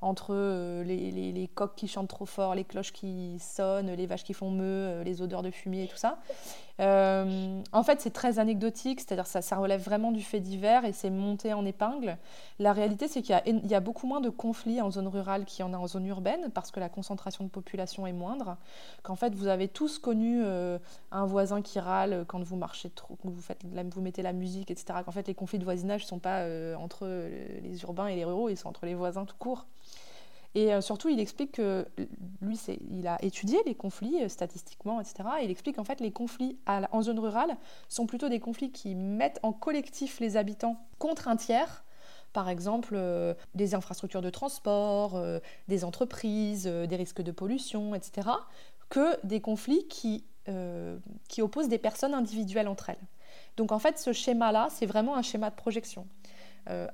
entre 0.00 0.34
les, 0.82 1.10
les, 1.10 1.48
coqs 1.48 1.74
qui 1.74 1.88
chantent 1.88 2.08
trop 2.08 2.26
fort, 2.26 2.54
les 2.54 2.64
cloches 2.64 2.92
qui 2.92 3.38
sonnent, 3.40 3.92
les 3.92 4.06
vaches 4.06 4.24
qui 4.24 4.34
font 4.34 4.50
meu, 4.50 5.02
les 5.02 5.22
odeurs 5.22 5.42
de 5.42 5.50
fumier 5.50 5.84
et 5.84 5.88
tout 5.88 5.96
ça, 5.96 6.18
euh, 6.80 7.62
en 7.72 7.82
fait, 7.82 8.00
c'est 8.00 8.10
très 8.10 8.38
anecdotique, 8.38 9.00
c'est-à-dire 9.00 9.26
ça, 9.26 9.40
ça 9.40 9.56
relève 9.56 9.80
vraiment 9.80 10.12
du 10.12 10.22
fait 10.22 10.40
divers 10.40 10.84
et 10.84 10.92
c'est 10.92 11.10
monté 11.10 11.52
en 11.52 11.64
épingle. 11.64 12.18
La 12.58 12.72
réalité, 12.72 13.08
c'est 13.08 13.22
qu'il 13.22 13.60
y, 13.64 13.74
a 13.74 13.80
beaucoup 13.80 14.06
moins 14.06 14.20
de 14.20 14.28
conflits 14.28 14.80
en 14.80 14.90
zone 14.90 15.08
rurale 15.08 15.44
qu'il 15.44 15.60
y 15.60 15.68
en 15.68 15.72
a 15.72 15.78
en 15.78 15.86
zone 15.86 16.06
urbaine 16.06 16.50
parce 16.52 16.70
que 16.70 16.80
la 16.80 16.88
concentration 16.88 17.44
de 17.44 17.48
population 17.48 18.06
est 18.06 18.12
moindre. 18.12 18.56
Qu'en 19.02 19.16
fait, 19.16 19.34
vous 19.34 19.46
avez 19.46 19.68
tous 19.68 19.98
connu 19.98 20.42
euh, 20.44 20.78
un 21.12 21.24
voisin 21.24 21.62
qui 21.62 21.80
râle 21.80 22.24
quand 22.28 22.42
vous 22.42 22.56
marchez 22.56 22.90
trop, 22.90 23.16
quand 23.22 23.30
vous, 23.30 23.40
faites, 23.40 23.64
vous 23.64 24.00
mettez 24.00 24.22
la 24.22 24.32
musique, 24.32 24.70
etc. 24.70 25.00
Qu'en 25.04 25.12
fait, 25.12 25.26
les 25.28 25.34
de 25.54 25.64
voisinage 25.64 26.02
ne 26.02 26.06
sont 26.06 26.18
pas 26.18 26.40
euh, 26.40 26.74
entre 26.76 27.06
les 27.62 27.82
urbains 27.82 28.08
et 28.08 28.16
les 28.16 28.24
ruraux, 28.24 28.48
ils 28.48 28.56
sont 28.56 28.68
entre 28.68 28.86
les 28.86 28.94
voisins 28.94 29.24
tout 29.24 29.36
court. 29.38 29.66
Et 30.56 30.72
euh, 30.72 30.80
surtout, 30.80 31.10
il 31.10 31.20
explique 31.20 31.52
que 31.52 31.86
lui, 32.40 32.58
il 32.90 33.06
a 33.06 33.22
étudié 33.22 33.58
les 33.66 33.74
conflits 33.74 34.22
euh, 34.22 34.28
statistiquement, 34.30 35.02
etc. 35.02 35.28
Et 35.40 35.44
il 35.44 35.50
explique 35.50 35.78
en 35.78 35.84
fait 35.84 36.00
les 36.00 36.10
conflits 36.10 36.56
en 36.66 37.02
zone 37.02 37.18
rurale 37.18 37.58
sont 37.90 38.06
plutôt 38.06 38.30
des 38.30 38.40
conflits 38.40 38.72
qui 38.72 38.94
mettent 38.94 39.38
en 39.42 39.52
collectif 39.52 40.18
les 40.18 40.38
habitants 40.38 40.78
contre 40.98 41.28
un 41.28 41.36
tiers. 41.36 41.84
Par 42.32 42.48
exemple, 42.48 42.94
euh, 42.96 43.34
des 43.54 43.74
infrastructures 43.74 44.22
de 44.22 44.30
transport, 44.30 45.22
des 45.68 45.84
entreprises, 45.84 46.64
des 46.64 46.96
risques 46.96 47.22
de 47.22 47.32
pollution, 47.32 47.94
etc. 47.94 48.30
Que 48.88 49.22
des 49.26 49.42
conflits 49.42 49.86
qui, 49.88 50.24
qui 51.28 51.42
opposent 51.42 51.68
des 51.68 51.78
personnes 51.78 52.14
individuelles 52.14 52.68
entre 52.68 52.88
elles. 52.88 53.06
Donc 53.56 53.72
en 53.72 53.78
fait, 53.78 53.98
ce 53.98 54.12
schéma-là, 54.12 54.68
c'est 54.70 54.86
vraiment 54.86 55.16
un 55.16 55.22
schéma 55.22 55.50
de 55.50 55.54
projection. 55.54 56.06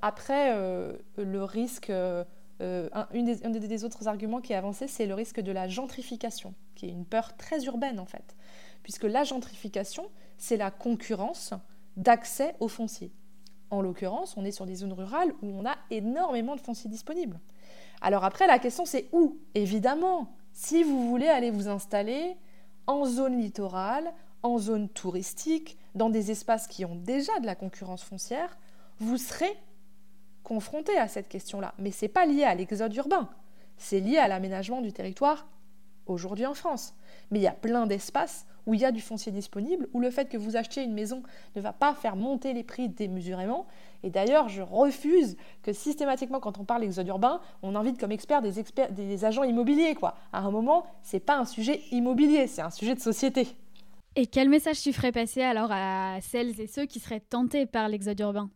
après, 0.00 0.54
le 1.16 1.44
risque 1.44 1.90
euh, 2.62 2.88
un, 2.92 3.06
des, 3.50 3.84
autres 3.84 4.06
arguments 4.06 4.40
qui 4.40 4.52
est 4.52 4.56
avancé, 4.56 4.86
c'est 4.86 5.06
le 5.06 5.14
risque 5.14 5.40
de 5.40 5.50
la 5.50 5.66
gentrification, 5.66 6.54
qui 6.76 6.86
est 6.86 6.90
une 6.90 7.04
peur 7.04 7.36
très 7.36 7.64
urbaine 7.64 7.98
en 7.98 8.06
fait. 8.06 8.36
Puisque 8.84 9.04
la 9.04 9.24
gentrification, 9.24 10.08
c'est 10.38 10.56
la 10.56 10.70
concurrence 10.70 11.54
d'accès 11.96 12.54
au 12.60 12.68
foncier. 12.68 13.10
En 13.70 13.82
l'occurrence, 13.82 14.36
on 14.36 14.44
est 14.44 14.52
sur 14.52 14.66
des 14.66 14.76
zones 14.76 14.92
rurales 14.92 15.32
où 15.42 15.46
on 15.46 15.66
a 15.66 15.76
énormément 15.90 16.54
de 16.54 16.60
foncier 16.60 16.88
disponible. 16.88 17.40
Alors 18.00 18.24
après, 18.24 18.46
la 18.46 18.60
question 18.60 18.84
c'est 18.84 19.08
où? 19.12 19.38
Évidemment, 19.54 20.36
si 20.52 20.84
vous 20.84 21.08
voulez 21.08 21.28
aller 21.28 21.50
vous 21.50 21.68
installer 21.68 22.36
en 22.86 23.06
zone 23.06 23.40
littorale, 23.40 24.12
en 24.44 24.58
zone 24.58 24.88
touristique, 24.88 25.78
dans 25.94 26.10
des 26.10 26.30
espaces 26.30 26.66
qui 26.66 26.84
ont 26.84 26.96
déjà 26.96 27.38
de 27.40 27.46
la 27.46 27.54
concurrence 27.54 28.02
foncière, 28.02 28.56
vous 28.98 29.18
serez 29.18 29.52
confrontés 30.42 30.98
à 30.98 31.08
cette 31.08 31.28
question-là. 31.28 31.74
Mais 31.78 31.90
ce 31.90 32.04
n'est 32.04 32.08
pas 32.08 32.26
lié 32.26 32.44
à 32.44 32.54
l'exode 32.54 32.94
urbain, 32.94 33.28
c'est 33.76 34.00
lié 34.00 34.18
à 34.18 34.28
l'aménagement 34.28 34.80
du 34.80 34.92
territoire 34.92 35.46
aujourd'hui 36.06 36.46
en 36.46 36.54
France. 36.54 36.94
Mais 37.30 37.38
il 37.38 37.42
y 37.42 37.48
a 37.48 37.52
plein 37.52 37.86
d'espaces 37.86 38.46
où 38.66 38.74
il 38.74 38.80
y 38.80 38.84
a 38.84 38.92
du 38.92 39.00
foncier 39.00 39.32
disponible, 39.32 39.88
où 39.92 40.00
le 40.00 40.10
fait 40.10 40.28
que 40.28 40.36
vous 40.36 40.56
achetiez 40.56 40.84
une 40.84 40.94
maison 40.94 41.22
ne 41.56 41.60
va 41.60 41.72
pas 41.72 41.94
faire 41.94 42.14
monter 42.14 42.52
les 42.52 42.62
prix 42.62 42.88
démesurément. 42.88 43.66
Et 44.04 44.10
d'ailleurs, 44.10 44.48
je 44.48 44.62
refuse 44.62 45.36
que 45.62 45.72
systématiquement, 45.72 46.38
quand 46.38 46.58
on 46.58 46.64
parle 46.64 46.82
d'exode 46.82 47.08
urbain, 47.08 47.40
on 47.62 47.74
invite 47.74 47.98
comme 47.98 48.12
experts 48.12 48.42
des, 48.42 48.62
des 48.90 49.24
agents 49.24 49.42
immobiliers. 49.42 49.94
Quoi. 49.94 50.14
À 50.32 50.40
un 50.40 50.50
moment, 50.50 50.84
c'est 51.02 51.20
pas 51.20 51.38
un 51.38 51.44
sujet 51.44 51.80
immobilier, 51.90 52.46
c'est 52.46 52.62
un 52.62 52.70
sujet 52.70 52.94
de 52.94 53.00
société. 53.00 53.56
Et 54.14 54.26
quel 54.26 54.50
message 54.50 54.80
tu 54.82 54.92
ferais 54.92 55.12
passer 55.12 55.42
alors 55.42 55.70
à 55.72 56.18
celles 56.20 56.60
et 56.60 56.66
ceux 56.66 56.84
qui 56.84 57.00
seraient 57.00 57.20
tentés 57.20 57.64
par 57.64 57.88
l'exode 57.88 58.20
urbain? 58.20 58.50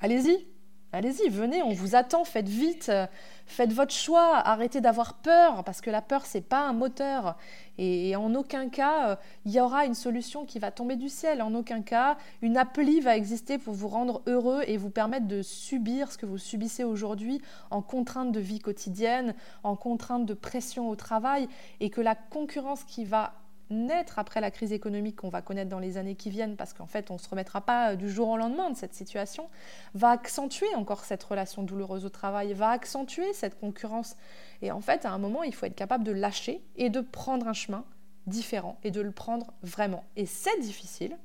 Allez-y, 0.00 0.46
Allez-y, 0.92 1.28
venez, 1.28 1.62
on 1.62 1.72
vous 1.72 1.94
attend, 1.94 2.24
faites 2.24 2.48
vite, 2.48 2.88
euh, 2.88 3.06
faites 3.46 3.72
votre 3.72 3.94
choix, 3.94 4.38
arrêtez 4.38 4.80
d'avoir 4.80 5.14
peur, 5.18 5.62
parce 5.62 5.80
que 5.80 5.88
la 5.88 6.02
peur, 6.02 6.26
c'est 6.26 6.40
pas 6.40 6.66
un 6.66 6.72
moteur. 6.72 7.36
Et, 7.78 8.16
en 8.16 8.34
aucun 8.34 8.68
cas, 8.68 9.10
euh, 9.10 9.16
il 9.44 9.52
y 9.52 9.60
aura 9.60 9.86
une 9.86 9.94
solution 9.94 10.44
qui 10.44 10.58
va 10.58 10.72
tomber 10.72 10.96
du 10.96 11.08
ciel. 11.08 11.42
En 11.42 11.54
aucun 11.54 11.82
cas, 11.82 12.16
une 12.42 12.56
appli 12.56 12.98
va 12.98 13.16
exister 13.16 13.56
pour 13.56 13.72
vous 13.72 13.86
rendre 13.86 14.20
heureux 14.26 14.64
et 14.66 14.76
vous 14.76 14.90
permettre 14.90 15.28
de 15.28 15.42
subir 15.42 16.10
ce 16.10 16.18
que 16.18 16.26
vous 16.26 16.38
subissez 16.38 16.82
aujourd'hui 16.82 17.40
en 17.70 17.82
contrainte 17.82 18.32
de 18.32 18.40
vie 18.40 18.58
quotidienne, 18.58 19.36
en 19.62 19.76
contrainte 19.76 20.26
de 20.26 20.34
pression 20.34 20.88
au 20.88 20.96
travail, 20.96 21.46
et 21.78 21.90
que 21.90 22.00
la 22.00 22.16
concurrence 22.16 22.82
qui 22.82 23.04
va 23.04 23.34
naître 23.70 24.18
après 24.18 24.40
la 24.40 24.50
crise 24.50 24.72
économique 24.72 25.16
qu'on 25.16 25.28
va 25.28 25.42
connaître 25.42 25.70
dans 25.70 25.78
les 25.78 25.96
années 25.96 26.16
qui 26.16 26.30
viennent, 26.30 26.56
parce 26.56 26.72
qu'en 26.72 26.86
fait 26.86 27.10
on 27.10 27.14
ne 27.14 27.18
se 27.18 27.28
remettra 27.28 27.60
pas 27.60 27.96
du 27.96 28.10
jour 28.10 28.28
au 28.28 28.36
lendemain 28.36 28.70
de 28.70 28.76
cette 28.76 28.94
situation, 28.94 29.48
va 29.94 30.10
accentuer 30.10 30.72
encore 30.74 31.04
cette 31.04 31.22
relation 31.22 31.62
douloureuse 31.62 32.04
au 32.04 32.08
travail, 32.08 32.52
va 32.52 32.70
accentuer 32.70 33.32
cette 33.32 33.58
concurrence. 33.58 34.16
Et 34.62 34.70
en 34.72 34.80
fait, 34.80 35.04
à 35.04 35.12
un 35.12 35.18
moment, 35.18 35.42
il 35.42 35.54
faut 35.54 35.66
être 35.66 35.74
capable 35.74 36.04
de 36.04 36.12
lâcher 36.12 36.62
et 36.76 36.90
de 36.90 37.00
prendre 37.00 37.48
un 37.48 37.52
chemin 37.52 37.84
différent 38.26 38.78
et 38.82 38.90
de 38.90 39.00
le 39.00 39.12
prendre 39.12 39.52
vraiment. 39.62 40.04
Et 40.16 40.26
c'est 40.26 40.58
difficile 40.60 41.16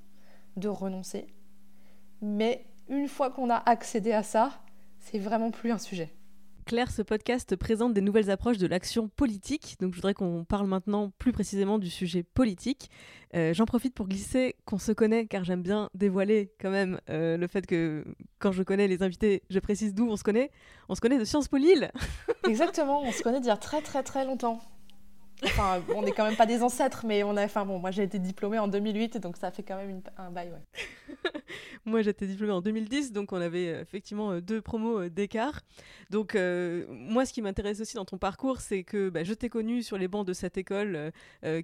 de 0.56 0.70
renoncer, 0.70 1.28
mais 2.22 2.66
une 2.88 3.08
fois 3.08 3.30
qu'on 3.30 3.50
a 3.50 3.62
accédé 3.66 4.14
à 4.14 4.24
ça, 4.24 4.52
c'est 5.00 5.20
vraiment 5.20 5.52
plus 5.52 5.72
un 5.72 5.78
sujet. 5.78 6.14
Claire, 6.66 6.90
ce 6.90 7.04
podcast 7.04 7.56
présente 7.56 7.94
des 7.94 8.02
nouvelles 8.02 8.32
approches 8.32 8.58
de 8.58 8.66
l'action 8.66 9.08
politique. 9.08 9.78
Donc, 9.80 9.92
je 9.92 9.98
voudrais 9.98 10.16
qu'on 10.16 10.46
parle 10.46 10.66
maintenant 10.66 11.12
plus 11.20 11.32
précisément 11.32 11.78
du 11.78 11.92
sujet 11.92 12.24
politique. 12.24 12.90
Euh, 13.36 13.54
j'en 13.54 13.66
profite 13.66 13.94
pour 13.94 14.08
glisser 14.08 14.56
qu'on 14.66 14.80
se 14.80 14.92
connaît, 14.92 15.28
car 15.28 15.44
j'aime 15.44 15.62
bien 15.62 15.92
dévoiler 15.94 16.52
quand 16.60 16.72
même 16.72 17.00
euh, 17.12 17.38
le 17.38 17.46
fait 17.46 17.68
que 17.68 18.04
quand 18.40 18.52
je 18.52 18.64
connais 18.64 18.88
les 18.88 19.04
invités, 19.04 19.44
je 19.52 19.60
précise 19.60 19.94
d'où 19.94 20.10
on 20.10 20.16
se 20.16 20.24
connaît. 20.24 20.50
On 20.90 20.96
se 20.96 21.02
connaît 21.02 21.20
de 21.20 21.24
Sciences 21.24 21.50
Po 21.50 21.58
Lille. 21.58 21.92
Exactement, 22.48 23.04
on 23.04 23.12
se 23.12 23.22
connaît 23.22 23.42
d'il 23.42 23.50
y 23.50 23.52
a 23.52 23.58
très 23.58 23.82
très 23.82 24.02
très 24.02 24.26
longtemps. 24.26 24.60
Enfin, 25.44 25.84
on 25.96 26.02
n'est 26.02 26.14
quand 26.14 26.26
même 26.26 26.38
pas 26.38 26.48
des 26.48 26.64
ancêtres, 26.64 27.06
mais 27.06 27.22
on 27.22 27.38
a. 27.38 27.46
Enfin 27.46 27.66
bon, 27.66 27.78
moi 27.78 27.92
j'ai 27.92 28.04
été 28.04 28.18
diplômée 28.18 28.58
en 28.58 28.68
2008, 28.68 29.20
donc 29.20 29.38
ça 29.38 29.52
fait 29.52 29.64
quand 29.64 29.76
même 29.76 30.02
un 30.18 30.32
bail, 30.32 30.50
ouais. 30.50 31.32
moi 31.86 32.02
j'étais 32.02 32.28
diplômée 32.28 32.54
en 32.54 32.62
2010, 32.62 33.12
donc 33.12 33.32
on 33.32 33.42
avait 33.42 33.70
euh, 33.70 33.82
effectivement 33.82 34.32
euh, 34.32 34.42
deux 34.42 34.62
promos 34.62 35.02
euh, 35.02 35.10
d'écart. 35.10 35.62
Donc 36.10 36.36
moi, 36.90 37.26
ce 37.26 37.34
qui 37.34 37.42
m'intéresse 37.42 37.82
aussi 37.82 37.96
dans 37.96 38.06
ton 38.06 38.18
parcours, 38.18 38.62
c'est 38.62 38.84
que 38.84 39.10
bah, 39.10 39.24
je 39.24 39.34
t'ai 39.34 39.50
connu 39.50 39.82
sur 39.82 39.98
les 39.98 40.08
bancs 40.08 40.26
de 40.26 40.34
cette 40.34 40.58
école 40.58 41.12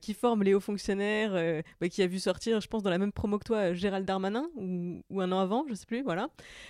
qui 0.01 0.13
forme 0.13 0.43
les 0.43 0.54
hauts 0.54 0.60
fonctionnaires, 0.60 1.63
bah, 1.80 1.89
qui 1.89 2.01
a 2.01 2.08
vu 2.08 2.19
sortir, 2.19 2.60
je 2.60 2.67
pense, 2.67 2.82
dans 2.82 2.89
la 2.89 2.97
même 2.97 3.12
promo 3.12 3.38
que 3.38 3.45
toi, 3.45 3.73
Gérald 3.73 4.06
Darmanin, 4.06 4.49
ou, 4.56 5.21
un 5.21 5.32
an 5.32 5.39
avant, 5.39 5.65
je 5.69 5.75
sais 5.75 5.86
plus, 5.86 6.01
voilà. 6.01 6.30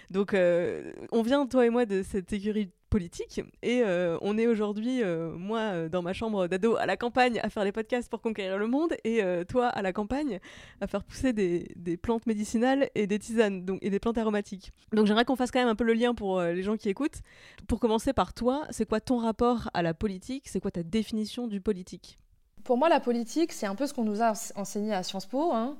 Donc 0.09 0.33
on 0.33 1.21
vient, 1.21 1.47
toi 1.47 1.65
et 1.65 1.69
moi, 1.69 1.85
de 1.85 2.03
cette 2.03 2.33
écurie 2.33 2.69
politique. 2.89 3.41
Et 3.63 3.83
on 4.21 4.37
est 4.37 4.47
aujourd'hui, 4.47 5.01
moi, 5.37 5.87
dans 5.89 6.01
ma 6.01 6.13
chambre 6.13 6.47
d'ado, 6.47 6.75
à 6.75 6.85
la 6.85 6.97
campagne, 6.97 7.39
à 7.41 7.49
faire 7.49 7.63
des 7.63 7.71
podcasts 7.71 8.09
pour 8.09 8.21
conquérir 8.21 8.57
le 8.57 8.67
monde, 8.67 8.93
et 9.03 9.21
toi, 9.47 9.67
à 9.67 9.81
la 9.81 9.93
campagne, 9.93 10.39
à 10.81 10.87
faire 10.87 11.03
pousser 11.03 11.33
des, 11.33 11.71
des, 11.75 11.97
plantes 11.97 12.25
médicinales 12.25 12.89
et 12.95 13.07
des 13.11 13.19
tisanes, 13.19 13.65
donc, 13.65 13.79
et 13.81 13.89
des 13.89 13.99
plantes 13.99 14.17
aromatiques. 14.17 14.71
Donc 14.93 15.05
j'aimerais 15.05 15.25
qu'on 15.25 15.35
fasse 15.35 15.51
quand 15.51 15.59
même 15.59 15.67
un 15.67 15.75
peu 15.75 15.83
le 15.83 15.93
lien 15.93 16.13
pour 16.13 16.41
les 16.41 16.63
gens 16.63 16.77
qui 16.77 16.89
écoutent. 16.89 17.19
Pour 17.67 17.79
commencer 17.79 18.13
par 18.13 18.33
toi, 18.33 18.65
c'est 18.69 18.85
quoi 18.85 18.99
ton 18.99 19.17
rapport 19.17 19.69
à 19.73 19.81
la 19.81 19.93
politique? 19.93 20.47
C'est 20.47 20.59
quoi 20.59 20.71
ta 20.71 20.83
définition 20.83 21.47
du 21.47 21.61
politique? 21.61 22.17
Pour 22.63 22.77
moi, 22.77 22.89
la 22.89 22.99
politique, 22.99 23.51
c'est 23.51 23.65
un 23.65 23.75
peu 23.75 23.87
ce 23.87 23.93
qu'on 23.93 24.03
nous 24.03 24.21
a 24.21 24.33
enseigné 24.55 24.93
à 24.93 25.03
Sciences 25.03 25.25
Po. 25.25 25.51
Hein. 25.51 25.75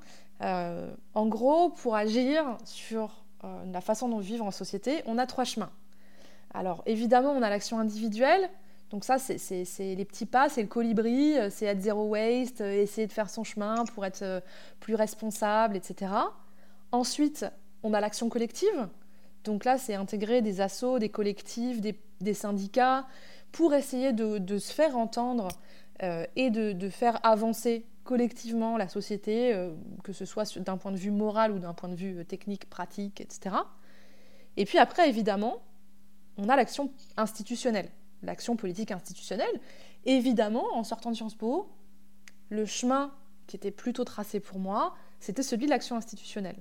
en 1.14 1.26
gros, 1.26 1.70
pour 1.70 1.96
agir 1.96 2.56
sur 2.64 3.24
la 3.42 3.80
façon 3.80 4.08
dont 4.08 4.18
vivre 4.18 4.44
en 4.44 4.50
société, 4.50 5.02
on 5.06 5.18
a 5.18 5.26
trois 5.26 5.44
chemins. 5.44 5.70
Alors 6.54 6.82
évidemment, 6.86 7.32
on 7.32 7.42
a 7.42 7.50
l'action 7.50 7.78
individuelle. 7.78 8.48
Donc 8.90 9.04
ça, 9.04 9.18
c'est 9.18 9.64
les 9.78 10.04
petits 10.04 10.26
pas, 10.26 10.50
c'est 10.50 10.60
le 10.60 10.68
colibri, 10.68 11.38
euh, 11.38 11.48
c'est 11.50 11.64
être 11.64 11.80
zéro 11.80 12.08
waste, 12.08 12.60
euh, 12.60 12.82
essayer 12.82 13.06
de 13.06 13.12
faire 13.12 13.30
son 13.30 13.42
chemin 13.42 13.86
pour 13.94 14.04
être 14.04 14.20
euh, 14.20 14.40
plus 14.80 14.94
responsable, 14.94 15.76
etc. 15.76 16.12
Ensuite, 16.92 17.46
on 17.82 17.94
a 17.94 18.00
l'action 18.00 18.28
collective. 18.28 18.88
Donc 19.44 19.64
là, 19.64 19.78
c'est 19.78 19.94
intégrer 19.94 20.42
des 20.42 20.60
assos, 20.60 20.98
des 20.98 21.08
collectifs, 21.08 21.80
des, 21.80 22.34
syndicats 22.34 23.06
pour 23.50 23.74
essayer 23.74 24.12
de, 24.12 24.58
se 24.58 24.72
faire 24.72 24.96
entendre 24.96 25.48
et 26.36 26.50
de, 26.50 26.88
faire 26.88 27.18
avancer 27.24 27.84
collectivement 28.04 28.76
la 28.76 28.88
société, 28.88 29.52
que 30.04 30.12
ce 30.12 30.24
soit 30.24 30.58
d'un 30.58 30.76
point 30.76 30.92
de 30.92 30.96
vue 30.96 31.10
moral 31.10 31.50
ou 31.50 31.58
d'un 31.58 31.74
point 31.74 31.88
de 31.88 31.96
vue 31.96 32.24
technique, 32.24 32.70
pratique, 32.70 33.20
etc. 33.20 33.56
Et 34.56 34.64
puis 34.64 34.78
après, 34.78 35.08
évidemment, 35.08 35.62
on 36.36 36.48
a 36.48 36.56
l'action 36.56 36.92
institutionnelle, 37.16 37.90
l'action 38.22 38.56
politique 38.56 38.90
institutionnelle. 38.90 39.60
évidemment, 40.04 40.64
en 40.74 40.84
sortant 40.84 41.10
de 41.10 41.16
Sciences 41.16 41.34
Po, 41.34 41.68
le 42.48 42.64
chemin 42.66 43.12
qui 43.46 43.56
était 43.56 43.70
plutôt 43.70 44.04
tracé 44.04 44.40
pour 44.40 44.58
moi, 44.58 44.94
c'était 45.20 45.42
celui 45.42 45.66
de 45.66 45.70
l'action 45.70 45.96
institutionnelle. 45.96 46.56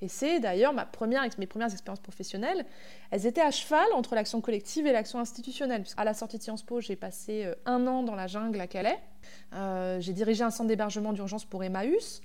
Et 0.00 0.08
c'est 0.08 0.40
d'ailleurs 0.40 0.72
ma 0.72 0.84
première, 0.84 1.26
mes 1.38 1.46
premières 1.46 1.72
expériences 1.72 2.00
professionnelles, 2.00 2.66
elles 3.10 3.26
étaient 3.26 3.40
à 3.40 3.50
cheval 3.50 3.86
entre 3.94 4.14
l'action 4.14 4.40
collective 4.40 4.86
et 4.86 4.92
l'action 4.92 5.18
institutionnelle. 5.18 5.84
À 5.96 6.04
la 6.04 6.14
sortie 6.14 6.38
de 6.38 6.42
Sciences 6.42 6.62
Po, 6.62 6.80
j'ai 6.80 6.96
passé 6.96 7.44
euh, 7.44 7.54
un 7.64 7.86
an 7.86 8.02
dans 8.02 8.14
la 8.14 8.26
jungle 8.26 8.60
à 8.60 8.66
Calais. 8.66 8.98
Euh, 9.54 10.00
j'ai 10.00 10.12
dirigé 10.12 10.42
un 10.42 10.50
centre 10.50 10.68
d'hébergement 10.68 11.12
d'urgence 11.12 11.44
pour 11.44 11.62
Emmaüs. 11.62 12.20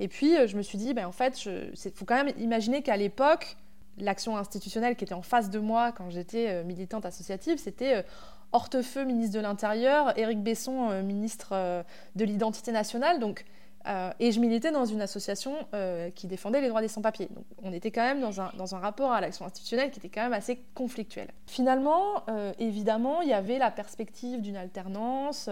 Et 0.00 0.08
puis, 0.08 0.36
euh, 0.36 0.46
je 0.46 0.56
me 0.56 0.62
suis 0.62 0.78
dit, 0.78 0.92
ben, 0.92 1.06
en 1.06 1.12
fait, 1.12 1.44
il 1.46 1.92
faut 1.94 2.04
quand 2.04 2.22
même 2.22 2.34
imaginer 2.38 2.82
qu'à 2.82 2.96
l'époque, 2.96 3.56
l'action 3.98 4.36
institutionnelle 4.36 4.96
qui 4.96 5.04
était 5.04 5.14
en 5.14 5.22
face 5.22 5.50
de 5.50 5.58
moi 5.58 5.92
quand 5.92 6.10
j'étais 6.10 6.64
militante 6.64 7.06
associative, 7.06 7.58
c'était 7.58 8.04
Hortefeux, 8.50 9.04
ministre 9.04 9.36
de 9.36 9.40
l'Intérieur, 9.40 10.18
Éric 10.18 10.42
Besson, 10.42 11.00
ministre 11.02 11.84
de 12.16 12.24
l'Identité 12.24 12.72
nationale. 12.72 13.20
Donc, 13.20 13.44
et 14.18 14.32
je 14.32 14.40
militais 14.40 14.70
dans 14.70 14.84
une 14.84 15.02
association 15.02 15.54
qui 16.14 16.26
défendait 16.26 16.60
les 16.60 16.68
droits 16.68 16.80
des 16.80 16.88
sans-papiers. 16.88 17.28
Donc 17.34 17.44
on 17.62 17.72
était 17.72 17.90
quand 17.90 18.02
même 18.02 18.20
dans 18.20 18.40
un, 18.40 18.50
dans 18.56 18.74
un 18.74 18.78
rapport 18.78 19.12
à 19.12 19.20
l'action 19.20 19.44
institutionnelle 19.44 19.90
qui 19.90 19.98
était 19.98 20.08
quand 20.08 20.22
même 20.22 20.32
assez 20.32 20.62
conflictuel. 20.74 21.28
Finalement, 21.46 22.24
évidemment, 22.58 23.20
il 23.22 23.28
y 23.28 23.34
avait 23.34 23.58
la 23.58 23.70
perspective 23.70 24.40
d'une 24.40 24.56
alternance. 24.56 25.50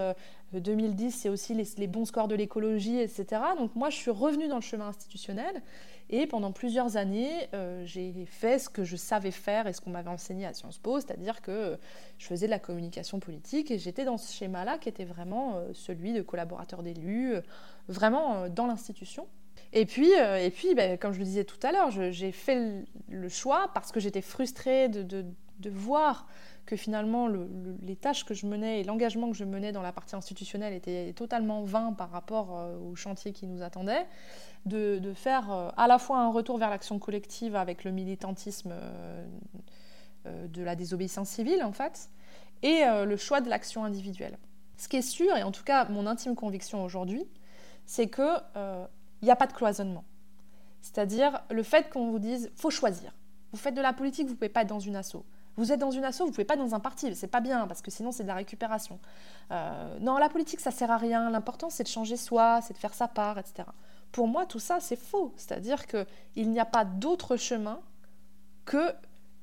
2010, 0.60 1.12
c'est 1.12 1.28
aussi 1.28 1.54
les, 1.54 1.66
les, 1.78 1.86
bons 1.86 2.04
scores 2.04 2.28
de 2.28 2.34
l'écologie, 2.34 2.98
etc. 2.98 3.42
Donc 3.58 3.74
moi, 3.74 3.90
je 3.90 3.96
suis 3.96 4.10
revenue 4.10 4.48
dans 4.48 4.56
le 4.56 4.62
chemin 4.62 4.88
institutionnel 4.88 5.62
Et 6.10 6.26
pendant 6.26 6.52
plusieurs 6.52 6.96
années, 6.96 7.48
euh, 7.54 7.82
j'ai 7.86 8.26
fait 8.26 8.58
ce 8.58 8.68
que 8.68 8.84
je 8.84 8.96
savais 8.96 9.30
faire 9.30 9.66
et 9.66 9.72
ce 9.72 9.80
qu'on 9.80 9.90
m'avait 9.90 10.10
enseigné 10.10 10.46
à 10.46 10.52
Sciences 10.52 10.78
Po, 10.78 11.00
c'est-à-dire 11.00 11.40
que 11.40 11.78
je 12.18 12.26
faisais 12.26 12.46
de 12.46 12.50
la 12.50 12.58
communication 12.58 13.18
politique 13.18 13.70
et 13.70 13.78
j'étais 13.78 14.04
dans 14.04 14.18
ce 14.18 14.32
schéma-là 14.32 14.78
qui 14.78 14.88
était 14.88 15.04
vraiment 15.04 15.56
euh, 15.56 15.70
celui 15.72 16.12
de 16.12 16.22
collaborateur 16.22 16.82
d'élu, 16.82 17.36
vraiment 17.88 18.48
dans 18.48 18.66
l'institution. 18.66 19.26
Et 19.72 19.86
puis, 19.86 20.10
et 20.10 20.50
puis 20.50 20.74
ben, 20.74 20.98
comme 20.98 21.12
je 21.12 21.18
le 21.18 21.24
disais 21.24 21.44
tout 21.44 21.58
à 21.62 21.72
l'heure, 21.72 21.90
j'ai 21.90 22.32
fait 22.32 22.84
le 23.08 23.28
choix 23.28 23.70
parce 23.74 23.90
que 23.90 24.00
j'étais 24.00 24.20
frustrée 24.20 24.88
de, 24.88 25.24
voir 25.70 26.26
que 26.66 26.76
finalement 26.76 27.28
les 27.82 27.96
tâches 27.96 28.24
que 28.24 28.34
je 28.34 28.46
menais 28.46 28.80
et 28.80 28.84
l'engagement 28.84 29.30
que 29.30 29.36
je 29.36 29.44
menais 29.44 29.72
dans 29.72 29.82
la 29.82 29.92
partie 29.92 30.14
institutionnelle 30.14 30.72
étaient 30.72 31.12
totalement 31.12 31.62
vains 31.62 31.92
par 31.92 32.10
rapport 32.10 32.56
euh, 32.56 32.78
au 32.78 32.94
chantier 32.94 33.32
qui 33.32 33.46
nous 33.46 33.62
attendait, 33.62 34.06
de, 34.64 35.12
faire 35.14 35.50
euh, 35.50 35.70
à 35.76 35.88
la 35.88 35.98
fois 35.98 36.20
un 36.20 36.30
retour 36.30 36.58
vers 36.58 36.70
l'action 36.70 36.98
collective 36.98 37.56
avec 37.56 37.84
le 37.84 37.90
militantisme 37.90 38.72
euh, 38.74 39.26
de 40.24 40.62
la 40.62 40.76
désobéissance 40.76 41.28
civile 41.28 41.64
en 41.64 41.72
fait, 41.72 42.08
et 42.62 42.84
le 43.04 43.16
choix 43.16 43.40
de 43.40 43.50
l'action 43.50 43.84
individuelle. 43.84 44.38
Ce 44.76 44.86
qui 44.86 44.96
est 44.96 45.02
sûr, 45.02 45.36
et 45.36 45.42
en 45.42 45.50
tout 45.50 45.64
cas 45.64 45.84
mon 45.86 46.06
intime 46.06 46.36
conviction 46.36 46.84
aujourd'hui, 46.84 47.26
c'est 47.92 48.08
qu'il 48.08 48.88
n'y 49.20 49.30
a 49.30 49.36
pas 49.36 49.46
de 49.46 49.52
cloisonnement. 49.52 50.04
C'est-à-dire 50.80 51.42
le 51.50 51.62
fait 51.62 51.90
qu'on 51.90 52.10
vous 52.10 52.18
dise 52.18 52.50
faut 52.56 52.70
choisir. 52.70 53.12
Vous 53.52 53.58
faites 53.58 53.74
de 53.74 53.82
la 53.82 53.92
politique, 53.92 54.24
vous 54.24 54.32
ne 54.32 54.38
pouvez 54.38 54.48
pas 54.48 54.62
être 54.62 54.68
dans 54.68 54.80
une 54.80 54.96
asso. 54.96 55.18
Vous 55.56 55.72
êtes 55.72 55.78
dans 55.78 55.90
une 55.90 56.02
asso, 56.02 56.20
vous 56.20 56.30
pouvez 56.30 56.46
pas 56.46 56.54
être 56.54 56.60
dans 56.60 56.74
un 56.74 56.80
parti, 56.80 57.14
c'est 57.14 57.26
pas 57.26 57.42
bien 57.42 57.66
parce 57.66 57.82
que 57.82 57.90
sinon 57.90 58.10
c'est 58.10 58.22
de 58.22 58.28
la 58.28 58.36
récupération. 58.36 58.98
Euh, 59.50 59.98
non, 60.00 60.16
la 60.16 60.30
politique 60.30 60.60
ça 60.60 60.70
sert 60.70 60.90
à 60.90 60.96
rien. 60.96 61.28
L'important 61.28 61.68
c'est 61.68 61.82
de 61.82 61.88
changer 61.88 62.16
soi, 62.16 62.62
c'est 62.62 62.72
de 62.72 62.78
faire 62.78 62.94
sa 62.94 63.08
part, 63.08 63.38
etc. 63.38 63.64
Pour 64.10 64.26
moi, 64.26 64.46
tout 64.46 64.58
ça 64.58 64.80
c'est 64.80 64.96
faux. 64.96 65.34
C'est-à-dire 65.36 65.86
que 65.86 66.06
il 66.34 66.48
n'y 66.48 66.60
a 66.60 66.64
pas 66.64 66.86
d'autre 66.86 67.36
chemin 67.36 67.78
que 68.64 68.94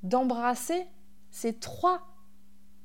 d'embrasser 0.01 0.87
ces 1.29 1.53
trois 1.53 2.01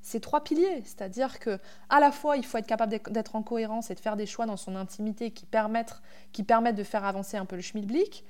ces 0.05 0.21
trois 0.21 0.45
piliers, 0.45 0.83
c'est-à-dire 0.85 1.39
que 1.39 1.59
à 1.89 1.99
la 1.99 2.13
fois 2.13 2.37
il 2.37 2.45
faut 2.45 2.59
être 2.59 2.67
capable 2.67 3.01
d'être 3.11 3.37
en 3.37 3.43
cohérence 3.43 3.91
et 3.91 3.95
de 3.95 4.01
faire 4.01 4.17
des 4.17 4.27
choix 4.27 4.45
dans 4.45 4.59
son 4.59 4.77
intimité 4.77 5.31
qui 5.31 5.47
permettent, 5.47 6.03
qui 6.33 6.43
permettent 6.43 6.77
de 6.77 6.85
faire 6.85 7.07
avancer 7.07 7.39
un 7.39 7.47
peu 7.47 7.57
le 7.57 7.63
schmilblick, 7.63 8.25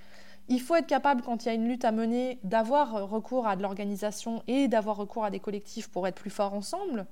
il 0.48 0.60
faut 0.60 0.76
être 0.76 0.86
capable, 0.86 1.22
quand 1.22 1.44
il 1.44 1.48
y 1.48 1.50
a 1.50 1.54
une 1.54 1.66
lutte 1.66 1.84
à 1.84 1.90
mener, 1.90 2.38
d'avoir 2.44 3.08
recours 3.08 3.46
à 3.46 3.56
de 3.56 3.62
l'organisation 3.62 4.42
et 4.46 4.68
d'avoir 4.68 4.96
recours 4.96 5.24
à 5.24 5.30
des 5.30 5.40
collectifs 5.40 5.88
pour 5.88 6.06
être 6.06 6.16
plus 6.16 6.30
forts 6.30 6.54
ensemble. 6.54 7.06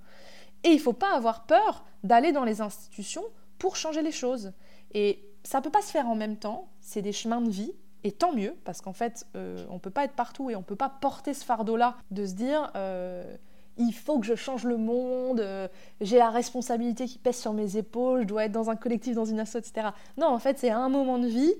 Et 0.64 0.68
il 0.68 0.76
ne 0.76 0.80
faut 0.80 0.92
pas 0.92 1.16
avoir 1.16 1.44
peur 1.44 1.84
d'aller 2.04 2.30
dans 2.30 2.44
les 2.44 2.60
institutions 2.60 3.24
pour 3.58 3.76
changer 3.76 4.02
les 4.02 4.12
choses. 4.12 4.52
Et 4.92 5.24
ça 5.42 5.58
ne 5.58 5.64
peut 5.64 5.70
pas 5.70 5.82
se 5.82 5.90
faire 5.90 6.06
en 6.08 6.14
même 6.14 6.36
temps, 6.36 6.68
c'est 6.80 7.02
des 7.02 7.12
chemins 7.12 7.40
de 7.40 7.50
vie. 7.50 7.72
Et 8.04 8.12
tant 8.12 8.32
mieux, 8.32 8.54
parce 8.64 8.80
qu'en 8.80 8.92
fait, 8.92 9.26
euh, 9.34 9.64
on 9.70 9.74
ne 9.74 9.78
peut 9.78 9.90
pas 9.90 10.04
être 10.04 10.14
partout 10.14 10.50
et 10.50 10.56
on 10.56 10.60
ne 10.60 10.64
peut 10.64 10.76
pas 10.76 10.88
porter 10.88 11.34
ce 11.34 11.44
fardeau-là 11.44 11.96
de 12.10 12.26
se 12.26 12.34
dire 12.34 12.70
euh, 12.76 13.36
il 13.82 13.92
faut 13.92 14.18
que 14.18 14.26
je 14.26 14.34
change 14.34 14.64
le 14.64 14.76
monde, 14.76 15.40
euh, 15.40 15.68
j'ai 16.00 16.18
la 16.18 16.30
responsabilité 16.30 17.06
qui 17.06 17.18
pèse 17.18 17.36
sur 17.36 17.52
mes 17.52 17.76
épaules, 17.76 18.22
je 18.22 18.26
dois 18.26 18.44
être 18.44 18.52
dans 18.52 18.70
un 18.70 18.76
collectif, 18.76 19.14
dans 19.14 19.24
une 19.24 19.40
asso, 19.40 19.56
etc. 19.56 19.88
Non, 20.16 20.28
en 20.28 20.38
fait, 20.38 20.58
c'est 20.58 20.70
un 20.70 20.88
moment 20.88 21.18
de 21.18 21.26
vie, 21.26 21.52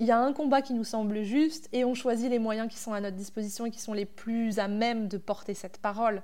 il 0.00 0.06
y 0.06 0.10
a 0.10 0.18
un 0.18 0.32
combat 0.32 0.62
qui 0.62 0.72
nous 0.72 0.84
semble 0.84 1.22
juste 1.22 1.68
et 1.72 1.84
on 1.84 1.94
choisit 1.94 2.30
les 2.30 2.38
moyens 2.38 2.68
qui 2.72 2.78
sont 2.78 2.94
à 2.94 3.00
notre 3.00 3.16
disposition 3.16 3.66
et 3.66 3.70
qui 3.70 3.80
sont 3.80 3.92
les 3.92 4.06
plus 4.06 4.58
à 4.58 4.66
même 4.66 5.08
de 5.08 5.18
porter 5.18 5.52
cette 5.52 5.76
parole. 5.76 6.22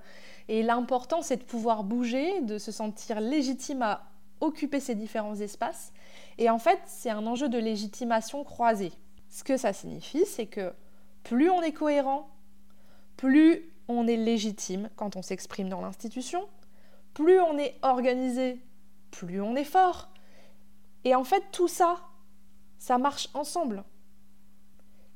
Et 0.49 0.63
l'important, 0.63 1.21
c'est 1.21 1.37
de 1.37 1.43
pouvoir 1.43 1.85
bouger, 1.85 2.41
de 2.41 2.57
se 2.57 2.73
sentir 2.73 3.21
légitime 3.21 3.83
à 3.83 4.05
occuper 4.41 4.81
ces 4.81 4.95
différents 4.95 5.35
espaces. 5.37 5.93
Et 6.39 6.49
en 6.49 6.59
fait, 6.59 6.79
c'est 6.87 7.11
un 7.11 7.27
enjeu 7.27 7.51
de 7.51 7.59
légitimation 7.59 8.45
croisée. 8.45 8.93
Ce 9.29 9.45
que 9.45 9.59
ça 9.59 9.75
signifie, 9.75 10.25
c'est 10.25 10.47
que 10.47 10.73
plus 11.23 11.51
on 11.51 11.61
est 11.61 11.73
cohérent, 11.73 12.31
plus 13.19 13.76
on 13.89 14.07
est 14.07 14.17
légitime 14.17 14.91
quand 14.97 15.17
on 15.17 15.23
s'exprime 15.23 15.69
dans 15.69 15.81
l'institution, 15.81 16.49
plus 17.15 17.41
on 17.41 17.59
est 17.59 17.77
organisé, 17.83 18.61
plus 19.11 19.41
on 19.41 19.57
est 19.57 19.65
fort. 19.65 20.11
Et 21.05 21.15
en 21.15 21.25
fait, 21.25 21.43
tout 21.53 21.69
ça, 21.69 22.01
ça 22.79 22.99
marche 22.99 23.29
ensemble. 23.35 23.85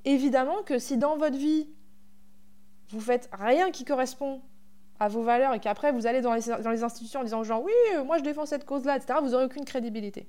Évidemment 0.05 0.63
que 0.63 0.79
si 0.79 0.97
dans 0.97 1.17
votre 1.17 1.37
vie, 1.37 1.69
vous 2.91 3.01
faites 3.01 3.29
rien 3.33 3.71
qui 3.71 3.85
correspond 3.85 4.41
à 4.99 5.09
vos 5.09 5.23
valeurs 5.23 5.55
et 5.55 5.61
qu'après 5.61 5.93
vous 5.93 6.07
allez 6.07 6.21
dans 6.21 6.35
les, 6.35 6.51
institutions 6.83 7.21
en 7.21 7.25
disant 7.25 7.43
genre 7.43 7.63
oui, 7.63 7.73
euh, 7.95 8.05
moi 8.05 8.19
je 8.19 8.23
défends 8.23 8.47
cette 8.47 8.67
cause-là, 8.67 8.97
etc., 8.97 9.19
vous 9.23 9.31
n'aurez 9.31 9.45
aucune 9.45 9.65
crédibilité. 9.65 10.29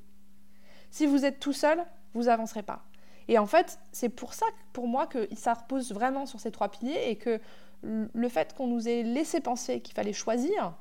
Si 0.89 1.06
vous 1.06 1.26
êtes 1.26 1.39
tout 1.39 1.54
seul, 1.54 1.84
vous 2.14 2.28
avancerez 2.28 2.64
pas. 2.64 2.84
Et 3.28 3.38
en 3.38 3.46
fait, 3.46 3.80
c'est 3.92 4.10
pour 4.10 4.34
ça, 4.34 4.46
pour 4.74 4.88
moi, 4.88 5.08
que 5.08 5.28
ça 5.36 5.54
repose 5.54 5.94
vraiment 5.94 6.26
sur 6.26 6.39
ces 6.39 6.52
trois 6.52 6.70
piliers 6.70 7.10
et 7.10 7.16
que 7.18 7.39
le 7.84 8.30
fait 8.30 8.54
qu'on 8.54 8.68
nous 8.68 8.88
ait 8.88 9.04
laissé 9.04 9.40
penser 9.40 9.82
qu'il 9.82 9.96
fallait 9.96 10.14
choisir, 10.14 10.76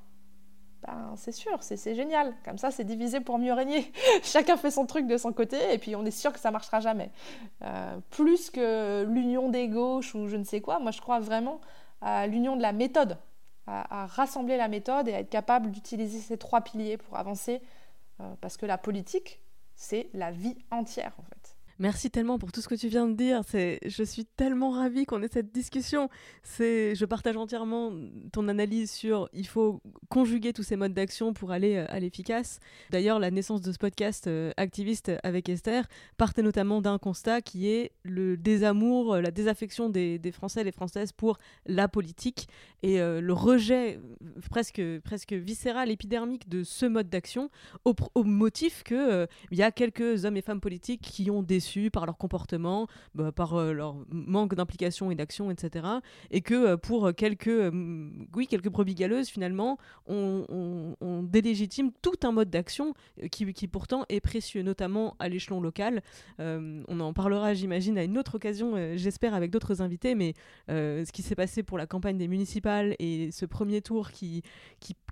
ben, 0.87 1.13
c'est 1.17 1.33
sûr, 1.33 1.63
c'est 1.63 1.95
génial. 1.95 2.35
Comme 2.45 2.57
ça, 2.57 2.71
c'est 2.71 2.85
divisé 2.85 3.21
pour 3.21 3.39
mieux 3.39 3.53
régner. 3.53 3.93
Chacun 4.23 4.57
fait 4.57 4.71
son 4.71 4.87
truc 4.87 5.07
de 5.07 5.17
son 5.17 5.33
côté 5.33 5.59
et 5.73 5.79
puis 5.79 5.95
on 5.95 6.05
est 6.05 6.11
sûr 6.11 6.33
que 6.33 6.41
ça 6.41 6.51
marchera 6.51 6.81
jamais. 6.81 7.11
Euh, 7.63 7.99
plus 8.11 8.51
que 8.51 9.05
l'union 9.05 9.51
des 9.51 9.69
gauches 9.69 10.15
ou 10.15 10.27
je 10.27 10.37
ne 10.37 10.45
sais 10.45 10.61
quoi, 10.61 10.79
moi 10.79 10.91
je 10.91 11.01
crois 11.01 11.21
vraiment 11.21 11.61
à 12.01 12.27
l'union 12.27 12.57
de 12.57 12.63
la 12.63 12.73
méthode, 12.73 13.19
à, 13.67 14.07
rassembler 14.07 14.57
la 14.57 14.69
méthode 14.69 15.07
et 15.09 15.15
à 15.15 15.21
être 15.21 15.29
capable 15.29 15.71
d'utiliser 15.71 16.19
ces 16.19 16.39
trois 16.39 16.63
piliers 16.63 16.97
pour 16.97 17.19
avancer. 17.19 17.61
Euh, 18.21 18.35
parce 18.41 18.57
que 18.57 18.65
la 18.65 18.79
politique, 18.79 19.41
c'est 19.75 20.09
la 20.15 20.31
vie 20.31 20.57
entière 20.71 21.13
en 21.19 21.23
fait. 21.23 21.40
Merci 21.81 22.11
tellement 22.11 22.39
pour 22.39 22.53
tout 22.53 22.61
ce 22.61 22.69
que 22.69 22.75
tu 22.75 22.89
viens 22.89 23.09
de 23.09 23.15
dire. 23.15 23.41
Je 23.55 24.03
suis 24.05 24.27
tellement 24.27 24.71
ravie 24.71 25.07
qu'on 25.07 25.23
ait 25.23 25.31
cette 25.33 25.51
discussion. 25.51 26.11
Je 26.59 27.05
partage 27.07 27.39
entièrement 27.39 27.91
ton 28.33 28.49
analyse 28.49 28.91
sur 28.91 29.31
il 29.33 29.47
faut 29.47 29.81
conjuguer 30.11 30.53
tous 30.53 30.63
ces 30.63 30.77
modes 30.77 30.93
d'action 30.93 31.33
pour 31.33 31.53
aller 31.53 31.77
euh, 31.77 31.87
à 31.89 31.99
l'efficace. 31.99 32.61
D'ailleurs, 32.91 33.19
la 33.19 33.31
naissance 33.31 33.63
de 33.63 33.73
ce 33.73 33.79
podcast 33.79 34.27
euh, 34.27 34.53
activiste 34.59 35.11
avec 35.23 35.49
Esther 35.49 35.87
partait 36.19 36.43
notamment 36.43 36.83
d'un 36.83 36.99
constat 36.99 37.41
qui 37.41 37.71
est 37.71 37.93
le 38.03 38.37
désamour, 38.37 39.15
euh, 39.15 39.21
la 39.23 39.31
désaffection 39.31 39.89
des, 39.89 40.21
Français 40.33 40.61
et 40.61 40.65
des 40.65 40.73
Françaises 40.73 41.13
pour 41.13 41.39
la 41.65 41.89
politique 41.89 42.49
et 42.83 42.99
le 42.99 43.33
rejet 43.33 43.99
presque, 44.49 44.83
presque 45.03 45.33
viscéral, 45.33 45.91
épidermique 45.91 46.49
de 46.49 46.63
ce 46.63 46.87
mode 46.87 47.09
d'action 47.09 47.51
au, 47.85 47.95
au 48.15 48.23
motif 48.23 48.85
qu'il 48.85 49.27
il 49.51 49.59
y 49.59 49.63
a 49.63 49.71
quelques 49.71 50.25
hommes 50.25 50.37
et 50.37 50.43
femmes 50.43 50.61
politiques 50.61 51.01
qui 51.03 51.31
ont 51.31 51.43
déçu 51.43 51.70
par 51.91 52.07
leur 52.07 52.17
comportement, 52.17 52.87
bah, 53.15 53.33
par 53.33 53.55
euh, 53.55 53.73
leur 53.73 53.97
manque 54.11 54.55
d'implication 54.55 55.11
et 55.11 55.15
d'action, 55.15 55.51
etc. 55.51 55.87
Et 56.31 56.41
que 56.41 56.55
euh, 56.55 56.77
pour 56.77 57.15
quelques, 57.15 57.49
euh, 57.49 58.11
oui, 58.35 58.47
quelques 58.47 58.69
brebis 58.69 58.95
galeuses, 58.95 59.29
finalement, 59.29 59.79
on, 60.07 60.97
délégitime 61.23 61.93
tout 62.03 62.19
un 62.25 62.33
mode 62.33 62.51
d'action 62.51 62.95
qui, 63.31 63.45
pourtant 63.69 64.05
est 64.09 64.21
précieux, 64.21 64.63
notamment 64.63 65.17
à 65.19 65.29
l'échelon 65.29 65.61
local. 65.61 66.03
on 66.39 67.01
en 67.01 67.13
parlera, 67.13 67.55
j'imagine, 67.55 67.99
à 67.99 68.05
une 68.05 68.19
autre 68.19 68.37
occasion, 68.37 68.97
j'espère, 68.97 69.35
avec 69.35 69.51
d'autres 69.51 69.83
invités, 69.83 70.15
mais 70.15 70.35
ce 70.69 71.11
qui 71.13 71.23
s'est 71.23 71.35
passé 71.35 71.63
pour 71.63 71.79
la 71.79 71.87
campagne 71.87 72.17
des 72.17 72.27
municipales 72.27 72.97
et 72.99 73.31
ce 73.31 73.45
premier 73.47 73.81
tour 73.83 74.11
qui, 74.11 74.43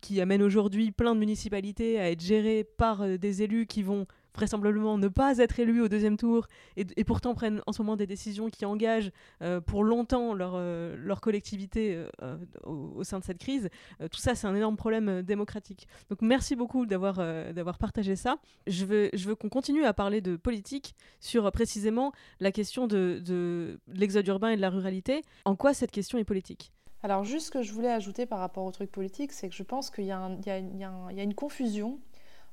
qui 0.00 0.20
amène 0.20 0.42
aujourd'hui 0.42 0.90
plein 0.90 1.14
de 1.14 1.20
municipalités 1.20 2.00
à 2.00 2.10
être 2.10 2.22
gérées 2.22 2.64
par 2.64 3.06
des 3.06 3.42
élus 3.42 3.66
qui 3.66 3.82
vont 3.82 4.06
vraisemblablement 4.38 4.98
ne 4.98 5.08
pas 5.08 5.38
être 5.38 5.58
élus 5.58 5.82
au 5.82 5.88
deuxième 5.88 6.16
tour 6.16 6.46
et, 6.76 7.04
pourtant 7.04 7.34
prennent 7.34 7.60
en 7.66 7.72
ce 7.72 7.82
moment 7.82 7.96
des 7.96 8.06
décisions 8.06 8.50
qui 8.50 8.64
engagent 8.64 9.10
euh, 9.42 9.60
pour 9.60 9.82
longtemps 9.82 10.32
leur, 10.32 10.52
euh, 10.54 10.94
leur 10.96 11.20
collectivité 11.20 12.04
euh, 12.22 12.36
au, 12.64 13.02
sein 13.02 13.18
de 13.18 13.24
cette 13.24 13.38
crise. 13.38 13.68
tout 13.98 14.20
ça, 14.20 14.34
c'est 14.34 14.46
un 14.46 14.54
énorme 14.54 14.76
problème 14.76 15.22
démocratique. 15.22 15.88
Donc 16.08 16.22
merci 16.22 16.54
beaucoup 16.54 16.86
d'avoir 16.86 17.16
d'avoir 17.52 17.78
partagé 17.78 18.14
ça. 18.16 18.38
Je 18.66 18.84
veux, 18.84 19.10
je 19.12 19.28
veux 19.28 19.34
qu'on 19.34 19.48
continue 19.48 19.84
à 19.84 19.92
parler 19.92 20.20
de 20.20 20.36
politique 20.36 20.94
sur 21.20 21.50
précisément 21.50 22.12
la 22.38 22.52
question 22.52 22.86
de, 22.86 23.20
de 23.24 23.80
l'exode 23.88 24.26
urbain 24.28 24.50
et 24.50 24.56
de 24.56 24.60
la 24.60 24.70
ruralité. 24.70 25.22
En 25.44 25.56
quoi 25.56 25.74
cette 25.74 25.90
question 25.90 26.18
est 26.18 26.24
politique? 26.24 26.72
Alors 27.02 27.24
juste 27.24 27.46
ce 27.46 27.50
que 27.50 27.62
je 27.62 27.72
voulais 27.72 27.90
ajouter 27.90 28.26
par 28.26 28.40
rapport 28.40 28.64
au 28.64 28.72
truc 28.72 28.90
politique, 28.90 29.32
c'est 29.32 29.48
que 29.48 29.54
je 29.54 29.62
pense 29.62 29.90
qu'il 29.90 30.04
y, 30.04 30.08
y, 30.08 30.10
y, 30.10 30.80
y, 30.80 31.20
a 31.20 31.22
une 31.22 31.34
confusion 31.34 32.00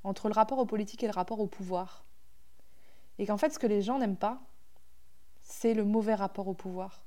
entre 0.05 0.29
le 0.29 0.33
rapport 0.33 0.59
au 0.59 0.65
politique 0.65 1.03
et 1.03 1.07
le 1.07 1.13
rapport 1.13 1.39
au 1.39 1.47
pouvoir. 1.47 2.05
Et 3.17 3.25
qu'en 3.25 3.37
fait, 3.37 3.49
ce 3.49 3.59
que 3.59 3.67
les 3.67 3.81
gens 3.81 3.97
n'aiment 3.97 4.17
pas, 4.17 4.39
c'est 5.41 5.73
le 5.73 5.83
mauvais 5.83 6.15
rapport 6.15 6.47
au 6.47 6.53
pouvoir. 6.53 7.03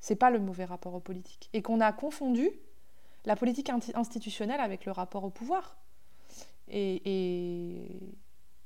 C'est 0.00 0.16
pas 0.16 0.30
le 0.30 0.38
mauvais 0.38 0.64
rapport 0.64 0.94
au 0.94 1.00
politique. 1.00 1.48
Et 1.52 1.62
qu'on 1.62 1.80
a 1.80 1.92
confondu 1.92 2.50
la 3.24 3.36
politique 3.36 3.70
institutionnelle 3.94 4.60
avec 4.60 4.84
le 4.84 4.92
rapport 4.92 5.24
au 5.24 5.30
pouvoir. 5.30 5.78
Et, 6.68 7.88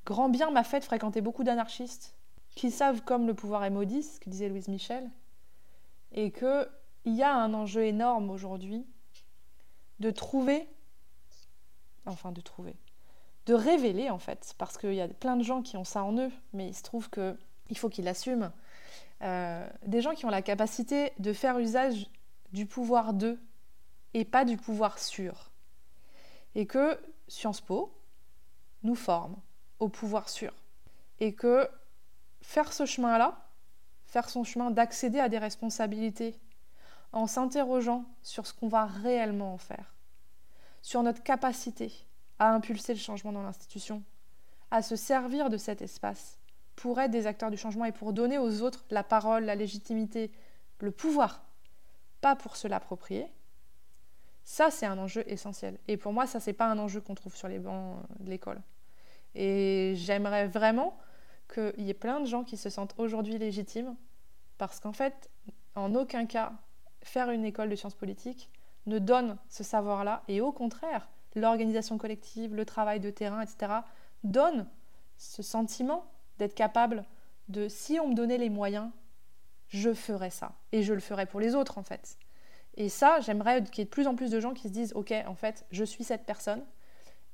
grand 0.05 0.29
bien 0.29 0.51
m'a 0.51 0.65
fait 0.65 0.81
de 0.81 0.85
fréquenter 0.85 1.21
beaucoup 1.21 1.45
d'anarchistes 1.45 2.17
qui 2.55 2.71
savent 2.71 3.03
comme 3.03 3.27
le 3.27 3.35
pouvoir 3.35 3.65
est 3.65 3.71
maudit, 3.71 4.03
ce 4.03 4.19
que 4.21 4.31
disait 4.31 4.49
Louise 4.49 4.69
Michel, 4.69 5.11
et 6.13 6.31
qu'il 6.31 6.69
y 7.05 7.23
a 7.23 7.35
un 7.35 7.53
enjeu 7.53 7.85
énorme 7.85 8.31
aujourd'hui 8.31 8.87
de 9.99 10.11
trouver, 10.11 10.67
enfin 12.07 12.33
de 12.33 12.41
trouver, 12.41 12.77
de 13.47 13.55
révéler 13.55 14.11
en 14.11 14.19
fait, 14.19 14.55
parce 14.59 14.77
qu'il 14.77 14.95
y 14.95 15.01
a 15.01 15.09
plein 15.09 15.37
de 15.37 15.43
gens 15.43 15.63
qui 15.63 15.77
ont 15.77 15.85
ça 15.85 16.05
en 16.05 16.17
eux, 16.19 16.31
mais 16.53 16.69
il 16.69 16.75
se 16.75 16.83
trouve 16.83 17.09
qu'il 17.11 17.79
faut 17.79 17.89
qu'ils 17.89 18.05
l'assument, 18.05 18.53
euh, 19.23 19.67
des 19.87 20.03
gens 20.03 20.15
qui 20.15 20.27
ont 20.27 20.31
la 20.31 20.43
capacité 20.43 21.13
de 21.19 21.33
faire 21.33 21.59
usage 21.59 22.11
du 22.53 22.67
pouvoir 22.67 23.15
d'eux 23.15 23.41
et 24.15 24.25
pas 24.25 24.45
du 24.45 24.57
pouvoir 24.57 24.99
sûr. 24.99 25.51
Et 26.55 26.67
que 26.67 26.99
Sciences 27.29 27.61
Po 27.61 27.93
nous 28.83 28.95
forme 28.95 29.37
au 29.79 29.89
pouvoir 29.89 30.29
sûr. 30.29 30.53
Et 31.21 31.35
que 31.35 31.69
faire 32.43 32.73
ce 32.73 32.87
chemin-là, 32.87 33.47
faire 34.07 34.29
son 34.29 34.45
chemin 34.45 34.71
d'accéder 34.71 35.19
à 35.19 35.29
des 35.29 35.39
responsabilités 35.39 36.39
en 37.13 37.27
s'interrogeant 37.27 38.05
sur 38.23 38.47
ce 38.47 38.53
qu'on 38.53 38.69
va 38.69 38.87
réellement 38.87 39.55
en 39.55 39.59
faire, 39.59 39.95
sur 40.83 41.03
notre 41.03 41.23
capacité 41.23 42.07
à 42.39 42.55
impulser 42.55 42.95
le 42.95 42.99
changement 42.99 43.33
dans 43.33 43.43
l'institution, 43.43 44.03
à 44.71 44.83
se 44.83 44.97
servir 44.97 45.51
de 45.51 45.57
cet 45.57 45.83
espace 45.83 46.39
pour 46.75 47.01
être 47.01 47.11
des 47.11 47.27
acteurs 47.27 47.51
du 47.51 47.57
changement 47.57 47.87
et 47.87 47.93
pour 47.93 48.13
donner 48.13 48.39
aux 48.39 48.63
autres 48.63 48.85
la 48.91 49.03
parole, 49.03 49.45
la 49.45 49.55
légitimité, 49.55 50.31
le 50.81 50.91
pouvoir, 50.91 51.45
pas 52.21 52.37
pour 52.37 52.57
se 52.57 52.69
l'approprier. 52.69 53.27
Ça, 54.45 54.71
c'est 54.71 54.87
un 54.87 54.99
enjeu 54.99 55.25
essentiel. 55.27 55.79
Et 55.89 55.97
pour 55.97 56.13
moi, 56.13 56.27
ça, 56.27 56.39
c'est 56.39 56.53
pas 56.53 56.67
un 56.67 56.79
enjeu 56.79 57.01
qu'on 57.01 57.15
trouve 57.15 57.35
sur 57.35 57.49
les 57.49 57.59
bancs 57.59 57.99
de 58.21 58.31
l'école. 58.31 58.61
Et 59.35 59.95
j'aimerais 59.97 60.47
vraiment 60.47 60.97
qu'il 61.53 61.83
y 61.83 61.91
ait 61.91 61.95
plein 61.95 62.21
de 62.21 62.27
gens 62.27 62.45
qui 62.45 62.57
se 62.57 62.71
sentent 62.71 62.95
aujourd'hui 62.99 63.39
légitimes, 63.39 63.97
parce 64.59 64.81
qu'en 64.81 64.93
fait, 64.93 65.31
en 65.75 65.95
aucun 65.95 66.27
cas, 66.27 66.53
faire 67.03 67.31
une 67.31 67.45
école 67.45 67.69
de 67.69 67.77
sciences 67.77 67.95
politiques 67.95 68.51
ne 68.87 68.99
donne 68.99 69.37
ce 69.49 69.65
savoir-là, 69.65 70.23
et 70.29 70.41
au 70.41 70.53
contraire, 70.53 71.09
l'organisation 71.37 71.99
collective, 71.99 72.55
le 72.55 72.65
travail 72.65 73.01
de 73.01 73.11
terrain, 73.11 73.43
etc., 73.43 73.73
donne 74.25 74.67
ce 75.17 75.43
sentiment 75.43 76.05
d'être 76.39 76.55
capable 76.55 77.05
de, 77.49 77.69
si 77.69 78.01
on 78.01 78.09
me 78.09 78.15
donnait 78.15 78.39
les 78.39 78.51
moyens, 78.51 78.91
je 79.69 79.93
ferais 79.95 80.31
ça. 80.31 80.53
Et 80.73 80.83
je 80.83 80.93
le 80.93 81.01
ferais 81.01 81.27
pour 81.27 81.41
les 81.41 81.55
autres, 81.55 81.79
en 81.79 81.83
fait. 81.83 82.19
Et 82.77 82.89
ça, 82.89 83.21
j'aimerais 83.21 83.63
qu'il 83.65 83.79
y 83.79 83.83
ait 83.83 83.85
de 83.85 83.91
plus 83.91 84.07
en 84.07 84.15
plus 84.15 84.31
de 84.31 84.41
gens 84.41 84.53
qui 84.53 84.69
se 84.69 84.73
disent, 84.73 84.93
OK, 84.95 85.13
en 85.27 85.35
fait, 85.35 85.65
je 85.71 85.85
suis 85.85 86.05
cette 86.05 86.25
personne. 86.25 86.65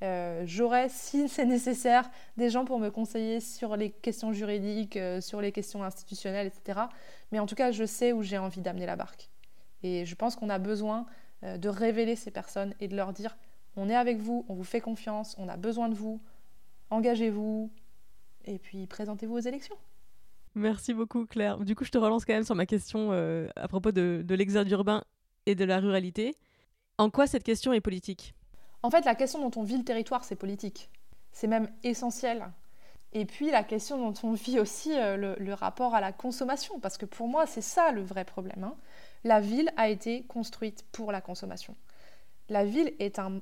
Euh, 0.02 0.42
J'aurai, 0.46 0.88
si 0.88 1.28
c'est 1.28 1.44
nécessaire, 1.44 2.10
des 2.36 2.50
gens 2.50 2.64
pour 2.64 2.78
me 2.78 2.90
conseiller 2.90 3.40
sur 3.40 3.76
les 3.76 3.90
questions 3.90 4.32
juridiques, 4.32 4.96
euh, 4.96 5.20
sur 5.20 5.40
les 5.40 5.52
questions 5.52 5.82
institutionnelles, 5.82 6.46
etc. 6.46 6.80
Mais 7.32 7.38
en 7.38 7.46
tout 7.46 7.54
cas, 7.54 7.72
je 7.72 7.84
sais 7.84 8.12
où 8.12 8.22
j'ai 8.22 8.38
envie 8.38 8.60
d'amener 8.60 8.86
la 8.86 8.96
barque. 8.96 9.30
Et 9.82 10.04
je 10.04 10.14
pense 10.14 10.36
qu'on 10.36 10.48
a 10.48 10.58
besoin 10.58 11.06
euh, 11.44 11.56
de 11.58 11.68
révéler 11.68 12.14
ces 12.14 12.30
personnes 12.30 12.74
et 12.80 12.86
de 12.86 12.96
leur 12.96 13.12
dire, 13.12 13.36
on 13.76 13.88
est 13.88 13.96
avec 13.96 14.18
vous, 14.18 14.44
on 14.48 14.54
vous 14.54 14.64
fait 14.64 14.80
confiance, 14.80 15.34
on 15.38 15.48
a 15.48 15.56
besoin 15.56 15.88
de 15.88 15.94
vous, 15.94 16.20
engagez-vous, 16.90 17.70
et 18.44 18.58
puis 18.58 18.86
présentez-vous 18.86 19.36
aux 19.36 19.40
élections. 19.40 19.76
Merci 20.54 20.92
beaucoup 20.92 21.24
Claire. 21.26 21.58
Du 21.58 21.74
coup, 21.74 21.84
je 21.84 21.90
te 21.90 21.98
relance 21.98 22.24
quand 22.24 22.34
même 22.34 22.44
sur 22.44 22.54
ma 22.54 22.66
question 22.66 23.08
euh, 23.12 23.48
à 23.56 23.68
propos 23.68 23.92
de, 23.92 24.22
de 24.24 24.34
l'exode 24.34 24.70
urbain 24.70 25.02
et 25.46 25.54
de 25.54 25.64
la 25.64 25.80
ruralité. 25.80 26.36
En 26.98 27.08
quoi 27.10 27.26
cette 27.26 27.42
question 27.42 27.72
est 27.72 27.80
politique? 27.80 28.34
En 28.82 28.90
fait, 28.90 29.04
la 29.04 29.14
question 29.14 29.48
dont 29.48 29.60
on 29.60 29.64
vit 29.64 29.78
le 29.78 29.84
territoire, 29.84 30.24
c'est 30.24 30.36
politique. 30.36 30.90
C'est 31.32 31.46
même 31.46 31.68
essentiel. 31.84 32.44
Et 33.14 33.24
puis 33.24 33.50
la 33.50 33.62
question 33.62 33.98
dont 33.98 34.14
on 34.22 34.32
vit 34.32 34.58
aussi 34.58 34.92
euh, 34.98 35.16
le, 35.16 35.36
le, 35.38 35.54
rapport 35.54 35.94
à 35.94 36.00
la 36.00 36.12
consommation, 36.12 36.80
parce 36.80 36.96
que 36.96 37.06
pour 37.06 37.28
moi, 37.28 37.46
c'est 37.46 37.62
ça 37.62 37.92
le 37.92 38.02
vrai 38.02 38.24
problème. 38.24 38.64
Hein. 38.64 38.74
La 39.24 39.40
ville 39.40 39.70
a 39.76 39.88
été 39.88 40.24
construite 40.24 40.84
pour 40.92 41.12
la 41.12 41.20
consommation. 41.20 41.76
La 42.48 42.64
ville 42.64 42.92
est, 42.98 43.18
un, 43.18 43.40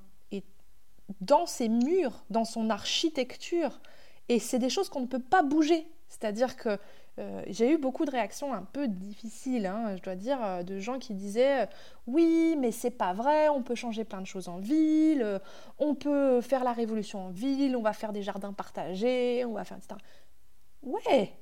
dans 1.20 1.46
ses 1.46 1.68
murs, 1.68 2.24
dans 2.30 2.44
son 2.44 2.70
architecture, 2.70 3.80
et 4.28 4.38
c'est 4.38 4.58
des 4.58 4.70
choses 4.70 4.88
qu'on 4.88 5.00
ne 5.00 5.06
peut 5.06 5.18
pas 5.18 5.42
bouger. 5.42 5.86
C'est-à-dire 6.08 6.56
que 6.56 6.78
euh, 7.18 7.42
j'ai 7.48 7.72
eu 7.72 7.78
beaucoup 7.78 8.04
de 8.04 8.10
réactions 8.10 8.54
un 8.54 8.62
peu 8.62 8.88
difficiles, 8.88 9.66
hein, 9.66 9.96
je 9.96 10.02
dois 10.02 10.14
dire, 10.14 10.38
euh, 10.42 10.62
de 10.62 10.78
gens 10.78 10.98
qui 10.98 11.14
disaient 11.14 11.62
euh, 11.62 11.66
oui, 12.06 12.56
mais 12.58 12.72
c'est 12.72 12.90
pas 12.90 13.12
vrai, 13.12 13.48
on 13.48 13.62
peut 13.62 13.74
changer 13.74 14.04
plein 14.04 14.20
de 14.20 14.26
choses 14.26 14.48
en 14.48 14.58
ville, 14.58 15.40
on 15.78 15.94
peut 15.94 16.40
faire 16.40 16.64
la 16.64 16.72
révolution 16.72 17.26
en 17.26 17.30
ville, 17.30 17.76
on 17.76 17.82
va 17.82 17.92
faire 17.92 18.12
des 18.12 18.22
jardins 18.22 18.52
partagés, 18.52 19.44
on 19.44 19.52
va 19.52 19.64
faire 19.64 19.78
etc. 19.78 19.96
Ouais, 20.82 21.32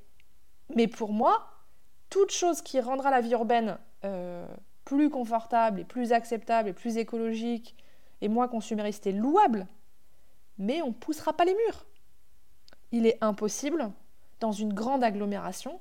mais 0.75 0.87
pour 0.87 1.13
moi, 1.13 1.47
toute 2.09 2.31
chose 2.31 2.61
qui 2.61 2.79
rendra 2.81 3.09
la 3.09 3.21
vie 3.21 3.31
urbaine 3.31 3.77
plus 4.83 5.09
confortable 5.09 5.81
et 5.81 5.83
plus 5.83 6.11
acceptable 6.13 6.69
et 6.69 6.73
plus 6.73 6.97
écologique 6.97 7.75
et 8.21 8.27
moins 8.27 8.47
consumériste 8.47 9.07
est 9.07 9.11
louable, 9.11 9.67
mais 10.57 10.81
on 10.81 10.87
ne 10.89 10.93
poussera 10.93 11.33
pas 11.33 11.45
les 11.45 11.55
murs 11.55 11.85
il 12.91 13.05
est 13.05 13.17
impossible, 13.21 13.91
dans 14.39 14.51
une 14.51 14.73
grande 14.73 15.03
agglomération, 15.03 15.79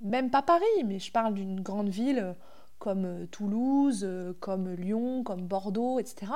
même 0.00 0.30
pas 0.30 0.42
Paris, 0.42 0.64
mais 0.84 0.98
je 0.98 1.10
parle 1.10 1.34
d'une 1.34 1.60
grande 1.60 1.88
ville 1.88 2.34
comme 2.78 3.04
euh, 3.04 3.26
Toulouse, 3.26 4.02
euh, 4.04 4.32
comme 4.38 4.72
Lyon, 4.74 5.24
comme 5.24 5.46
Bordeaux, 5.46 5.98
etc., 5.98 6.32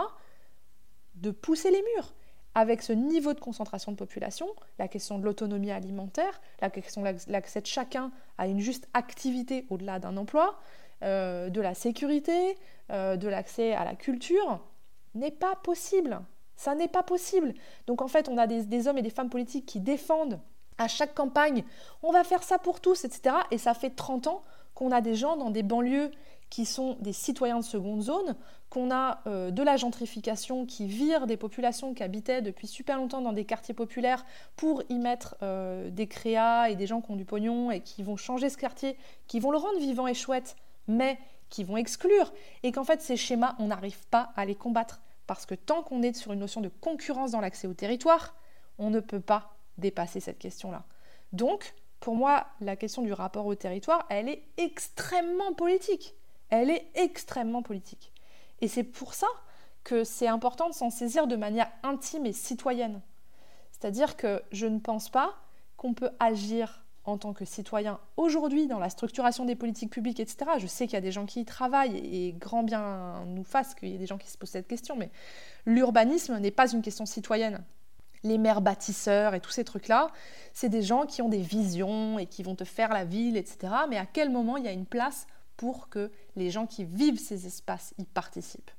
de 1.14 1.30
pousser 1.30 1.70
les 1.70 1.82
murs. 1.94 2.14
Avec 2.54 2.82
ce 2.82 2.92
niveau 2.92 3.32
de 3.32 3.40
concentration 3.40 3.92
de 3.92 3.96
population, 3.96 4.46
la 4.78 4.88
question 4.88 5.18
de 5.18 5.24
l'autonomie 5.24 5.70
alimentaire, 5.70 6.40
la 6.60 6.68
question 6.68 7.02
de 7.02 7.14
l'accès 7.28 7.60
de 7.60 7.66
chacun 7.66 8.10
à 8.36 8.46
une 8.46 8.60
juste 8.60 8.88
activité 8.92 9.66
au-delà 9.70 9.98
d'un 9.98 10.16
emploi, 10.16 10.58
euh, 11.02 11.48
de 11.48 11.60
la 11.60 11.74
sécurité, 11.74 12.58
euh, 12.90 13.16
de 13.16 13.28
l'accès 13.28 13.72
à 13.72 13.84
la 13.84 13.94
culture, 13.94 14.60
n'est 15.14 15.30
pas 15.30 15.56
possible. 15.56 16.20
Ça 16.56 16.74
n'est 16.74 16.88
pas 16.88 17.02
possible. 17.02 17.54
Donc 17.86 18.02
en 18.02 18.08
fait, 18.08 18.28
on 18.28 18.38
a 18.38 18.46
des, 18.46 18.88
hommes 18.88 18.98
et 18.98 19.02
des 19.02 19.10
femmes 19.10 19.30
politiques 19.30 19.66
qui 19.66 19.80
défendent 19.80 20.40
à 20.78 20.88
chaque 20.88 21.14
campagne, 21.14 21.64
on 22.02 22.12
va 22.12 22.24
faire 22.24 22.42
ça 22.42 22.58
pour 22.58 22.80
tous, 22.80 23.04
etc. 23.04 23.36
Et 23.50 23.58
ça 23.58 23.74
fait 23.74 23.90
30 23.90 24.26
ans 24.26 24.42
qu'on 24.74 24.90
a 24.90 25.00
des 25.00 25.14
gens 25.14 25.36
dans 25.36 25.50
des 25.50 25.62
banlieues 25.62 26.10
qui 26.50 26.66
sont 26.66 26.96
des 27.00 27.12
citoyens 27.12 27.60
de 27.60 27.64
seconde 27.64 28.02
zone, 28.02 28.36
qu'on 28.68 28.90
a 28.90 29.20
euh, 29.26 29.50
de 29.50 29.62
la 29.62 29.76
gentrification 29.76 30.66
qui 30.66 30.86
vire 30.86 31.26
des 31.26 31.36
populations 31.36 31.94
qui 31.94 32.02
habitaient 32.02 32.42
depuis 32.42 32.66
super 32.66 32.96
longtemps 32.96 33.20
dans 33.22 33.32
des 33.32 33.44
quartiers 33.44 33.74
populaires 33.74 34.24
pour 34.56 34.82
y 34.88 34.98
mettre 34.98 35.36
euh, 35.42 35.90
des 35.90 36.06
créas 36.06 36.68
et 36.68 36.76
des 36.76 36.86
gens 36.86 37.00
qui 37.00 37.10
ont 37.10 37.16
du 37.16 37.24
pognon 37.24 37.70
et 37.70 37.80
qui 37.80 38.02
vont 38.02 38.16
changer 38.16 38.50
ce 38.50 38.56
quartier, 38.56 38.96
qui 39.26 39.40
vont 39.40 39.50
le 39.50 39.58
rendre 39.58 39.78
vivant 39.78 40.06
et 40.06 40.14
chouette, 40.14 40.56
mais 40.88 41.18
qui 41.52 41.64
vont 41.64 41.76
exclure, 41.76 42.32
et 42.62 42.72
qu'en 42.72 42.82
fait 42.82 43.02
ces 43.02 43.18
schémas, 43.18 43.54
on 43.58 43.66
n'arrive 43.66 44.06
pas 44.08 44.32
à 44.36 44.46
les 44.46 44.54
combattre. 44.54 45.02
Parce 45.26 45.44
que 45.44 45.54
tant 45.54 45.82
qu'on 45.82 46.02
est 46.02 46.16
sur 46.16 46.32
une 46.32 46.40
notion 46.40 46.62
de 46.62 46.68
concurrence 46.68 47.32
dans 47.32 47.42
l'accès 47.42 47.66
au 47.68 47.74
territoire, 47.74 48.34
on 48.78 48.88
ne 48.88 49.00
peut 49.00 49.20
pas 49.20 49.54
dépasser 49.76 50.18
cette 50.18 50.38
question-là. 50.38 50.84
Donc, 51.32 51.74
pour 52.00 52.16
moi, 52.16 52.46
la 52.60 52.74
question 52.74 53.02
du 53.02 53.12
rapport 53.12 53.44
au 53.44 53.54
territoire, 53.54 54.06
elle 54.08 54.30
est 54.30 54.42
extrêmement 54.56 55.52
politique. 55.52 56.14
Elle 56.48 56.70
est 56.70 56.88
extrêmement 56.94 57.62
politique. 57.62 58.12
Et 58.62 58.68
c'est 58.68 58.82
pour 58.82 59.12
ça 59.12 59.28
que 59.84 60.04
c'est 60.04 60.28
important 60.28 60.70
de 60.70 60.74
s'en 60.74 60.88
saisir 60.88 61.26
de 61.26 61.36
manière 61.36 61.70
intime 61.82 62.24
et 62.24 62.32
citoyenne. 62.32 63.02
C'est-à-dire 63.72 64.16
que 64.16 64.42
je 64.52 64.66
ne 64.66 64.78
pense 64.78 65.10
pas 65.10 65.34
qu'on 65.76 65.92
peut 65.92 66.10
agir 66.18 66.81
en 67.04 67.18
tant 67.18 67.32
que 67.32 67.44
citoyen 67.44 67.98
aujourd'hui 68.16 68.66
dans 68.66 68.78
la 68.78 68.88
structuration 68.88 69.44
des 69.44 69.56
politiques 69.56 69.90
publiques, 69.90 70.20
etc. 70.20 70.52
Je 70.58 70.66
sais 70.66 70.86
qu'il 70.86 70.94
y 70.94 70.98
a 70.98 71.02
des 71.02 71.12
gens 71.12 71.26
qui 71.26 71.40
y 71.40 71.44
travaillent 71.44 71.96
et 71.96 72.32
grand 72.32 72.62
bien 72.62 73.24
nous 73.26 73.44
fasse 73.44 73.74
qu'il 73.74 73.88
y 73.88 73.94
ait 73.94 73.98
des 73.98 74.06
gens 74.06 74.18
qui 74.18 74.30
se 74.30 74.38
posent 74.38 74.50
cette 74.50 74.68
question, 74.68 74.96
mais 74.96 75.10
l'urbanisme 75.66 76.38
n'est 76.38 76.50
pas 76.50 76.70
une 76.70 76.82
question 76.82 77.06
citoyenne. 77.06 77.62
Les 78.22 78.38
maires 78.38 78.60
bâtisseurs 78.60 79.34
et 79.34 79.40
tous 79.40 79.50
ces 79.50 79.64
trucs-là, 79.64 80.08
c'est 80.52 80.68
des 80.68 80.82
gens 80.82 81.06
qui 81.06 81.22
ont 81.22 81.28
des 81.28 81.42
visions 81.42 82.20
et 82.20 82.26
qui 82.26 82.44
vont 82.44 82.54
te 82.54 82.64
faire 82.64 82.92
la 82.92 83.04
ville, 83.04 83.36
etc. 83.36 83.72
Mais 83.88 83.98
à 83.98 84.06
quel 84.06 84.30
moment 84.30 84.56
il 84.56 84.64
y 84.64 84.68
a 84.68 84.72
une 84.72 84.86
place 84.86 85.26
pour 85.56 85.88
que 85.88 86.12
les 86.36 86.50
gens 86.50 86.66
qui 86.66 86.84
vivent 86.84 87.18
ces 87.18 87.46
espaces 87.46 87.94
y 87.98 88.04
participent? 88.04 88.70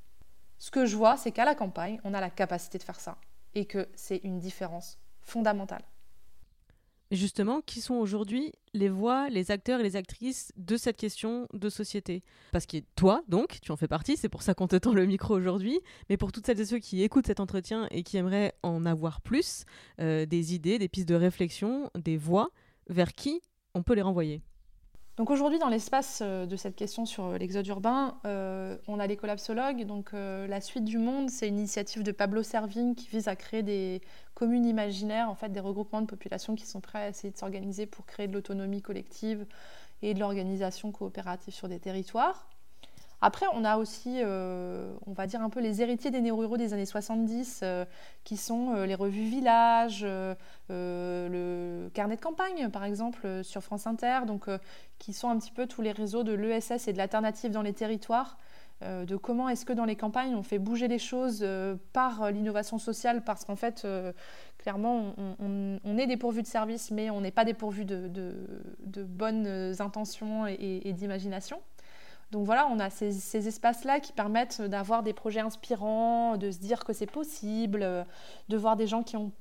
Ce 0.60 0.72
que 0.72 0.86
je 0.86 0.96
vois, 0.96 1.18
c'est 1.18 1.32
qu'à 1.32 1.44
la 1.44 1.56
campagne, 1.56 2.00
on 2.06 2.14
a 2.14 2.22
la 2.22 2.30
capacité 2.30 2.78
de 2.78 2.84
faire 2.84 3.02
ça 3.02 3.18
et 3.54 3.66
que 3.66 3.90
c'est 3.96 4.22
une 4.24 4.40
différence 4.40 4.98
fondamentale 5.22 5.84
justement, 7.16 7.62
qui 7.62 7.82
sont 7.82 7.96
aujourd'hui 7.96 8.52
les 8.74 8.90
voix, 8.90 9.30
les 9.30 9.52
acteurs 9.52 9.80
et 9.80 9.84
les 9.84 9.96
actrices 9.96 10.52
de 10.58 10.78
cette 10.78 10.98
question 10.98 11.48
de 11.54 11.70
société? 11.70 12.24
Parce 12.52 12.66
que 12.66 12.78
toi, 12.96 13.24
donc, 13.28 13.60
tu 13.62 13.72
en 13.72 13.78
fais 13.78 13.88
partie, 13.88 14.18
c'est 14.18 14.30
pour 14.30 14.42
ça 14.42 14.54
qu'on 14.54 14.68
te 14.68 14.76
tend 14.76 14.94
le 14.94 15.06
micro 15.06 15.36
aujourd'hui, 15.36 15.80
mais 16.10 16.18
pour 16.18 16.32
toutes 16.32 16.46
celles 16.46 16.60
et 16.60 16.66
ceux 16.66 16.80
qui 16.80 17.04
écoutent 17.04 17.28
cet 17.28 17.40
entretien 17.40 17.88
et 17.92 18.04
qui 18.04 18.18
aimeraient 18.18 18.54
en 18.64 18.86
avoir 18.86 19.22
plus, 19.22 19.66
euh, 20.00 20.26
des 20.26 20.54
idées, 20.54 20.80
des 20.80 20.88
pistes 20.88 21.10
de 21.10 21.16
réflexion, 21.16 21.90
des 21.96 22.18
voix, 22.18 22.52
vers 22.90 23.14
qui 23.14 23.42
on 23.76 23.84
peut 23.84 23.94
les 23.94 24.02
renvoyer? 24.02 24.42
Donc 25.16 25.30
aujourd'hui, 25.30 25.60
dans 25.60 25.70
l'espace 25.70 26.22
euh, 26.24 26.48
de 26.48 26.56
cette 26.56 26.76
question 26.76 27.06
sur 27.06 27.38
l'exode 27.38 27.68
urbain, 27.68 28.18
euh, 28.26 28.78
on 28.88 29.00
a 29.00 29.06
les 29.06 29.16
collapsologues. 29.16 29.86
Donc 29.86 30.10
euh, 30.14 30.48
la 30.48 30.60
suite 30.60 30.86
du 30.86 30.98
monde, 30.98 31.30
c'est 31.30 31.48
une 31.48 31.60
initiative 31.60 32.02
de 32.02 32.12
Pablo 32.12 32.42
Servigne 32.42 32.96
qui 32.96 33.08
vise 33.10 33.28
à 33.28 33.36
créer 33.36 33.62
des 33.62 34.02
communes 34.34 34.66
imaginaires, 34.66 35.30
en 35.30 35.36
fait 35.36 35.50
des 35.50 35.60
regroupements 35.60 36.02
de 36.02 36.08
populations 36.08 36.56
qui 36.56 36.66
sont 36.66 36.82
prêts 36.82 37.04
à 37.04 37.10
essayer 37.10 37.32
de 37.32 37.38
s'organiser 37.38 37.86
pour 37.86 38.08
créer 38.08 38.28
de 38.28 38.34
l'autonomie 38.34 38.82
collective 38.82 39.46
et 40.02 40.16
de 40.16 40.20
l'organisation 40.20 40.92
coopérative 40.92 41.54
sur 41.54 41.68
des 41.68 41.80
territoires. 41.80 42.48
Après, 43.26 43.46
on 43.54 43.64
a 43.64 43.78
aussi, 43.78 44.18
euh, 44.22 44.94
on 45.08 45.14
va 45.14 45.28
dire 45.28 45.42
un 45.42 45.50
peu 45.50 45.62
les 45.62 45.82
héritiers 45.82 46.12
des 46.12 46.20
néo-ruraux 46.20 46.58
des 46.58 46.74
années 46.74 46.86
70, 46.86 47.62
euh, 47.64 47.86
qui 48.26 48.36
sont 48.36 48.74
les 48.84 48.96
revues 48.96 49.24
Village, 49.24 50.06
le 50.70 51.88
carnet 51.94 52.18
de 52.18 52.22
campagne, 52.22 52.70
par 52.70 52.84
exemple, 52.84 53.42
sur 53.46 53.64
France 53.64 53.88
Inter, 53.88 54.26
donc 54.28 54.48
qui 55.00 55.14
sont 55.14 55.30
un 55.30 55.38
petit 55.38 55.52
peu 55.52 55.68
tous 55.68 55.82
les 55.82 55.94
réseaux 55.94 56.24
de 56.24 56.34
l'ESS 56.34 56.90
et 56.90 56.92
de 56.92 56.98
l'alternative 56.98 57.52
dans 57.52 57.62
les 57.62 57.72
territoires, 57.72 58.38
de 58.82 59.16
comment 59.16 59.48
est-ce 59.48 59.66
que 59.66 59.72
dans 59.72 59.86
les 59.86 59.96
campagnes 59.96 60.36
on 60.36 60.44
fait 60.44 60.60
bouger 60.60 60.90
les 60.90 61.00
choses 61.00 61.48
par 61.94 62.30
l'innovation 62.30 62.78
sociale, 62.78 63.24
parce 63.24 63.46
qu'en 63.46 63.56
fait, 63.56 63.88
clairement, 64.58 65.16
on, 65.40 65.98
est 65.98 66.08
dépourvu 66.08 66.42
de 66.42 66.48
services, 66.48 66.92
mais 66.92 67.10
on 67.10 67.22
n'est 67.22 67.32
pas 67.32 67.46
dépourvu 67.46 67.86
de, 67.86 68.34
bonnes 69.06 69.74
intentions 69.80 70.46
et 70.46 70.92
d'imagination. 70.92 71.62
Donc 72.34 72.48
voilà, 72.48 72.68
on 72.68 72.80
a 72.80 72.90
ces, 72.90 73.48
espaces-là 73.48 74.00
qui 74.00 74.12
permettent 74.12 74.60
d'avoir 74.60 75.04
des 75.04 75.14
projets 75.14 75.42
inspirants, 75.42 76.36
de 76.36 76.50
se 76.50 76.58
dire 76.58 76.84
que 76.84 76.92
c'est 76.92 77.06
possible, 77.06 78.08
de 78.50 78.58
voir 78.58 78.76
des 78.76 78.88
gens 78.88 79.04
qui 79.04 79.16
ont, 79.16 79.32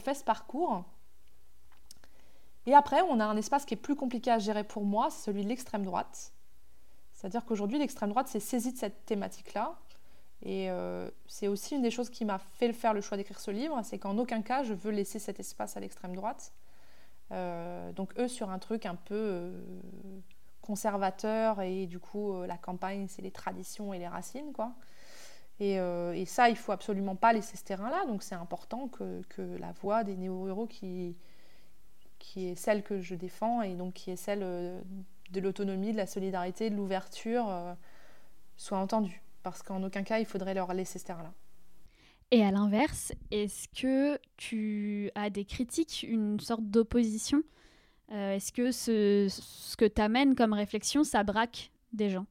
fait 0.00 0.14
ce 0.14 0.24
parcours. 0.24 0.84
Et 2.66 2.74
après, 2.74 3.00
on 3.02 3.20
a 3.20 3.24
un 3.24 3.36
espace 3.36 3.64
qui 3.64 3.74
est 3.74 3.76
plus 3.76 3.94
compliqué 3.94 4.28
à 4.32 4.40
gérer 4.40 4.64
pour 4.64 4.84
moi, 4.84 5.08
c'est 5.10 5.26
celui 5.26 5.44
de 5.44 5.48
l'extrême 5.48 5.84
droite. 5.84 6.32
C'est-à-dire 7.12 7.44
qu'aujourd'hui, 7.44 7.78
l'extrême 7.78 8.10
droite 8.10 8.26
s'est 8.26 8.40
saisie 8.40 8.72
de 8.72 8.78
cette 8.78 9.06
thématique-là. 9.06 9.78
Et 10.42 10.68
euh, 10.68 11.08
c'est 11.28 11.46
aussi 11.46 11.76
une 11.76 11.82
des 11.82 11.92
choses 11.92 12.10
qui 12.10 12.24
m'a 12.24 12.40
fait 12.40 12.72
faire 12.72 12.92
le 12.92 13.00
choix 13.00 13.16
d'écrire 13.16 13.38
ce 13.38 13.52
livre, 13.52 13.80
c'est 13.84 13.98
qu'en 13.98 14.18
aucun 14.18 14.42
cas, 14.42 14.64
je 14.64 14.74
veux 14.74 14.90
laisser 14.90 15.20
cet 15.20 15.38
espace 15.38 15.76
à 15.76 15.80
l'extrême 15.80 16.16
droite. 16.16 16.52
Euh, 17.30 17.92
donc 17.92 18.18
eux, 18.18 18.26
sur 18.26 18.50
un 18.50 18.58
truc 18.58 18.84
un 18.84 18.96
peu... 18.96 19.14
Euh, 19.14 19.62
conservateur 20.62 21.60
et 21.60 21.86
du 21.86 21.98
coup 21.98 22.32
euh, 22.32 22.46
la 22.46 22.56
campagne 22.56 23.06
c'est 23.08 23.20
les 23.20 23.30
traditions 23.30 23.92
et 23.92 23.98
les 23.98 24.08
racines 24.08 24.52
quoi. 24.52 24.72
Et, 25.60 25.78
euh, 25.78 26.14
et, 26.14 26.24
ça 26.24 26.48
il 26.48 26.56
faut 26.56 26.72
absolument 26.72 27.14
pas 27.14 27.32
laisser 27.32 27.56
ce 27.56 27.64
terrain 27.64 27.90
là 27.90 28.06
donc 28.06 28.22
c'est 28.22 28.34
important 28.34 28.88
que, 28.88 29.22
que, 29.28 29.42
la 29.58 29.72
voix 29.72 30.02
des 30.02 30.16
néo-ruraux 30.16 30.66
qui, 30.66 31.16
qui 32.18 32.48
est 32.48 32.54
celle 32.54 32.82
que 32.82 33.00
je 33.00 33.14
défends 33.14 33.60
et 33.60 33.74
donc 33.74 33.92
qui 33.94 34.10
est 34.10 34.16
celle 34.16 34.42
euh, 34.42 34.80
de 35.30 35.40
l'autonomie, 35.40 35.92
de 35.92 35.96
la 35.96 36.06
solidarité, 36.06 36.70
de 36.70 36.76
l'ouverture 36.76 37.50
soit 38.56 38.78
entendue 38.78 39.22
parce 39.42 39.62
qu'en 39.62 39.82
aucun 39.82 40.02
cas 40.02 40.18
il 40.18 40.26
faudrait 40.26 40.54
leur 40.54 40.72
laisser 40.72 40.98
ce 40.98 41.04
terrain 41.04 41.22
là. 41.22 41.32
Et 42.30 42.42
à 42.42 42.50
l'inverse, 42.50 43.12
est-ce 43.30 43.68
que 43.68 44.18
tu 44.38 45.10
as 45.14 45.28
des 45.28 45.44
critiques, 45.44 46.02
une 46.08 46.40
sorte 46.40 46.64
d'opposition? 46.64 47.42
Euh, 48.10 48.34
est-ce 48.34 48.52
que 48.52 48.72
ce, 48.72 49.26
ce 49.28 49.76
que 49.76 49.84
tu 49.84 50.00
amènes 50.00 50.34
comme 50.34 50.52
réflexion, 50.52 51.04
ça 51.04 51.22
braque 51.22 51.70
des 51.92 52.10
gens? 52.10 52.26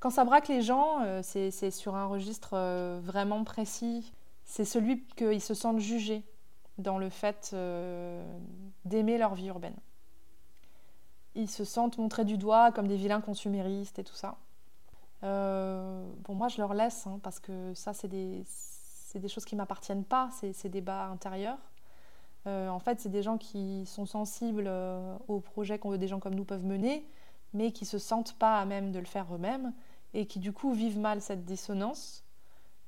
Quand 0.00 0.10
ça 0.10 0.24
braque 0.24 0.48
les 0.48 0.62
gens, 0.62 1.02
euh, 1.02 1.20
c'est 1.22 1.70
sur 1.70 1.96
un 1.96 2.06
registre 2.06 2.50
euh, 2.54 3.00
vraiment 3.02 3.44
précis. 3.44 4.12
C'est 4.44 4.64
celui 4.64 5.04
qu'ils 5.16 5.40
se 5.40 5.54
sentent 5.54 5.80
jugés 5.80 6.24
dans 6.78 6.98
le 6.98 7.08
fait 7.08 7.56
d'aimer 8.84 9.18
leur 9.18 9.34
vie 9.34 9.46
urbaine. 9.46 9.76
Ils 11.34 11.50
se 11.50 11.64
sentent 11.64 11.98
montrés 11.98 12.24
du 12.24 12.38
doigt 12.38 12.70
comme 12.70 12.86
des 12.86 12.96
vilains 12.96 13.20
consuméristes 13.20 13.98
et 13.98 14.04
tout 14.04 14.14
ça. 14.14 14.36
bon, 15.22 16.34
moi, 16.34 16.48
je 16.48 16.58
leur 16.58 16.74
laisse, 16.74 17.06
hein, 17.06 17.18
parce 17.22 17.40
que 17.40 17.74
ça, 17.74 17.92
c'est 17.92 18.08
des, 18.08 18.44
des, 19.14 19.28
choses 19.28 19.44
qui 19.44 19.56
ne 19.56 19.62
m'appartiennent 19.62 20.04
pas, 20.04 20.30
ces 20.52 20.68
débats 20.68 21.06
intérieurs. 21.06 21.58
Euh, 22.46 22.68
en 22.68 22.78
fait, 22.78 23.00
c'est 23.00 23.08
des 23.08 23.22
gens 23.22 23.38
qui 23.38 23.84
sont 23.86 24.06
sensibles 24.06 24.66
euh, 24.66 25.16
aux 25.28 25.40
projets 25.40 25.78
que 25.78 25.96
des 25.96 26.08
gens 26.08 26.20
comme 26.20 26.34
nous 26.34 26.44
peuvent 26.44 26.64
mener, 26.64 27.04
mais 27.52 27.72
qui 27.72 27.84
se 27.84 27.98
sentent 27.98 28.34
pas 28.34 28.60
à 28.60 28.64
même 28.64 28.92
de 28.92 28.98
le 28.98 29.04
faire 29.04 29.26
eux-mêmes 29.34 29.72
et 30.14 30.26
qui 30.26 30.38
du 30.38 30.52
coup 30.52 30.72
vivent 30.72 30.98
mal 30.98 31.20
cette 31.20 31.44
dissonance 31.44 32.24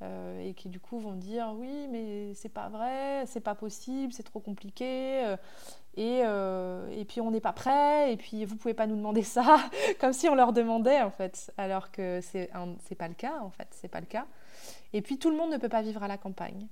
euh, 0.02 0.40
et 0.40 0.54
qui 0.54 0.68
du 0.68 0.78
coup 0.78 1.00
vont 1.00 1.14
dire 1.14 1.52
oui 1.56 1.88
mais 1.90 2.32
c'est 2.34 2.48
pas 2.48 2.68
vrai, 2.68 3.24
c'est 3.26 3.40
pas 3.40 3.56
possible, 3.56 4.12
c'est 4.12 4.22
trop 4.22 4.40
compliqué 4.40 5.34
et, 5.96 6.20
et, 6.20 7.04
puis 7.08 7.20
on 7.20 7.32
n'est 7.32 7.40
pas 7.40 7.52
prêt 7.52 8.12
et 8.12 8.16
puis 8.16 8.44
vous 8.44 8.54
pouvez 8.54 8.74
pas 8.74 8.86
nous 8.86 8.94
demander 8.94 9.24
ça 9.24 9.58
comme 10.00 10.12
si 10.12 10.28
on 10.28 10.36
leur 10.36 10.52
demandait 10.52 11.02
en 11.02 11.10
fait 11.10 11.52
alors 11.58 11.90
que 11.90 12.20
c'est 12.22 12.50
c'est 12.84 12.94
pas 12.94 13.08
le 13.08 13.14
cas 13.14 13.40
en 13.40 13.50
fait 13.50 13.66
c'est 13.72 13.88
pas 13.88 14.00
le 14.00 14.06
cas 14.06 14.26
et 14.92 15.02
puis 15.02 15.18
tout 15.18 15.30
le 15.30 15.36
monde 15.36 15.50
ne 15.50 15.56
peut 15.56 15.68
pas 15.68 15.82
vivre 15.82 16.02
à 16.04 16.08
la 16.08 16.16
campagne. 16.16 16.68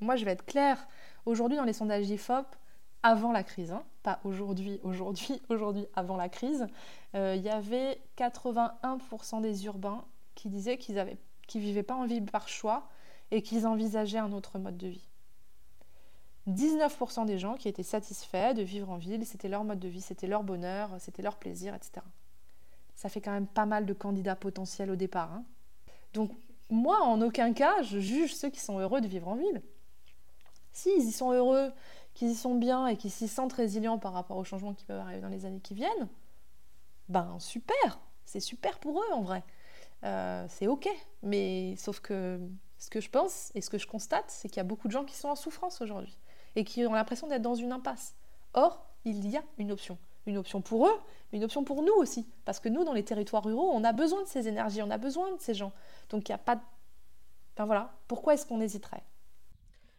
Moi 0.00 0.16
je 0.16 0.24
vais 0.24 0.30
être 0.32 0.46
claire, 0.46 0.88
Aujourd'hui, 1.26 1.56
dans 1.56 1.64
les 1.64 1.72
sondages 1.72 2.08
IFOP, 2.08 2.46
avant 3.02 3.32
la 3.32 3.42
crise, 3.42 3.72
hein, 3.72 3.82
pas 4.02 4.20
aujourd'hui, 4.24 4.80
aujourd'hui, 4.82 5.40
aujourd'hui, 5.48 5.86
avant 5.94 6.16
la 6.16 6.28
crise, 6.28 6.66
euh, 7.14 7.34
il 7.36 7.42
y 7.42 7.48
avait 7.48 8.00
81% 8.18 9.40
des 9.40 9.64
urbains 9.66 10.04
qui 10.34 10.48
disaient 10.48 10.78
qu'ils 10.78 10.96
ne 10.96 11.60
vivaient 11.60 11.82
pas 11.82 11.94
en 11.94 12.06
ville 12.06 12.24
par 12.24 12.48
choix 12.48 12.88
et 13.30 13.42
qu'ils 13.42 13.66
envisageaient 13.66 14.18
un 14.18 14.32
autre 14.32 14.58
mode 14.58 14.76
de 14.76 14.88
vie. 14.88 15.06
19% 16.48 17.26
des 17.26 17.38
gens 17.38 17.54
qui 17.54 17.68
étaient 17.68 17.82
satisfaits 17.82 18.54
de 18.54 18.62
vivre 18.62 18.90
en 18.90 18.96
ville, 18.96 19.24
c'était 19.26 19.48
leur 19.48 19.64
mode 19.64 19.78
de 19.78 19.88
vie, 19.88 20.00
c'était 20.00 20.26
leur 20.26 20.42
bonheur, 20.42 20.90
c'était 20.98 21.22
leur 21.22 21.36
plaisir, 21.36 21.74
etc. 21.74 22.04
Ça 22.96 23.08
fait 23.08 23.20
quand 23.20 23.32
même 23.32 23.46
pas 23.46 23.66
mal 23.66 23.86
de 23.86 23.92
candidats 23.92 24.36
potentiels 24.36 24.90
au 24.90 24.96
départ. 24.96 25.32
Hein. 25.32 25.44
Donc 26.12 26.32
moi, 26.70 27.02
en 27.02 27.20
aucun 27.20 27.52
cas, 27.52 27.82
je 27.82 27.98
juge 27.98 28.34
ceux 28.34 28.50
qui 28.50 28.60
sont 28.60 28.78
heureux 28.78 29.00
de 29.00 29.06
vivre 29.06 29.28
en 29.28 29.36
ville. 29.36 29.62
S'ils 30.72 31.02
y 31.02 31.12
sont 31.12 31.32
heureux, 31.32 31.72
qu'ils 32.14 32.30
y 32.30 32.34
sont 32.34 32.54
bien 32.54 32.86
et 32.86 32.96
qu'ils 32.96 33.10
s'y 33.10 33.28
sentent 33.28 33.52
résilients 33.52 33.98
par 33.98 34.12
rapport 34.12 34.36
aux 34.36 34.44
changements 34.44 34.74
qui 34.74 34.84
peuvent 34.84 35.00
arriver 35.00 35.20
dans 35.20 35.28
les 35.28 35.44
années 35.44 35.60
qui 35.60 35.74
viennent, 35.74 36.08
ben 37.08 37.36
super, 37.38 38.00
c'est 38.24 38.40
super 38.40 38.78
pour 38.78 39.00
eux 39.00 39.12
en 39.12 39.22
vrai. 39.22 39.42
Euh, 40.04 40.46
c'est 40.48 40.66
ok, 40.66 40.88
mais 41.22 41.74
sauf 41.76 42.00
que 42.00 42.40
ce 42.78 42.88
que 42.88 43.00
je 43.00 43.10
pense 43.10 43.50
et 43.54 43.60
ce 43.60 43.68
que 43.68 43.78
je 43.78 43.86
constate, 43.86 44.24
c'est 44.28 44.48
qu'il 44.48 44.56
y 44.56 44.60
a 44.60 44.64
beaucoup 44.64 44.88
de 44.88 44.92
gens 44.92 45.04
qui 45.04 45.16
sont 45.16 45.28
en 45.28 45.36
souffrance 45.36 45.80
aujourd'hui 45.82 46.18
et 46.56 46.64
qui 46.64 46.86
ont 46.86 46.92
l'impression 46.92 47.26
d'être 47.26 47.42
dans 47.42 47.54
une 47.54 47.72
impasse. 47.72 48.14
Or, 48.54 48.86
il 49.04 49.28
y 49.28 49.36
a 49.36 49.42
une 49.58 49.72
option. 49.72 49.98
Une 50.26 50.36
option 50.36 50.60
pour 50.60 50.86
eux, 50.86 51.00
mais 51.32 51.38
une 51.38 51.44
option 51.44 51.64
pour 51.64 51.82
nous 51.82 51.94
aussi. 51.94 52.26
Parce 52.44 52.60
que 52.60 52.68
nous, 52.68 52.84
dans 52.84 52.92
les 52.92 53.04
territoires 53.04 53.44
ruraux, 53.44 53.70
on 53.72 53.84
a 53.84 53.92
besoin 53.92 54.22
de 54.22 54.28
ces 54.28 54.48
énergies, 54.48 54.82
on 54.82 54.90
a 54.90 54.98
besoin 54.98 55.32
de 55.32 55.40
ces 55.40 55.54
gens. 55.54 55.72
Donc 56.08 56.28
il 56.28 56.32
n'y 56.32 56.34
a 56.34 56.38
pas 56.38 56.56
de... 56.56 56.60
Enfin 57.54 57.66
voilà, 57.66 57.94
pourquoi 58.08 58.34
est-ce 58.34 58.46
qu'on 58.46 58.60
hésiterait? 58.60 59.02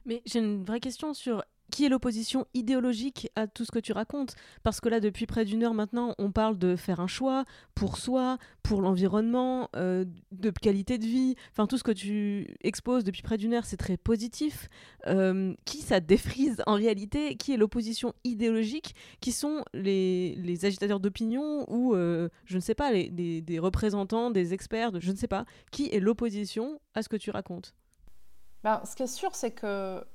Mais 0.06 0.22
j'ai 0.26 0.40
une 0.40 0.64
vraie 0.64 0.80
question 0.80 1.14
sur 1.14 1.44
qui 1.72 1.86
est 1.86 1.90
l'opposition 1.90 2.46
idéologique 2.54 3.32
à 3.36 3.48
tout 3.48 3.66
ce 3.66 3.72
que 3.72 3.80
tu 3.80 3.94
racontes 3.94 4.36
Parce 4.62 4.82
que 4.82 4.90
là, 4.90 5.00
depuis 5.00 5.26
près 5.26 5.46
d'une 5.46 5.64
heure 5.64 5.74
maintenant, 5.74 6.14
on 6.20 6.32
parle 6.32 6.60
de 6.60 6.76
faire 6.76 7.00
un 7.00 7.08
choix 7.08 7.46
pour 7.74 7.98
soi, 7.98 8.38
pour 8.62 8.82
l'environnement, 8.82 9.70
euh, 9.76 10.06
de 10.32 10.52
qualité 10.52 10.98
de 10.98 11.06
vie. 11.06 11.36
Enfin, 11.52 11.66
tout 11.66 11.78
ce 11.78 11.84
que 11.84 11.92
tu 11.92 12.56
exposes 12.62 13.04
depuis 13.04 13.24
près 13.24 13.38
d'une 13.38 13.54
heure, 13.54 13.66
c'est 13.66 13.78
très 13.78 13.98
positif. 13.98 14.68
Euh, 15.08 15.56
qui 15.66 15.78
ça 15.78 16.00
défrise 16.00 16.62
en 16.68 16.76
réalité? 16.76 17.36
Qui 17.36 17.54
est 17.54 17.58
l'opposition 17.58 18.14
idéologique? 18.24 18.94
Qui 19.22 19.32
sont 19.32 19.64
les, 19.74 20.36
les 20.36 20.66
agitateurs 20.66 21.00
d'opinion 21.00 21.66
ou, 21.70 21.96
euh, 21.96 22.28
je 22.46 22.58
ne 22.58 22.62
sais 22.62 22.76
pas, 22.76 22.92
les, 22.92 23.42
des 23.42 23.60
représentants, 23.60 24.30
des 24.30 24.54
experts, 24.54 24.92
je 25.00 25.12
ne 25.12 25.16
sais 25.16 25.28
pas. 25.28 25.46
Qui 25.72 25.90
est 25.92 26.00
l'opposition 26.00 26.82
à 26.94 27.02
ce 27.02 27.10
que 27.10 27.18
tu 27.18 27.32
racontes? 27.32 27.74
Ben, 28.64 28.82
ce 28.86 28.96
qui 28.96 29.04
est 29.04 29.08
sûr, 29.08 29.36
c'est 29.36 29.52
que 29.52 30.06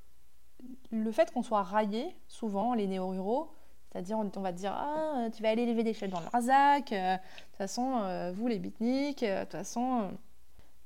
le 0.91 1.13
fait 1.13 1.33
qu'on 1.33 1.43
soit 1.43 1.63
raillé, 1.63 2.17
souvent, 2.29 2.75
les 2.75 2.87
néo-ruraux, 2.87 3.51
c'est-à-dire 3.91 4.19
on, 4.19 4.41
va 4.41 4.53
te 4.53 4.59
dire 4.59 4.73
Ah, 4.77 5.29
tu 5.35 5.43
vas 5.43 5.51
aller 5.51 5.67
lever 5.67 5.83
des 5.83 5.95
chaînes 5.95 6.11
dans 6.11 6.21
le 6.21 6.27
Razac, 6.27 6.93
euh, 6.93 7.15
de 7.15 7.19
toute 7.19 7.57
façon, 7.57 8.01
euh, 8.03 8.33
vous 8.33 8.47
les 8.47 8.59
bitniks, 8.59 9.23
euh, 9.23 9.41
de 9.41 9.45
toute 9.45 9.53
façon, 9.53 10.11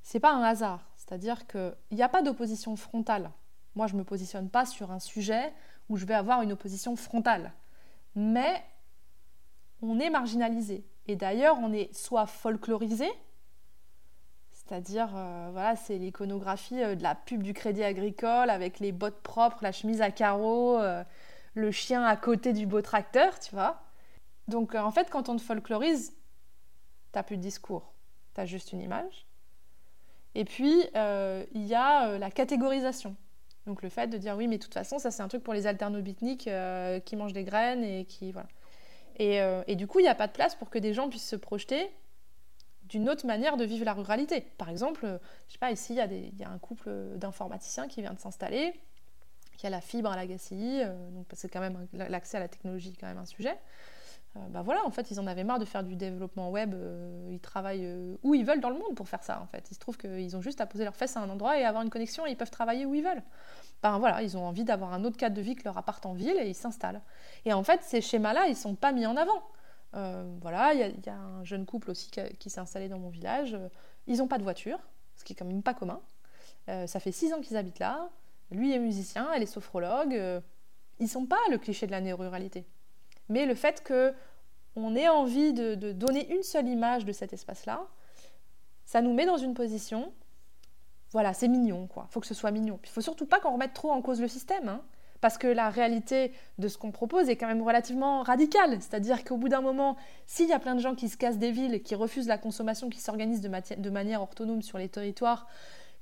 c'est 0.02 0.20
pas 0.20 0.32
un 0.32 0.42
hasard. 0.42 0.88
C'est-à-dire 0.96 1.46
qu'il 1.46 1.74
n'y 1.90 2.02
a 2.02 2.08
pas 2.08 2.22
d'opposition 2.22 2.76
frontale. 2.76 3.30
Moi, 3.74 3.86
je 3.86 3.94
ne 3.94 3.98
me 3.98 4.04
positionne 4.04 4.48
pas 4.48 4.64
sur 4.64 4.92
un 4.92 5.00
sujet 5.00 5.52
où 5.88 5.96
je 5.96 6.04
vais 6.04 6.14
avoir 6.14 6.42
une 6.42 6.52
opposition 6.52 6.94
frontale. 6.96 7.52
Mais 8.14 8.62
on 9.82 9.98
est 9.98 10.11
marginalisé. 10.11 10.84
Et 11.06 11.16
d'ailleurs, 11.16 11.58
on 11.61 11.72
est 11.72 11.92
soit 11.94 12.26
folklorisé, 12.26 13.08
c'est-à-dire, 14.71 15.09
euh, 15.16 15.49
voilà, 15.51 15.75
c'est 15.75 15.99
l'iconographie 15.99 16.81
euh, 16.81 16.95
de 16.95 17.03
la 17.03 17.16
pub 17.16 17.43
du 17.43 17.55
Crédit 17.55 17.83
Agricole 17.83 18.51
avec 18.51 18.79
les 18.79 18.93
bottes 18.93 19.21
propres, 19.21 19.59
la 19.62 19.73
chemise 19.73 20.01
à 20.01 20.12
carreaux, 20.12 20.79
euh, 20.79 21.03
le 21.55 21.73
chien 21.73 22.05
à 22.05 22.16
côté 22.16 22.53
du 22.53 22.66
beau 22.66 22.81
tracteur, 22.81 23.41
tu 23.41 23.51
vois. 23.51 23.83
Donc, 24.47 24.77
en 24.77 24.93
fait, 24.93 25.11
quand 25.11 25.29
on 25.29 25.35
te 25.35 25.43
folklorise, 25.43 26.12
t'as 27.11 27.25
plus 27.25 27.37
de 27.37 27.43
discours, 27.43 27.93
t'as 28.33 28.47
juste 28.47 28.73
une 28.73 28.81
image. 28.81 29.27
Et 30.37 30.45
puis, 30.45 30.85
il 30.85 31.66
y 31.66 31.75
a 31.75 32.16
la 32.18 32.31
catégorisation. 32.31 33.16
Donc, 33.66 33.83
le 33.83 33.89
fait 33.89 34.07
de 34.07 34.18
dire, 34.18 34.37
oui, 34.37 34.47
mais 34.47 34.59
de 34.59 34.62
toute 34.62 34.75
façon, 34.75 35.01
ça, 35.01 35.11
c'est 35.11 35.23
un 35.23 35.29
truc 35.29 35.43
pour 35.43 35.55
les 35.55 35.66
alternobitniques 35.66 36.49
qui 37.05 37.16
mangent 37.16 37.33
des 37.33 37.45
graines 37.45 37.83
et 37.83 38.05
qui. 38.05 38.31
Voilà. 38.31 38.49
Et, 39.18 39.41
et 39.66 39.75
du 39.75 39.89
coup, 39.89 39.99
il 39.99 40.03
n'y 40.03 40.09
a 40.09 40.14
pas 40.14 40.29
de 40.29 40.33
place 40.33 40.55
pour 40.55 40.71
que 40.71 40.79
des 40.79 40.95
gens 40.95 41.09
puissent 41.09 41.29
se 41.29 41.37
projeter 41.37 41.91
d'une 42.91 43.09
autre 43.09 43.26
manière 43.26 43.57
de 43.57 43.64
vivre 43.64 43.84
la 43.84 43.95
ruralité. 43.95 44.43
Par 44.59 44.68
exemple, 44.68 45.07
euh, 45.07 45.18
je 45.49 45.55
sais 45.55 45.59
pas, 45.59 45.70
ici, 45.70 45.95
il 45.95 46.38
y, 46.38 46.45
a 46.45 46.51
un 46.51 46.59
couple 46.59 46.91
d'informaticiens 47.16 47.88
qui 47.88 48.03
vient 48.03 48.12
de 48.12 48.18
s'installer, 48.18 48.74
qui 49.57 49.66
a 49.66 49.70
la 49.70 49.80
fibre 49.80 50.11
à 50.11 50.16
la 50.16 50.26
GACI, 50.26 50.82
euh, 50.82 51.11
donc 51.11 51.26
c'est 51.32 51.49
quand 51.49 51.61
même 51.61 51.86
l'accès 51.93 52.36
à 52.36 52.41
la 52.41 52.49
technologie 52.49 52.95
quand 52.99 53.07
même 53.07 53.18
un 53.18 53.26
sujet. 53.26 53.57
euh, 54.36 54.41
bah 54.51 54.62
voilà, 54.62 54.84
en 54.86 54.91
fait, 54.91 55.11
ils 55.11 55.20
en 55.20 55.26
avaient 55.26 55.45
marre 55.45 55.59
de 55.59 55.64
faire 55.64 55.84
du 55.84 55.97
développement 55.97 56.51
web. 56.51 56.74
euh, 56.74 57.28
ils 57.30 57.41
travaillent 57.41 57.86
euh, 57.86 58.16
où 58.22 58.34
ils 58.34 58.45
veulent 58.45 58.61
dans 58.61 58.70
le 58.70 58.78
monde 58.78 58.95
pour 58.95 59.09
faire 59.09 59.22
ça, 59.22 59.41
en 59.41 59.47
fait. 59.47 59.68
Il 59.70 59.74
se 59.74 59.80
trouve 59.80 59.97
qu'ils 59.97 60.36
ont 60.36 60.43
juste 60.43 60.61
à 60.61 60.66
poser 60.66 60.84
leurs 60.84 60.97
fesses 60.97 61.16
à 61.16 61.20
un 61.20 61.30
endroit 61.30 61.59
et 61.59 61.64
avoir 61.64 61.82
une 61.82 61.91
connexion 61.91 62.26
et 62.26 62.30
ils 62.30 62.36
peuvent 62.36 62.51
travailler 62.51 62.86
où 62.86 62.95
ils 62.95 63.05
veulent. 63.05 63.22
Ben 63.82 63.99
voilà, 63.99 64.22
ils 64.22 64.36
ont 64.36 64.45
envie 64.45 64.64
d'avoir 64.64 64.93
un 64.93 65.05
autre 65.05 65.16
cadre 65.16 65.34
de 65.36 65.41
vie 65.41 65.57
que 65.57 65.64
leur 65.64 65.78
appart 65.78 66.05
en 66.07 66.12
ville 66.12 66.36
et 66.38 66.49
ils 66.49 66.55
s'installent. 66.55 67.01
Et 67.45 67.53
en 67.53 67.62
fait, 67.62 67.82
ces 67.82 68.01
schémas-là, 68.01 68.47
ils 68.49 68.57
sont 68.57 68.74
pas 68.74 68.93
mis 68.93 69.07
en 69.07 69.16
avant. 69.16 69.43
Euh, 69.95 70.36
voilà, 70.41 70.72
il 70.74 70.80
y, 70.80 71.09
a- 71.09 71.14
un 71.16 71.45
jeune 71.45 71.66
couple 71.66 71.91
aussi 71.91 72.11
qui, 72.38 72.51
s'est 72.51 72.61
installé 72.61 72.88
dans 72.88 72.99
mon 72.99 73.09
village. 73.09 73.57
Ils 74.07 74.18
n'ont 74.18 74.28
pas 74.28 74.38
de 74.38 74.43
voiture, 74.43 74.78
ce 75.16 75.24
qui 75.24 75.32
est 75.32 75.36
quand 75.36 75.45
même 75.45 75.62
pas 75.62 75.74
commun. 75.74 76.01
Euh, 76.68 76.86
ça 76.86 77.01
fait 77.01 77.12
six 77.12 77.32
ans 77.32 77.41
qu'ils 77.41 77.57
habitent 77.57 77.78
là. 77.78 78.09
Lui 78.51 78.72
est 78.72 78.78
musicien, 78.78 79.28
elle 79.34 79.43
est 79.43 79.47
sophrologue. 79.47 80.14
Euh, 80.14 80.41
ils 80.99 81.09
sont 81.09 81.26
pas 81.26 81.41
le 81.51 81.59
cliché 81.59 81.86
de 81.86 81.93
la 81.93 82.01
néo-ruralité. 82.01 82.66
Mais 83.28 83.47
le 83.47 83.55
fait 83.55 83.82
que 83.82 84.14
on 84.76 84.95
ait 84.95 85.09
envie 85.09 85.53
de, 85.53 85.74
donner 85.93 86.32
une 86.32 86.43
seule 86.43 86.68
image 86.68 87.05
de 87.05 87.12
cet 87.12 87.32
espace-là, 87.32 87.86
ça 88.84 89.03
nous 89.03 89.12
met 89.12 89.26
dans 89.26 89.36
une 89.36 89.55
position. 89.55 90.12
Voilà, 91.11 91.34
c'est 91.34 91.49
mignon, 91.49 91.86
quoi. 91.88 92.07
Faut 92.11 92.20
que 92.20 92.26
ce 92.26 92.34
soit 92.34 92.53
mignon. 92.53 92.78
Il 92.84 92.88
faut 92.88 93.01
surtout 93.01 93.26
pas 93.26 93.41
qu'on 93.41 93.53
remette 93.53 93.74
trop 93.74 93.91
en 93.91 94.01
cause 94.01 94.20
le 94.20 94.28
système, 94.28 94.68
hein, 94.68 94.82
parce 95.21 95.37
que 95.37 95.47
la 95.47 95.71
réalité 95.71 96.33
de 96.59 96.68
ce 96.68 96.79
qu'on 96.79 96.91
propose 96.91 97.29
est 97.29 97.37
quand 97.37 97.47
même 97.47 97.62
relativement 97.62 98.23
radicale. 98.23 98.81
C'est-à-dire 98.81 99.25
qu'au 99.25 99.37
bout 99.37 99.49
d'un 99.49 99.61
moment, 99.61 99.97
s'il 100.27 100.49
y 100.49 100.53
a 100.53 100.59
plein 100.59 100.75
de 100.75 100.81
gens 100.81 100.95
qui 100.95 101.09
se 101.09 101.16
cassent 101.16 101.39
des 101.39 101.51
villes, 101.51 101.83
qui 101.83 101.95
refusent 101.95 102.29
la 102.29 102.39
consommation, 102.39 102.89
qui 102.89 103.01
s'organisent 103.01 103.43
de, 103.43 103.91
manière 103.91 104.23
autonome 104.23 104.62
sur 104.62 104.79
les 104.79 104.89
territoires, 104.89 105.47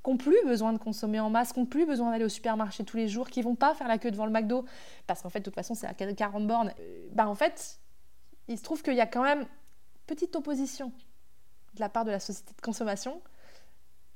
qui 0.05 0.11
n'ont 0.11 0.17
plus 0.17 0.39
besoin 0.45 0.73
de 0.73 0.79
consommer 0.79 1.19
en 1.19 1.31
masse, 1.31 1.53
qui 1.53 1.61
n'ont 1.61 1.67
plus 1.67 1.85
besoin 1.85 2.13
d'aller 2.13 2.25
au 2.25 2.29
supermarché 2.29 2.85
tous 2.85 2.97
les 2.97 3.09
jours, 3.09 3.29
qui 3.29 3.43
vont 3.43 3.57
pas 3.57 3.75
faire 3.75 3.89
la 3.89 3.99
queue 3.99 4.11
devant 4.11 4.27
le 4.27 4.33
McDo, 4.33 4.65
parce 5.07 5.23
qu'en 5.23 5.31
fait, 5.31 5.41
de 5.41 5.45
toute 5.45 5.55
façon, 5.55 5.75
c'est 5.75 5.87
à 5.87 5.95
40 5.95 6.47
bornes, 6.47 6.73
euh, 6.79 7.09
bah 7.13 7.29
en 7.29 7.35
fait, 7.35 7.81
il 8.47 8.57
se 8.57 8.63
trouve 8.63 8.83
qu'il 8.83 8.95
y 8.95 9.01
a 9.01 9.07
quand 9.07 9.25
même 9.25 9.47
petite 10.07 10.37
opposition 10.37 10.93
de 11.75 11.81
la 11.81 11.89
part 11.89 12.05
de 12.05 12.11
la 12.11 12.21
société 12.21 12.55
de 12.55 12.61
consommation 12.61 13.21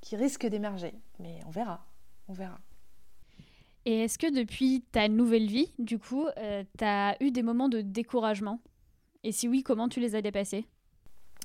qui 0.00 0.16
risque 0.16 0.46
d'émerger. 0.46 0.94
Mais 1.18 1.40
on 1.46 1.50
verra, 1.50 1.84
on 2.28 2.32
verra. 2.32 2.58
Et 3.84 4.04
est-ce 4.04 4.18
que 4.18 4.32
depuis 4.32 4.84
ta 4.92 5.08
nouvelle 5.08 5.46
vie, 5.46 5.72
du 5.78 5.98
coup, 5.98 6.26
tu 6.78 6.84
as 6.84 7.16
eu 7.20 7.30
des 7.30 7.42
moments 7.42 7.68
de 7.68 7.80
découragement? 7.80 8.60
Et 9.24 9.32
si 9.32 9.48
oui, 9.48 9.62
comment 9.62 9.88
tu 9.88 10.00
les 10.00 10.14
as 10.14 10.22
dépassés? 10.22 10.66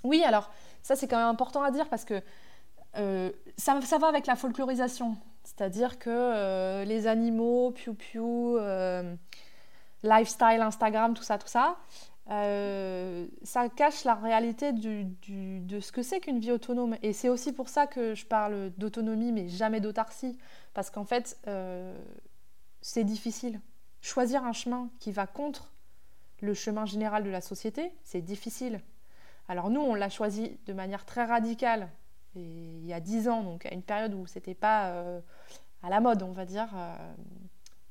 Oui, 0.04 0.24
alors 0.24 0.52
ça 0.84 0.96
c'est 0.96 1.08
quand 1.08 1.18
même 1.18 1.28
important 1.28 1.64
à 1.64 1.72
dire 1.72 1.90
parce 1.90 2.06
que 2.06 2.22
euh, 2.98 3.32
ça, 3.58 3.80
ça 3.82 3.98
va 3.98 4.08
avec 4.08 4.28
la 4.28 4.36
folklorisation. 4.36 5.18
C'est-à-dire 5.44 5.98
que 5.98 6.10
euh, 6.10 6.86
les 6.86 7.08
animaux, 7.08 7.72
piou-piou, 7.72 8.58
euh, 8.58 9.16
lifestyle, 10.04 10.62
Instagram, 10.62 11.14
tout 11.14 11.24
ça, 11.24 11.38
tout 11.38 11.48
ça, 11.48 11.78
euh, 12.30 13.26
ça 13.44 13.70
cache 13.70 14.04
la 14.04 14.16
réalité 14.16 14.74
de 14.74 15.80
ce 15.80 15.92
que 15.92 16.02
c'est 16.02 16.20
qu'une 16.20 16.40
vie 16.40 16.52
autonome. 16.52 16.98
Et 17.02 17.14
c'est 17.14 17.30
aussi 17.30 17.54
pour 17.54 17.70
ça 17.70 17.88
que 17.88 18.14
je 18.14 18.26
parle 18.26 18.72
d'autonomie, 18.78 19.32
mais 19.32 19.48
jamais 19.48 19.80
d'autarcie. 19.80 20.38
Parce 20.74 20.90
qu'en 20.90 21.06
fait, 21.06 21.38
euh, 21.48 21.98
c'est 22.82 23.04
difficile. 23.04 23.60
Choisir 24.02 24.44
un 24.44 24.54
chemin 24.54 24.90
qui 25.00 25.12
va 25.12 25.28
contre 25.28 25.72
le 26.42 26.54
chemin 26.54 26.86
général 26.86 27.24
de 27.24 27.30
la 27.30 27.42
société, 27.42 27.92
c'est 28.04 28.22
difficile. 28.22 28.82
Alors 29.48 29.70
nous, 29.70 29.82
on 29.82 29.96
l'a 29.96 30.10
choisi 30.10 30.60
de 30.66 30.74
manière 30.74 31.06
très 31.06 31.26
radicale, 31.26 31.90
et 32.36 32.42
il 32.42 32.86
y 32.86 32.94
a 32.94 33.00
dix 33.00 33.28
ans, 33.28 33.44
donc 33.44 33.66
à 33.66 33.74
une 33.74 33.82
période 33.82 34.14
où 34.14 34.28
c'était 34.28 34.54
pas 34.54 34.90
euh, 34.90 35.20
à 35.82 35.90
la 35.90 36.00
mode, 36.00 36.22
on 36.24 36.32
va 36.32 36.46
dire. 36.46 36.68
euh, 36.76 36.96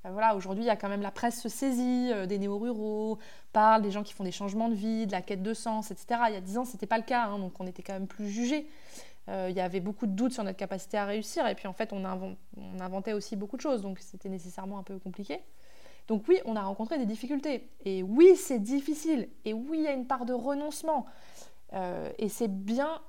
ben 0.04 0.12
voilà, 0.12 0.36
aujourd'hui, 0.36 0.62
il 0.62 0.66
y 0.68 0.70
a 0.70 0.76
quand 0.76 0.88
même 0.88 1.02
la 1.02 1.10
presse 1.10 1.40
se 1.40 1.48
saisit 1.48 2.12
euh, 2.12 2.26
des 2.26 2.38
néo-ruraux, 2.38 3.18
parle 3.52 3.82
des 3.82 3.90
gens 3.90 4.04
qui 4.04 4.12
font 4.12 4.22
des 4.22 4.30
changements 4.30 4.68
de 4.68 4.74
vie, 4.74 5.06
de 5.06 5.12
la 5.12 5.22
quête 5.22 5.42
de 5.42 5.52
sens, 5.52 5.90
etc. 5.90 6.20
Il 6.28 6.34
y 6.34 6.36
a 6.36 6.40
dix 6.40 6.58
ans, 6.58 6.64
c'était 6.64 6.86
pas 6.86 6.98
le 6.98 7.04
cas, 7.04 7.24
hein, 7.24 7.38
donc 7.40 7.58
on 7.58 7.66
était 7.66 7.82
quand 7.82 7.94
même 7.94 8.06
plus 8.06 8.28
jugés. 8.28 8.68
Euh, 9.28 9.48
il 9.50 9.56
y 9.56 9.60
avait 9.60 9.80
beaucoup 9.80 10.06
de 10.06 10.12
doutes 10.12 10.32
sur 10.32 10.44
notre 10.44 10.56
capacité 10.58 10.96
à 10.98 11.04
réussir, 11.04 11.46
et 11.48 11.54
puis 11.54 11.66
en 11.66 11.72
fait, 11.72 11.92
on, 11.92 12.04
invent- 12.04 12.36
on 12.56 12.80
inventait 12.80 13.12
aussi 13.12 13.34
beaucoup 13.36 13.56
de 13.56 13.62
choses, 13.62 13.82
donc 13.82 13.98
c'était 13.98 14.28
nécessairement 14.28 14.78
un 14.78 14.82
peu 14.84 14.98
compliqué. 14.98 15.40
Donc 16.06 16.24
oui, 16.28 16.38
on 16.44 16.54
a 16.54 16.62
rencontré 16.62 16.98
des 16.98 17.06
difficultés. 17.06 17.68
Et 17.84 18.02
oui, 18.04 18.36
c'est 18.36 18.60
difficile. 18.60 19.28
Et 19.44 19.52
oui, 19.52 19.78
il 19.78 19.82
y 19.84 19.88
a 19.88 19.92
une 19.92 20.06
part 20.06 20.24
de 20.24 20.32
renoncement. 20.32 21.06
Euh, 21.72 22.12
et 22.18 22.28
c'est 22.28 22.46
bien 22.46 23.00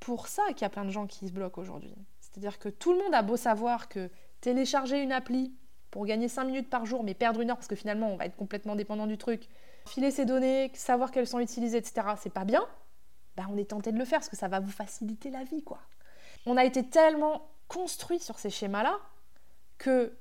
pour 0.00 0.26
ça 0.26 0.42
qu'il 0.48 0.62
y 0.62 0.64
a 0.64 0.68
plein 0.68 0.84
de 0.84 0.90
gens 0.90 1.06
qui 1.06 1.28
se 1.28 1.32
bloquent 1.32 1.60
aujourd'hui. 1.60 1.94
C'est-à-dire 2.20 2.58
que 2.58 2.68
tout 2.68 2.92
le 2.92 2.98
monde 2.98 3.14
a 3.14 3.22
beau 3.22 3.36
savoir 3.36 3.88
que 3.88 4.10
télécharger 4.40 5.00
une 5.00 5.12
appli 5.12 5.54
pour 5.92 6.04
gagner 6.06 6.26
5 6.26 6.44
minutes 6.44 6.70
par 6.70 6.86
jour, 6.86 7.04
mais 7.04 7.14
perdre 7.14 7.40
une 7.40 7.50
heure 7.50 7.56
parce 7.56 7.68
que 7.68 7.76
finalement 7.76 8.08
on 8.08 8.16
va 8.16 8.24
être 8.26 8.34
complètement 8.34 8.74
dépendant 8.74 9.06
du 9.06 9.18
truc, 9.18 9.48
filer 9.86 10.10
ses 10.10 10.24
données, 10.24 10.72
savoir 10.74 11.12
qu'elles 11.12 11.26
sont 11.28 11.38
utilisées, 11.38 11.76
etc., 11.78 12.08
c'est 12.18 12.32
pas 12.32 12.44
bien, 12.44 12.64
ben 13.36 13.46
on 13.50 13.56
est 13.56 13.70
tenté 13.70 13.92
de 13.92 13.98
le 13.98 14.04
faire 14.04 14.18
parce 14.20 14.28
que 14.28 14.36
ça 14.36 14.48
va 14.48 14.60
vous 14.60 14.70
faciliter 14.70 15.30
la 15.30 15.44
vie, 15.44 15.62
quoi. 15.62 15.80
On 16.46 16.56
a 16.56 16.64
été 16.64 16.84
tellement 16.88 17.48
construit 17.68 18.18
sur 18.18 18.38
ces 18.38 18.50
schémas-là 18.50 18.98
que 19.78 20.12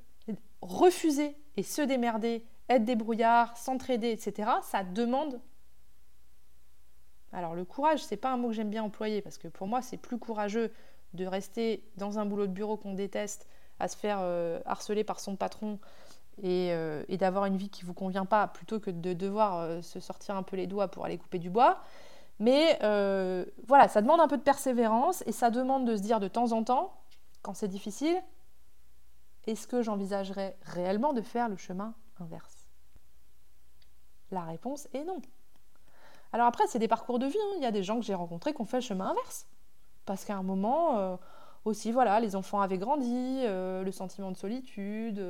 refuser 0.61 1.35
et 1.57 1.63
se 1.63 1.81
démerder, 1.81 2.45
être 2.69 2.85
débrouillard, 2.85 3.57
s'entraider, 3.57 4.11
etc., 4.11 4.49
ça 4.63 4.83
demande. 4.83 5.41
Alors 7.33 7.55
le 7.55 7.65
courage, 7.65 8.03
c'est 8.03 8.17
pas 8.17 8.31
un 8.31 8.37
mot 8.37 8.49
que 8.49 8.53
j'aime 8.53 8.69
bien 8.69 8.83
employer 8.83 9.21
parce 9.21 9.37
que 9.37 9.47
pour 9.47 9.67
moi, 9.67 9.81
c'est 9.81 9.97
plus 9.97 10.19
courageux 10.19 10.71
de 11.13 11.25
rester 11.25 11.83
dans 11.97 12.19
un 12.19 12.25
boulot 12.25 12.47
de 12.47 12.53
bureau 12.53 12.77
qu'on 12.77 12.93
déteste, 12.93 13.47
à 13.79 13.87
se 13.87 13.97
faire 13.97 14.19
euh, 14.21 14.59
harceler 14.65 15.03
par 15.03 15.19
son 15.19 15.35
patron 15.35 15.79
et, 16.41 16.69
euh, 16.71 17.03
d'avoir 17.17 17.45
une 17.45 17.57
vie 17.57 17.69
qui 17.69 17.83
vous 17.83 17.93
convient 17.93 18.25
pas, 18.25 18.47
plutôt 18.47 18.79
que 18.79 18.91
de 18.91 19.13
devoir 19.13 19.57
euh, 19.57 19.81
se 19.81 19.99
sortir 19.99 20.35
un 20.35 20.43
peu 20.43 20.55
les 20.55 20.67
doigts 20.67 20.87
pour 20.89 21.05
aller 21.05 21.17
couper 21.17 21.39
du 21.39 21.49
bois. 21.49 21.81
Mais 22.41 22.79
euh, 22.81 23.45
voilà, 23.67 23.87
ça 23.87 24.01
demande 24.01 24.19
un 24.19 24.27
peu 24.27 24.35
de 24.35 24.41
persévérance 24.41 25.23
et 25.27 25.31
ça 25.31 25.51
demande 25.51 25.85
de 25.85 25.95
se 25.95 26.01
dire 26.01 26.19
de 26.19 26.27
temps 26.27 26.53
en 26.53 26.63
temps, 26.63 26.91
quand 27.43 27.53
c'est 27.53 27.67
difficile, 27.67 28.19
est-ce 29.45 29.67
que 29.67 29.83
j'envisagerais 29.83 30.57
réellement 30.63 31.13
de 31.13 31.21
faire 31.21 31.49
le 31.49 31.55
chemin 31.55 31.93
inverse? 32.19 32.67
La 34.31 34.41
réponse 34.41 34.87
est 34.93 35.03
non. 35.03 35.21
Alors 36.33 36.47
après, 36.47 36.63
c'est 36.65 36.79
des 36.79 36.87
parcours 36.87 37.19
de 37.19 37.27
vie. 37.27 37.37
hein. 37.37 37.53
Il 37.57 37.61
y 37.61 37.67
a 37.67 37.71
des 37.71 37.83
gens 37.83 37.99
que 37.99 38.05
j'ai 38.05 38.15
rencontrés 38.15 38.55
qui 38.55 38.61
ont 38.61 38.65
fait 38.65 38.77
le 38.77 38.81
chemin 38.81 39.11
inverse. 39.11 39.45
Parce 40.07 40.25
qu'à 40.25 40.35
un 40.35 40.41
moment, 40.41 40.97
euh, 40.97 41.17
aussi, 41.63 41.91
voilà, 41.91 42.19
les 42.19 42.35
enfants 42.35 42.61
avaient 42.61 42.79
grandi, 42.79 43.43
euh, 43.45 43.83
le 43.83 43.91
sentiment 43.91 44.31
de 44.31 44.37
solitude, 44.37 45.23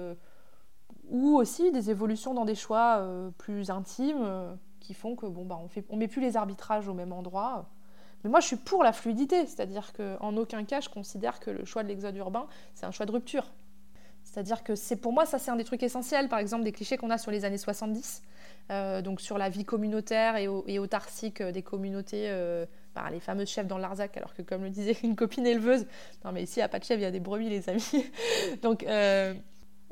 ou 1.09 1.36
aussi 1.36 1.74
des 1.74 1.89
évolutions 1.89 2.34
dans 2.34 2.45
des 2.45 2.55
choix 2.55 3.05
plus 3.38 3.70
intimes 3.70 4.57
qui 4.82 4.93
font 4.93 5.15
que 5.15 5.25
bon, 5.25 5.45
bah, 5.45 5.57
on 5.63 5.69
fait, 5.69 5.86
on 5.89 5.95
met 5.95 6.09
plus 6.09 6.21
les 6.21 6.36
arbitrages 6.36 6.88
au 6.89 6.93
même 6.93 7.13
endroit. 7.13 7.69
Mais 8.23 8.29
moi, 8.29 8.39
je 8.41 8.47
suis 8.47 8.55
pour 8.57 8.84
la 8.84 8.91
fluidité, 8.93 9.45
c'est-à-dire 9.47 9.93
qu'en 9.93 10.36
aucun 10.38 10.63
cas, 10.65 10.82
je 10.82 10.89
considère 10.89 11.39
que 11.39 11.49
le 11.51 11.65
choix 11.65 11.84
de 11.84 11.88
l'exode 11.88 12.15
urbain, 12.17 12.47
c'est 12.75 12.86
un 12.86 12.91
choix 12.91 13.05
de 13.05 13.11
rupture. 13.11 13.45
C'est-à-dire 14.23 14.63
que 14.63 14.75
c'est 14.75 14.95
pour 14.97 15.13
moi, 15.13 15.25
ça 15.25 15.39
c'est 15.39 15.49
un 15.51 15.55
des 15.55 15.63
trucs 15.63 15.82
essentiels, 15.84 16.29
par 16.29 16.39
exemple 16.39 16.63
des 16.63 16.71
clichés 16.71 16.95
qu'on 16.97 17.09
a 17.09 17.17
sur 17.17 17.32
les 17.32 17.43
années 17.43 17.57
70, 17.57 18.21
euh, 18.69 19.01
donc 19.01 19.19
sur 19.19 19.38
la 19.38 19.49
vie 19.49 19.65
communautaire 19.65 20.38
et, 20.38 20.47
au- 20.47 20.63
et 20.67 20.77
autarcique 20.79 21.41
euh, 21.41 21.51
des 21.51 21.63
communautés, 21.63 22.25
euh, 22.29 22.65
bah, 22.95 23.09
les 23.11 23.19
fameuses 23.19 23.49
chèvres 23.49 23.67
dans 23.67 23.79
l'Arzac, 23.79 24.15
alors 24.17 24.34
que 24.36 24.43
comme 24.43 24.63
le 24.63 24.69
disait 24.69 24.95
une 25.03 25.15
copine 25.15 25.47
éleveuse, 25.47 25.86
non 26.23 26.32
mais 26.32 26.43
ici 26.43 26.61
a 26.61 26.69
pas 26.69 26.77
de 26.79 26.84
chèvres, 26.84 27.01
il 27.01 27.03
y 27.03 27.07
a 27.07 27.11
des 27.11 27.19
brebis 27.19 27.49
les 27.49 27.67
amis. 27.67 28.05
donc 28.61 28.86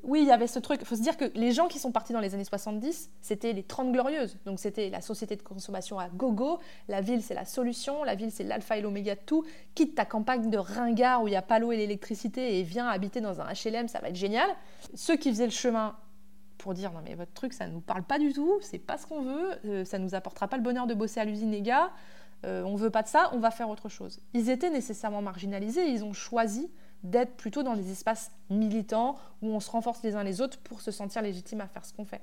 oui, 0.03 0.21
il 0.21 0.27
y 0.27 0.31
avait 0.31 0.47
ce 0.47 0.59
truc, 0.59 0.79
il 0.81 0.85
faut 0.85 0.95
se 0.95 1.01
dire 1.01 1.17
que 1.17 1.25
les 1.35 1.51
gens 1.51 1.67
qui 1.67 1.79
sont 1.79 1.91
partis 1.91 2.13
dans 2.13 2.19
les 2.19 2.33
années 2.33 2.43
70, 2.43 3.09
c'était 3.21 3.53
les 3.53 3.63
30 3.63 3.91
glorieuses, 3.91 4.37
donc 4.45 4.59
c'était 4.59 4.89
la 4.89 5.01
société 5.01 5.35
de 5.35 5.41
consommation 5.41 5.99
à 5.99 6.09
gogo, 6.09 6.59
la 6.87 7.01
ville 7.01 7.21
c'est 7.21 7.33
la 7.33 7.45
solution, 7.45 8.03
la 8.03 8.15
ville 8.15 8.31
c'est 8.31 8.43
l'alpha 8.43 8.77
et 8.77 8.81
l'oméga 8.81 9.15
de 9.15 9.21
tout, 9.25 9.45
quitte 9.75 9.95
ta 9.95 10.05
campagne 10.05 10.49
de 10.49 10.57
ringard 10.57 11.23
où 11.23 11.27
il 11.27 11.31
n'y 11.31 11.37
a 11.37 11.41
pas 11.41 11.59
l'eau 11.59 11.71
et 11.71 11.77
l'électricité 11.77 12.59
et 12.59 12.63
viens 12.63 12.87
habiter 12.87 13.21
dans 13.21 13.41
un 13.41 13.45
HLM, 13.45 13.87
ça 13.87 13.99
va 13.99 14.09
être 14.09 14.15
génial. 14.15 14.49
Ceux 14.93 15.17
qui 15.17 15.29
faisaient 15.29 15.45
le 15.45 15.51
chemin 15.51 15.95
pour 16.57 16.73
dire 16.73 16.91
non 16.91 16.99
mais 17.03 17.15
votre 17.15 17.33
truc 17.33 17.53
ça 17.53 17.67
ne 17.67 17.73
nous 17.73 17.81
parle 17.81 18.03
pas 18.03 18.19
du 18.19 18.33
tout, 18.33 18.59
c'est 18.61 18.79
pas 18.79 18.97
ce 18.97 19.05
qu'on 19.05 19.21
veut, 19.21 19.51
euh, 19.65 19.85
ça 19.85 19.97
nous 19.97 20.15
apportera 20.15 20.47
pas 20.47 20.57
le 20.57 20.63
bonheur 20.63 20.87
de 20.87 20.93
bosser 20.93 21.19
à 21.19 21.25
l'usine 21.25 21.51
les 21.51 21.61
gars, 21.61 21.91
euh, 22.45 22.63
on 22.63 22.75
veut 22.75 22.89
pas 22.89 23.03
de 23.03 23.07
ça, 23.07 23.29
on 23.33 23.39
va 23.39 23.51
faire 23.51 23.69
autre 23.69 23.89
chose. 23.89 24.21
Ils 24.33 24.49
étaient 24.49 24.69
nécessairement 24.69 25.21
marginalisés. 25.21 25.89
Ils 25.89 26.03
ont 26.03 26.13
choisi 26.13 26.69
d'être 27.03 27.35
plutôt 27.35 27.63
dans 27.63 27.75
des 27.75 27.91
espaces 27.91 28.31
militants 28.49 29.15
où 29.41 29.47
on 29.47 29.59
se 29.59 29.71
renforce 29.71 30.03
les 30.03 30.15
uns 30.15 30.23
les 30.23 30.41
autres 30.41 30.59
pour 30.59 30.81
se 30.81 30.91
sentir 30.91 31.21
légitime 31.21 31.61
à 31.61 31.67
faire 31.67 31.85
ce 31.85 31.93
qu'on 31.93 32.05
fait. 32.05 32.21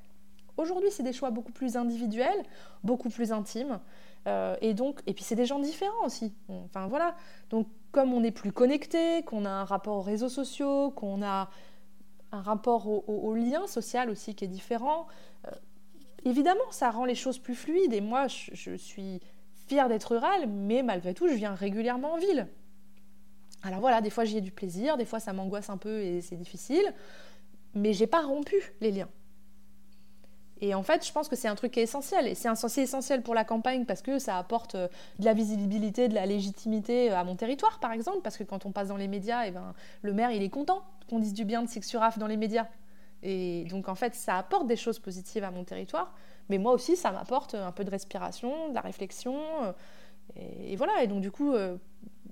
Aujourd'hui, 0.57 0.91
c'est 0.91 1.03
des 1.03 1.13
choix 1.13 1.31
beaucoup 1.31 1.53
plus 1.53 1.77
individuels, 1.77 2.43
beaucoup 2.83 3.11
plus 3.11 3.33
intimes, 3.33 3.79
euh, 4.27 4.57
et 4.61 4.75
donc, 4.75 5.01
et 5.07 5.13
puis 5.13 5.23
c'est 5.23 5.35
des 5.35 5.47
gens 5.47 5.59
différents 5.59 6.05
aussi. 6.05 6.33
Enfin 6.49 6.87
voilà. 6.89 7.15
Donc, 7.51 7.69
comme 7.93 8.13
on 8.13 8.25
est 8.25 8.31
plus 8.31 8.53
connecté, 8.53 9.23
qu'on 9.25 9.45
a 9.45 9.51
un 9.51 9.65
rapport 9.65 9.97
aux 9.97 10.03
réseaux 10.03 10.29
sociaux, 10.29 10.91
qu'on 10.91 11.23
a 11.23 11.51
un 12.33 12.43
rapport 12.43 12.89
au, 12.89 13.35
lien 13.35 13.67
social 13.67 14.11
aussi 14.11 14.35
qui 14.35 14.45
est 14.45 14.49
différent, 14.49 15.07
euh, 15.47 15.51
évidemment, 16.25 16.71
ça 16.71 16.91
rend 16.91 17.05
les 17.05 17.15
choses 17.15 17.39
plus 17.39 17.55
fluides. 17.55 17.93
Et 17.93 18.01
moi, 18.01 18.27
je, 18.27 18.51
je 18.53 18.75
suis 18.75 19.21
fière 19.69 19.89
d'être 19.89 20.13
rurale, 20.13 20.49
mais 20.49 20.83
malgré 20.83 21.15
tout, 21.15 21.29
je 21.29 21.35
viens 21.35 21.55
régulièrement 21.55 22.15
en 22.15 22.19
ville. 22.19 22.49
Alors 23.63 23.81
voilà, 23.81 24.01
des 24.01 24.11
fois 24.11 24.25
j'y 24.25 24.39
ai 24.39 24.41
du 24.41 24.53
plaisir, 24.53 24.97
des 24.97 25.05
fois 25.05 25.21
ça 25.21 25.33
m'angoisse 25.33 25.71
un 25.71 25.77
peu 25.77 26.01
et 26.01 26.21
c'est 26.21 26.37
difficile, 26.37 26.95
mais 27.75 27.93
j'ai 27.93 28.07
pas 28.07 28.23
rompu 28.23 28.75
les 28.81 28.93
liens. 28.93 29.09
Et 30.61 30.75
en 30.75 30.83
fait, 30.83 31.07
je 31.07 31.13
pense 31.13 31.29
que 31.29 31.37
c'est 31.37 31.49
un 31.49 31.55
truc 31.55 31.73
qui 31.73 31.81
est 31.81 31.85
essentiel. 31.85 32.27
Et 32.27 32.35
c'est 32.35 32.49
un 32.49 32.55
essentiel 32.55 33.23
pour 33.23 33.35
la 33.35 33.45
campagne 33.45 33.85
parce 33.85 34.01
que 34.01 34.19
ça 34.19 34.39
apporte 34.39 34.75
euh, 34.75 34.89
de 35.19 35.25
la 35.25 35.35
visibilité, 35.35 36.09
de 36.09 36.15
la 36.15 36.25
légitimité 36.25 37.11
euh, 37.11 37.19
à 37.19 37.25
mon 37.25 37.37
territoire, 37.37 37.79
par 37.79 37.93
exemple. 37.93 38.21
Parce 38.23 38.39
que 38.39 38.45
quand 38.45 38.65
on 38.65 38.73
passe 38.73 38.89
dans 38.89 38.97
les 38.97 39.09
médias, 39.09 39.47
eh 39.47 39.51
ben, 39.51 39.75
le 40.03 40.13
maire, 40.15 40.31
il 40.31 40.43
est 40.43 40.49
content 40.49 40.83
qu'on 41.11 41.19
dise 41.19 41.35
du 41.35 41.45
bien 41.45 41.63
de 41.63 41.69
Sixuraf 41.69 42.19
dans 42.19 42.27
les 42.27 42.39
médias. 42.39 42.67
Et 43.23 43.65
donc, 43.65 43.89
en 43.89 43.95
fait, 43.95 44.15
ça 44.15 44.37
apporte 44.39 44.67
des 44.67 44.77
choses 44.77 44.99
positives 44.99 45.45
à 45.45 45.51
mon 45.51 45.65
territoire. 45.65 46.15
Mais 46.49 46.59
moi 46.59 46.73
aussi, 46.73 46.97
ça 46.97 47.13
m'apporte 47.13 47.55
un 47.55 47.73
peu 47.73 47.85
de 47.85 47.91
respiration, 47.91 48.71
de 48.71 48.75
la 48.75 48.81
réflexion. 48.81 49.37
Euh, 49.65 49.73
et, 50.37 50.77
voilà. 50.77 51.03
Et 51.03 51.07
donc, 51.07 51.21
du 51.21 51.31
coup, 51.31 51.53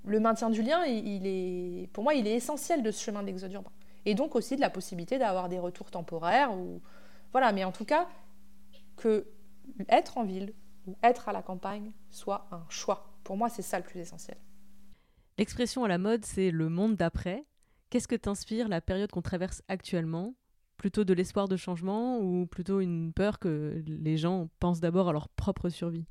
le 0.05 0.19
maintien 0.19 0.49
du 0.49 0.61
lien, 0.61 0.85
il, 0.85 1.25
est, 1.25 1.87
pour 1.93 2.03
moi, 2.03 2.13
il 2.13 2.27
est 2.27 2.35
essentiel 2.35 2.83
de 2.83 2.91
ce 2.91 3.03
chemin 3.03 3.23
d'exode 3.23 3.51
urbain. 3.53 3.71
Et 4.05 4.13
donc 4.13 4.35
aussi 4.35 4.55
de 4.55 4.61
la 4.61 4.69
possibilité 4.69 5.17
d'avoir 5.17 5.49
des 5.49 5.59
retours 5.59 5.89
temporaires 5.89 6.53
ou 6.53 6.81
voilà, 7.31 7.51
mais 7.51 7.63
en 7.63 7.71
tout 7.71 7.85
cas, 7.85 8.07
que 8.95 9.27
être 9.89 10.17
en 10.17 10.23
ville 10.23 10.53
ou 10.85 10.95
être 11.03 11.27
à 11.27 11.33
la 11.33 11.41
campagne 11.41 11.91
soit 12.09 12.47
un 12.51 12.63
choix. 12.69 13.11
Pour 13.23 13.35
moi, 13.35 13.49
c'est 13.49 13.63
ça 13.63 13.79
le 13.79 13.83
plus 13.83 13.99
essentiel. 13.99 14.37
L'expression 15.37 15.83
à 15.83 15.87
la 15.87 15.97
mode, 15.97 16.23
c'est 16.23 16.51
le 16.51 16.69
monde 16.69 16.95
d'après. 16.95 17.45
Qu'est-ce 17.89 18.07
que 18.07 18.15
t'inspire 18.15 18.67
la 18.67 18.81
période 18.81 19.11
qu'on 19.11 19.21
traverse 19.21 19.63
actuellement? 19.67 20.35
Plutôt 20.77 21.03
de 21.03 21.13
l'espoir 21.13 21.47
de 21.47 21.57
changement 21.57 22.19
ou 22.19 22.45
plutôt 22.45 22.79
une 22.81 23.11
peur 23.11 23.39
que 23.39 23.83
les 23.87 24.17
gens 24.17 24.49
pensent 24.59 24.81
d'abord 24.81 25.09
à 25.09 25.13
leur 25.13 25.29
propre 25.29 25.69
survie? 25.69 26.05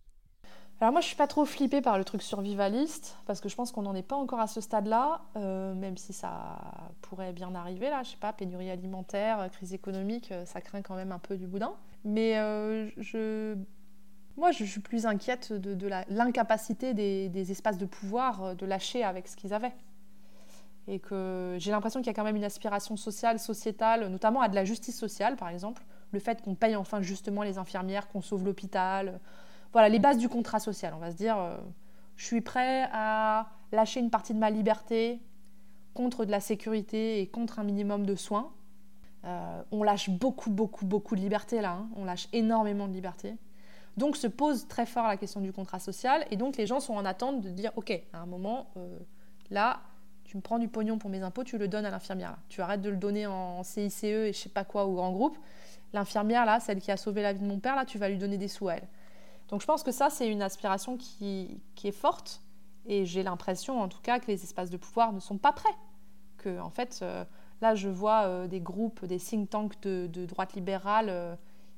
Alors 0.85 0.93
moi, 0.93 1.01
je 1.01 1.07
suis 1.07 1.17
pas 1.17 1.27
trop 1.27 1.47
flippée 1.47 1.81
par 1.81 1.97
le 1.97 2.05
truc 2.05 2.21
survivaliste, 2.21 3.17
parce 3.25 3.41
que 3.41 3.49
je 3.49 3.55
pense 3.55 3.73
qu'on 3.73 3.81
n'en 3.81 3.95
est 3.95 4.03
pas 4.03 4.17
encore 4.17 4.39
à 4.41 4.47
ce 4.47 4.61
stade-là, 4.61 5.23
euh, 5.35 5.73
même 5.73 5.97
si 5.97 6.13
ça 6.13 6.59
pourrait 7.01 7.33
bien 7.33 7.55
arriver, 7.55 7.89
là, 7.89 8.03
je 8.03 8.11
sais 8.11 8.17
pas, 8.19 8.35
pénurie 8.35 8.69
alimentaire, 8.71 9.49
crise 9.51 9.73
économique, 9.73 10.31
euh, 10.31 10.45
ça 10.45 10.61
craint 10.61 10.83
quand 10.83 10.95
même 10.95 11.11
un 11.11 11.19
peu 11.19 11.39
du 11.39 11.47
boudin. 11.47 11.73
Mais 12.05 12.37
euh, 12.37 12.91
je... 12.99 13.57
moi, 14.37 14.51
je 14.51 14.63
suis 14.65 14.83
plus 14.83 15.07
inquiète 15.07 15.55
de, 15.55 15.89
l'incapacité 16.11 16.93
des, 16.93 17.31
des, 17.31 17.51
espaces 17.51 17.79
de 17.79 17.87
pouvoir 17.87 18.55
de 18.55 18.67
lâcher 18.67 19.03
avec 19.05 19.27
ce 19.27 19.37
qu'ils 19.37 19.55
avaient. 19.55 19.73
Et 20.87 20.99
que 20.99 21.57
j'ai 21.61 21.71
l'impression 21.71 22.01
qu'il 22.01 22.09
y 22.09 22.11
a 22.11 22.15
quand 22.15 22.25
même 22.25 22.37
une 22.37 22.45
aspiration 22.45 22.99
sociale, 22.99 23.39
sociétale, 23.39 24.09
notamment 24.09 24.43
à 24.43 24.51
de 24.51 24.55
la 24.55 24.67
justice 24.67 24.99
sociale, 24.99 25.37
par 25.37 25.49
exemple. 25.49 25.83
Le 26.13 26.19
fait 26.19 26.43
qu'on 26.43 26.55
paye 26.55 26.77
enfin 26.77 27.01
justement 27.01 27.43
les 27.43 27.57
infirmières, 27.57 28.07
qu'on 28.09 28.21
sauve 28.21 28.45
l'hôpital, 28.45 29.19
voilà, 29.75 29.89
les 29.89 29.99
bases 29.99 30.19
du 30.19 30.29
contrat 30.29 30.61
social. 30.61 30.95
On 30.95 31.01
va 31.01 31.11
se 31.11 31.17
dire, 31.17 31.37
euh, 31.37 31.59
je 32.17 32.25
suis 32.25 32.41
prêt 32.41 32.89
à 32.93 33.49
lâcher 33.73 34.01
une 34.01 34.09
partie 34.09 34.33
de 34.33 34.39
ma 34.39 34.49
liberté 34.49 35.21
contre 35.95 36.25
de 36.25 36.31
la 36.31 36.41
sécurité 36.41 37.21
et 37.21 37.27
contre 37.27 37.59
un 37.59 37.65
minimum 37.65 38.07
de 38.07 38.15
soins. 38.15 38.53
Euh, 39.25 39.63
on 39.73 39.83
lâche 39.83 40.11
beaucoup, 40.11 40.51
beaucoup, 40.51 40.87
beaucoup 40.87 41.17
de 41.17 41.21
liberté 41.21 41.61
là. 41.61 41.73
Hein. 41.73 41.89
On 41.97 42.05
lâche 42.05 42.29
énormément 42.33 42.87
de 42.87 42.93
liberté. 42.93 43.37
Donc 43.97 44.17
se 44.17 44.29
pose 44.29 44.69
très 44.69 44.87
fort 44.87 45.09
la 45.09 45.17
question 45.17 45.41
du 45.41 45.53
contrat 45.53 45.81
social. 45.81 46.25
Et 46.31 46.37
donc 46.37 46.57
les 46.57 46.67
gens 46.67 46.79
sont 46.79 46.95
en 46.95 47.05
attente 47.05 47.41
de 47.41 47.51
dire, 47.51 47.73
OK, 47.75 47.91
à 48.13 48.19
un 48.19 48.27
moment, 48.27 48.69
euh, 48.77 48.99
là, 49.51 49.81
tu 50.25 50.37
me 50.37 50.43
prends 50.43 50.61
du 50.61 50.69
pognon 50.69 50.99
pour 50.99 51.11
mes 51.11 51.23
impôts, 51.23 51.43
tu 51.43 51.59
le 51.59 51.67
donnes 51.67 51.85
à 51.85 51.91
l'infirmière. 51.91 52.37
Tu 52.49 52.63
arrêtes 52.63 52.81
de 52.81 52.91
le 52.91 52.97
donner 52.97 53.27
en 53.27 53.65
CICE 53.65 54.05
et 54.05 54.33
je 54.33 54.39
sais 54.39 54.49
pas 54.49 54.65
quoi, 54.65 54.87
ou 54.87 54.95
grand 54.95 55.11
groupe. 55.11 55.37
L'infirmière, 55.93 56.45
là, 56.45 56.61
celle 56.61 56.81
qui 56.81 56.93
a 56.93 56.97
sauvé 56.97 57.23
la 57.23 57.33
vie 57.33 57.41
de 57.41 57.47
mon 57.47 57.59
père, 57.59 57.75
là, 57.75 57.85
tu 57.85 57.99
vas 57.99 58.09
lui 58.09 58.19
donner 58.19 58.39
des 58.39 58.49
sous 58.49 58.69
à 58.69 58.75
elle. 58.75 58.89
Donc 59.49 59.61
je 59.61 59.67
pense 59.67 59.83
que 59.83 59.93
ça, 59.93 60.11
c'est 60.11 60.29
une 60.29 60.43
aspiration 60.43 60.97
qui, 60.97 61.61
est 61.83 61.93
forte. 61.93 62.43
Et 62.87 63.07
j'ai 63.07 63.23
l'impression, 63.23 63.81
en 63.81 63.89
tout 63.89 64.01
cas, 64.03 64.19
que 64.19 64.27
les 64.27 64.43
espaces 64.43 64.71
de 64.71 64.77
pouvoir 64.77 65.13
ne 65.13 65.21
sont 65.21 65.39
pas 65.39 65.53
prêts. 65.53 65.75
Que, 66.37 66.61
en 66.61 66.71
fait, 66.71 67.01
euh, 67.03 67.25
là, 67.63 67.75
je 67.75 67.89
vois 67.89 68.25
euh, 68.25 68.47
des 68.47 68.61
groupes, 68.61 69.05
des 69.07 69.19
think 69.19 69.49
tanks 69.49 69.81
de, 69.83 70.27
droite 70.27 70.55
libérale 70.55 71.07
euh, 71.09 71.35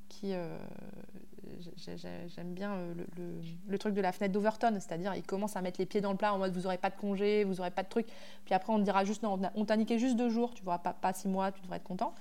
qui. 0.08 0.32
J'aime 2.26 2.54
bien 2.54 2.76
le, 3.68 3.78
truc 3.78 3.94
de 3.94 4.00
la 4.00 4.10
fenêtre 4.10 4.34
d'Overton, 4.34 4.74
c'est-à-dire 4.74 5.14
ils 5.14 5.22
commencent 5.22 5.56
à 5.56 5.62
mettre 5.62 5.78
les 5.80 5.86
pieds 5.86 6.00
dans 6.00 6.10
le 6.10 6.16
plat 6.16 6.34
en 6.34 6.38
mode 6.38 6.52
vous 6.52 6.62
n'aurez 6.62 6.76
pas 6.76 6.90
de 6.90 6.96
congé, 6.96 7.44
vous 7.44 7.54
n'aurez 7.54 7.70
pas 7.70 7.84
de 7.84 7.88
truc. 7.88 8.06
Puis 8.44 8.52
après, 8.52 8.72
on 8.72 8.80
dira 8.80 9.04
juste 9.04 9.22
non, 9.22 9.38
on 9.54 9.64
t'a 9.64 9.76
niqué 9.76 9.98
juste 9.98 10.16
deux 10.16 10.28
jours, 10.28 10.54
tu 10.54 10.64
vois, 10.64 10.78
pas, 10.78 10.92
pas 10.92 11.12
six 11.12 11.28
mois, 11.28 11.52
tu 11.52 11.62
devrais 11.62 11.76
être 11.76 11.84
content. 11.84 12.14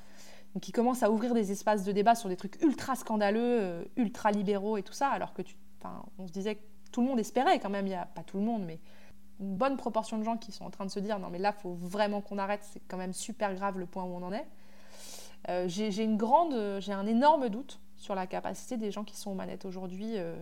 Donc 0.56 0.70
ils 0.70 0.72
commencent 0.72 1.04
à 1.04 1.12
ouvrir 1.12 1.34
des 1.34 1.52
espaces 1.52 1.84
de 1.84 1.92
débat 1.92 2.16
sur 2.16 2.30
des 2.30 2.38
trucs 2.38 2.62
ultra 2.64 2.96
scandaleux, 2.96 3.60
euh, 3.62 3.84
ultra 3.98 4.32
libéraux 4.32 4.78
et 4.78 4.84
tout 4.84 4.94
ça, 4.94 5.10
alors 5.10 5.34
que 5.34 5.42
tu, 5.42 5.54
on 6.18 6.26
se 6.26 6.32
disait 6.32 6.56
que 6.56 6.62
tout 6.94 7.02
le 7.02 7.08
monde 7.08 7.20
espérait 7.20 7.60
quand 7.60 7.70
même, 7.70 7.86
il 7.88 7.92
y 7.92 7.96
a 7.96 8.06
pas 8.06 8.24
tout 8.24 8.38
le 8.38 8.44
monde, 8.44 8.64
mais 8.66 8.80
une 9.42 9.58
bonne 9.58 9.76
proportion 9.76 10.18
de 10.18 10.24
gens 10.24 10.38
qui 10.38 10.54
sont 10.54 10.64
en 10.64 10.70
train 10.70 10.86
de 10.86 10.90
se 10.90 11.00
dire 11.00 11.20
non 11.20 11.30
mais 11.30 11.40
là 11.40 11.52
faut 11.52 11.74
vraiment 11.74 12.22
qu'on 12.22 12.38
arrête, 12.38 12.62
c'est 12.64 12.82
quand 12.88 12.96
même 12.96 13.12
super 13.12 13.54
grave 13.54 13.78
le 13.78 13.86
point 13.86 14.06
où 14.06 14.16
on 14.16 14.24
en 14.24 14.32
est. 14.32 14.48
Euh, 15.50 15.66
j'ai 15.68 16.04
une 16.04 16.16
grande, 16.16 16.80
j'ai 16.80 16.94
un 16.94 17.06
énorme 17.06 17.50
doute 17.50 17.82
sur 17.98 18.16
la 18.16 18.26
capacité 18.26 18.78
des 18.78 18.92
gens 18.92 19.04
qui 19.04 19.18
sont 19.18 19.32
aux 19.32 19.36
manettes 19.36 19.66
aujourd'hui, 19.66 20.14
euh, 20.16 20.38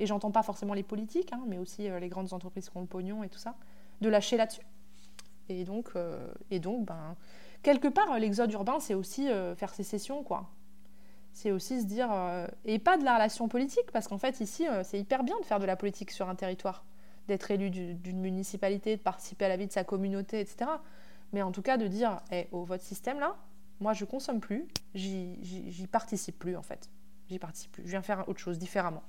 et 0.00 0.06
j'entends 0.06 0.32
pas 0.32 0.42
forcément 0.42 0.74
les 0.74 0.82
politiques, 0.82 1.32
hein, 1.32 1.44
mais 1.46 1.58
aussi 1.58 1.88
les 1.88 2.08
grandes 2.08 2.32
entreprises 2.32 2.68
qui 2.68 2.76
ont 2.76 2.80
le 2.80 2.86
pognon 2.88 3.22
et 3.22 3.28
tout 3.28 3.38
ça, 3.38 3.54
de 4.00 4.08
lâcher 4.08 4.36
là-dessus. 4.36 4.66
Et 5.48 5.64
donc, 5.64 5.92
et 6.50 6.58
donc 6.58 6.86
ben, 6.86 7.14
quelque 7.62 7.88
part, 7.88 8.18
l'exode 8.18 8.52
urbain, 8.52 8.80
c'est 8.80 8.94
aussi 8.94 9.28
euh, 9.28 9.54
faire 9.54 9.74
sécession, 9.74 10.22
quoi. 10.22 10.50
C'est 11.32 11.50
aussi 11.50 11.80
se 11.80 11.86
dire. 11.86 12.12
Euh, 12.12 12.46
et 12.64 12.78
pas 12.78 12.98
de 12.98 13.04
la 13.04 13.14
relation 13.14 13.48
politique, 13.48 13.90
parce 13.92 14.08
qu'en 14.08 14.18
fait, 14.18 14.40
ici, 14.40 14.68
euh, 14.68 14.82
c'est 14.84 14.98
hyper 14.98 15.24
bien 15.24 15.38
de 15.40 15.44
faire 15.44 15.60
de 15.60 15.64
la 15.64 15.76
politique 15.76 16.10
sur 16.10 16.28
un 16.28 16.34
territoire, 16.34 16.84
d'être 17.28 17.50
élu 17.50 17.70
d'une 17.70 18.20
municipalité, 18.20 18.96
de 18.96 19.02
participer 19.02 19.46
à 19.46 19.48
la 19.48 19.56
vie 19.56 19.66
de 19.66 19.72
sa 19.72 19.84
communauté, 19.84 20.40
etc. 20.40 20.70
Mais 21.32 21.42
en 21.42 21.52
tout 21.52 21.62
cas, 21.62 21.78
de 21.78 21.86
dire 21.86 22.20
hey, 22.30 22.48
oh, 22.52 22.64
votre 22.64 22.84
système 22.84 23.18
là, 23.18 23.36
moi, 23.80 23.94
je 23.94 24.04
consomme 24.04 24.40
plus, 24.40 24.68
j'y 24.94 25.88
participe 25.90 26.38
plus, 26.38 26.56
en 26.56 26.62
fait. 26.62 26.90
J'y 27.28 27.38
participe 27.38 27.72
plus. 27.72 27.82
Je 27.84 27.90
viens 27.90 28.02
faire 28.02 28.28
autre 28.28 28.38
chose 28.38 28.58
différemment. 28.58 29.02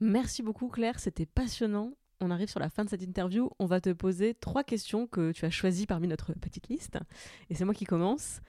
Merci 0.00 0.42
beaucoup, 0.42 0.68
Claire. 0.68 1.00
C'était 1.00 1.26
passionnant 1.26 1.92
on 2.20 2.30
arrive 2.30 2.48
sur 2.48 2.60
la 2.60 2.68
fin 2.68 2.84
de 2.84 2.90
cette 2.90 3.02
interview. 3.02 3.50
On 3.58 3.66
va 3.66 3.80
te 3.80 3.90
poser 3.90 4.34
trois 4.34 4.64
questions 4.64 5.06
que 5.06 5.32
tu 5.32 5.44
as 5.44 5.50
choisies 5.50 5.86
parmi 5.86 6.08
notre 6.08 6.32
petite 6.34 6.68
liste. 6.68 6.98
Et 7.48 7.54
c'est 7.54 7.64
moi 7.64 7.74
qui 7.74 7.84
commence. 7.84 8.40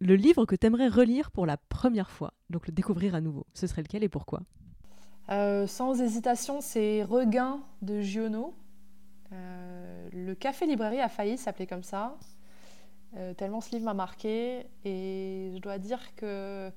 Le 0.00 0.16
livre 0.16 0.46
que 0.46 0.56
tu 0.56 0.66
aimerais 0.66 0.88
relire 0.88 1.30
pour 1.30 1.44
la 1.44 1.58
première 1.58 2.10
fois, 2.10 2.32
donc 2.48 2.66
le 2.66 2.72
découvrir 2.72 3.14
à 3.14 3.20
nouveau, 3.20 3.46
ce 3.52 3.66
serait 3.66 3.82
lequel 3.82 4.02
et 4.02 4.08
pourquoi? 4.08 4.40
Euh, 5.30 5.66
Sans 5.66 6.00
hésitation, 6.00 6.62
c'est 6.62 7.04
Regain 7.04 7.60
de 7.82 8.00
Giono. 8.00 8.54
Euh, 9.32 10.08
le 10.12 10.34
café 10.34 10.66
librairie 10.66 11.00
a 11.00 11.10
failli 11.10 11.36
s'appeler 11.36 11.66
comme 11.66 11.82
ça, 11.82 12.16
euh, 13.16 13.34
tellement 13.34 13.60
ce 13.60 13.72
livre 13.72 13.84
m'a 13.84 13.94
marqué. 13.94 14.66
Et 14.86 15.52
je 15.54 15.58
dois 15.60 15.78
dire 15.78 16.14
que, 16.16 16.72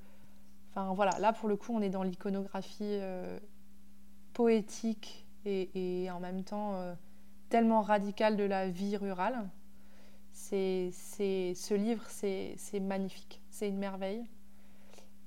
enfin 0.72 0.94
voilà, 0.94 1.18
là 1.20 1.32
pour 1.32 1.48
le 1.48 1.56
coup, 1.56 1.74
on 1.74 1.82
est 1.82 1.90
dans 1.90 2.04
l'iconographie 2.04 3.00
poétique 4.34 5.23
et, 5.46 6.10
en 6.12 6.20
même 6.20 6.44
temps 6.44 6.76
euh, 6.76 6.94
tellement 7.50 7.82
radical 7.82 8.38
de 8.38 8.44
la 8.44 8.68
vie 8.68 8.98
rurale. 8.98 9.50
C'est, 10.32 10.90
ce 10.92 11.74
livre, 11.74 12.04
c'est, 12.08 12.58
magnifique, 12.82 13.42
c'est 13.50 13.70
une 13.70 13.78
merveille. 13.78 14.26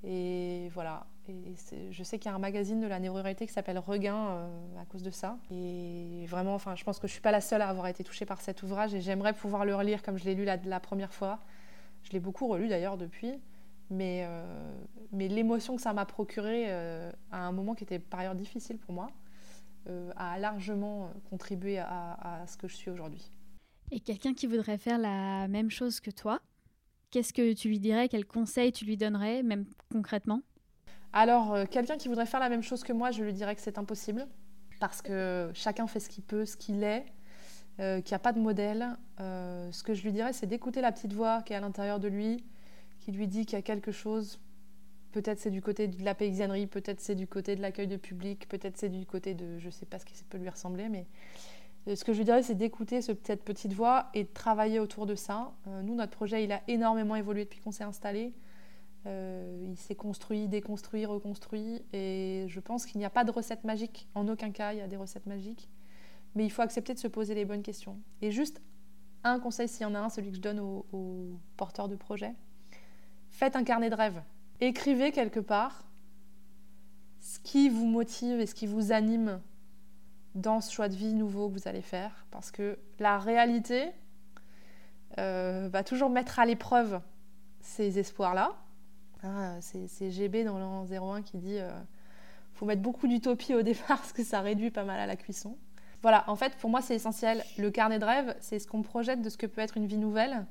Et 0.03 0.69
voilà. 0.73 1.05
Et 1.29 1.55
je 1.91 2.03
sais 2.03 2.19
qu'il 2.19 2.29
y 2.29 2.33
a 2.33 2.35
un 2.35 2.39
magazine 2.39 2.79
de 2.79 2.87
la 2.87 2.99
néo-ruralité 2.99 3.47
qui 3.47 3.53
s'appelle 3.53 3.79
Regain 3.79 4.15
euh, 4.15 4.81
à 4.81 4.85
cause 4.85 5.03
de 5.03 5.11
ça. 5.11 5.37
Et 5.51 6.25
vraiment, 6.27 6.55
enfin, 6.55 6.75
je 6.75 6.83
pense 6.83 6.99
que 6.99 7.07
je 7.07 7.11
ne 7.11 7.15
suis 7.15 7.21
pas 7.21 7.31
la 7.31 7.41
seule 7.41 7.61
à 7.61 7.67
avoir 7.67 7.87
été 7.87 8.03
touchée 8.03 8.25
par 8.25 8.39
cet 8.39 8.63
ouvrage 8.63 8.93
et 8.93 9.01
j'aimerais 9.01 9.33
pouvoir 9.33 9.65
le 9.65 9.75
relire 9.75 10.03
comme 10.03 10.17
je 10.17 10.25
l'ai 10.25 10.35
lu 10.35 10.45
la, 10.45 10.79
première 10.79 11.13
fois. 11.13 11.39
Je 12.03 12.11
l'ai 12.11 12.19
beaucoup 12.19 12.47
relu 12.47 12.67
d'ailleurs 12.67 12.97
depuis. 12.97 13.33
Mais, 13.89 14.25
euh, 14.25 14.71
l'émotion 15.13 15.75
que 15.75 15.81
ça 15.81 15.93
m'a 15.93 16.05
procuré 16.05 16.69
à 16.69 17.39
un 17.45 17.51
moment 17.51 17.75
qui 17.75 17.83
était 17.83 17.99
par 17.99 18.21
ailleurs 18.21 18.35
difficile 18.35 18.77
pour 18.77 18.93
moi, 18.93 19.09
a 20.15 20.37
largement 20.39 21.11
contribué 21.29 21.79
à, 21.79 22.43
ce 22.47 22.57
que 22.57 22.67
je 22.67 22.75
suis 22.75 22.89
aujourd'hui. 22.89 23.31
Et 23.91 23.99
quelqu'un 23.99 24.33
qui 24.33 24.47
voudrait 24.47 24.77
faire 24.77 24.97
la 24.97 25.47
même 25.47 25.69
chose 25.69 25.99
que 25.99 26.11
toi, 26.11 26.41
qu'est-ce 27.11 27.33
que 27.33 27.53
tu 27.53 27.69
lui 27.69 27.79
dirais 27.79 28.09
Quels 28.09 28.25
conseils 28.25 28.71
tu 28.71 28.85
lui 28.85 28.97
donnerais, 28.97 29.43
même 29.43 29.65
concrètement? 29.91 30.41
Alors, 31.13 31.53
euh, 31.53 31.65
quelqu'un 31.69 31.97
qui 31.97 32.09
voudrait 32.09 32.25
faire 32.25 32.41
la 32.41 32.49
même 32.49 32.63
chose 32.63 32.83
que 32.83 32.91
moi, 32.91 33.11
je 33.11 33.23
lui 33.23 33.33
dirais 33.33 33.55
que 33.55 33.61
c'est 33.61 33.77
impossible, 33.77 34.27
parce 34.79 35.01
que 35.01 35.51
chacun 35.53 35.87
fait 35.87 36.01
ce 36.01 36.09
qu'il 36.09 36.23
peut, 36.23 36.45
ce 36.45 36.57
qu'il 36.57 36.83
est, 36.83 37.05
euh, 37.79 38.01
qu'il 38.01 38.11
n'y 38.11 38.15
a 38.15 38.19
pas 38.19 38.33
de 38.33 38.39
modèle. 38.39 38.97
ce 39.17 39.83
que 39.83 39.93
je 39.93 40.03
lui 40.03 40.11
dirais, 40.11 40.33
c'est 40.33 40.47
d'écouter 40.47 40.81
la 40.81 40.91
petite 40.91 41.13
voix 41.13 41.41
qui 41.43 41.53
est 41.53 41.55
à 41.55 41.61
l'intérieur 41.61 41.99
de 41.99 42.09
lui, 42.09 42.43
qui 42.99 43.11
lui 43.11 43.27
dit 43.27 43.45
qu'il 43.45 43.57
y 43.57 43.59
a 43.59 43.61
quelque 43.61 43.91
chose 43.91 44.39
Peut-être 45.17 45.39
c'est 45.39 45.49
du 45.49 45.63
côté 45.63 45.87
de 45.87 46.05
la 46.05 46.13
paysannerie, 46.13 46.67
peut-être 46.67 46.99
c'est 46.99 47.15
du 47.15 47.25
côté 47.25 47.55
de 47.55 47.61
l'accueil 47.63 47.87
de 47.87 47.97
public, 47.97 48.47
peut-être 48.47 48.77
c'est 48.77 48.89
du 48.89 49.03
côté 49.07 49.33
de, 49.33 49.57
je 49.57 49.65
ne 49.65 49.71
sais 49.71 49.87
pas 49.87 49.97
ce 49.97 50.05
qui 50.05 50.13
peut 50.29 50.37
lui 50.37 50.47
ressembler, 50.47 50.89
mais 50.89 51.07
euh, 51.87 51.95
ce 51.95 52.05
que 52.05 52.13
je 52.13 52.21
dirais, 52.21 52.43
c'est 52.43 52.53
d'écouter 52.53 53.01
cette 53.01 53.43
petite 53.43 53.73
voix 53.73 54.11
et 54.13 54.25
de 54.25 54.29
travailler 54.29 54.79
autour 54.79 55.07
de 55.07 55.15
ça. 55.15 55.55
Euh, 55.65 55.81
nous, 55.81 55.95
notre 55.95 56.11
projet, 56.11 56.43
il 56.43 56.51
a 56.51 56.61
énormément 56.67 57.15
évolué 57.15 57.45
depuis 57.45 57.59
qu'on 57.59 57.71
s'est 57.71 57.83
installé. 57.83 58.31
Euh, 59.07 59.65
il 59.67 59.75
s'est 59.75 59.95
construit, 59.95 60.47
déconstruit, 60.47 61.07
reconstruit, 61.07 61.81
et 61.93 62.45
je 62.47 62.59
pense 62.59 62.85
qu'il 62.85 62.99
n'y 62.99 63.05
a 63.05 63.09
pas 63.09 63.23
de 63.23 63.31
recette 63.31 63.63
magique. 63.63 64.07
En 64.13 64.27
aucun 64.27 64.51
cas, 64.51 64.73
il 64.73 64.77
y 64.77 64.81
a 64.81 64.87
des 64.87 64.97
recettes 64.97 65.25
magiques. 65.25 65.67
Mais 66.35 66.45
il 66.45 66.51
faut 66.51 66.61
accepter 66.61 66.93
de 66.93 66.99
se 66.99 67.07
poser 67.07 67.33
les 67.33 67.45
bonnes 67.45 67.63
questions. 67.63 67.97
Et 68.21 68.29
juste 68.29 68.61
un 69.23 69.39
conseil, 69.39 69.67
s'il 69.67 69.81
y 69.81 69.85
en 69.85 69.95
a 69.95 69.99
un, 69.99 70.09
celui 70.09 70.29
que 70.29 70.35
je 70.35 70.41
donne 70.41 70.59
aux, 70.59 70.85
aux 70.93 71.39
porteurs 71.55 71.87
de 71.87 71.95
projets, 71.95 72.35
faites 73.31 73.55
un 73.55 73.63
carnet 73.63 73.89
de 73.89 73.95
rêves 73.95 74.21
écrivez 74.59 75.11
quelque 75.11 75.39
part 75.39 75.85
ce 77.19 77.39
qui 77.39 77.69
vous 77.69 77.85
motive 77.85 78.39
et 78.39 78.45
ce 78.45 78.55
qui 78.55 78.67
vous 78.67 78.91
anime 78.91 79.41
dans 80.35 80.61
ce 80.61 80.71
choix 80.71 80.87
de 80.87 80.95
vie 80.95 81.13
nouveau 81.13 81.49
que 81.49 81.53
vous 81.53 81.67
allez 81.67 81.81
faire. 81.81 82.25
Parce 82.31 82.51
que 82.51 82.77
la 82.99 83.17
réalité 83.17 83.89
euh, 85.19 85.67
va 85.71 85.83
toujours 85.83 86.09
mettre 86.09 86.39
à 86.39 86.45
l'épreuve 86.45 87.01
ces 87.59 87.99
espoirs-là. 87.99 88.55
Ah, 89.23 89.57
c'est 89.61 90.11
GB 90.11 90.43
dans 90.43 90.59
l'an 90.59 90.85
01 90.85 91.21
qui 91.23 91.37
dit 91.37 91.57
euh, 91.57 91.69
faut 92.53 92.65
mettre 92.65 92.81
beaucoup 92.81 93.07
d'utopie 93.07 93.55
au 93.55 93.61
départ 93.63 93.97
parce 93.97 94.13
que 94.13 94.23
ça 94.23 94.41
réduit 94.41 94.71
pas 94.71 94.83
mal 94.83 94.99
à 94.99 95.05
la 95.05 95.15
cuisson. 95.15 95.57
Voilà, 96.03 96.23
en 96.27 96.35
fait, 96.35 96.55
pour 96.57 96.69
moi, 96.69 96.81
c'est 96.81 96.95
essentiel. 96.95 97.43
Le 97.57 97.71
carnet 97.71 97.97
de 97.97 98.05
rêve, 98.05 98.35
c'est 98.39 98.59
ce 98.59 98.67
qu'on 98.67 98.83
projette 98.83 99.21
de 99.21 99.29
ce 99.29 99.37
que 99.37 99.47
peut 99.47 99.61
être 99.61 99.77
une 99.77 99.87
vie 99.87 99.97
nouvelle. 99.97 100.45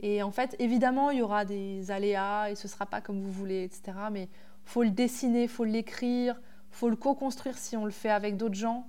Et 0.00 0.22
en 0.22 0.30
fait, 0.30 0.54
évidemment, 0.58 1.10
il 1.10 1.18
y 1.18 1.22
aura 1.22 1.44
des 1.44 1.90
aléas 1.90 2.50
et 2.50 2.54
ce 2.54 2.66
ne 2.66 2.70
sera 2.70 2.86
pas 2.86 3.00
comme 3.00 3.20
vous 3.20 3.32
voulez, 3.32 3.64
etc. 3.64 3.96
Mais 4.12 4.28
faut 4.64 4.82
le 4.82 4.90
dessiner, 4.90 5.48
faut 5.48 5.64
l'écrire, 5.64 6.40
faut 6.70 6.90
le 6.90 6.96
co-construire 6.96 7.56
si 7.56 7.76
on 7.76 7.84
le 7.84 7.90
fait 7.90 8.10
avec 8.10 8.36
d'autres 8.36 8.54
gens. 8.54 8.86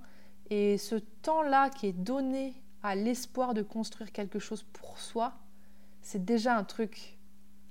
Et 0.50 0.78
ce 0.78 0.96
temps-là 0.96 1.70
qui 1.70 1.86
est 1.86 1.92
donné 1.92 2.54
à 2.82 2.94
l'espoir 2.94 3.54
de 3.54 3.62
construire 3.62 4.12
quelque 4.12 4.38
chose 4.38 4.64
pour 4.72 4.98
soi, 4.98 5.34
c'est 6.02 6.24
déjà 6.24 6.56
un 6.56 6.64
truc 6.64 7.18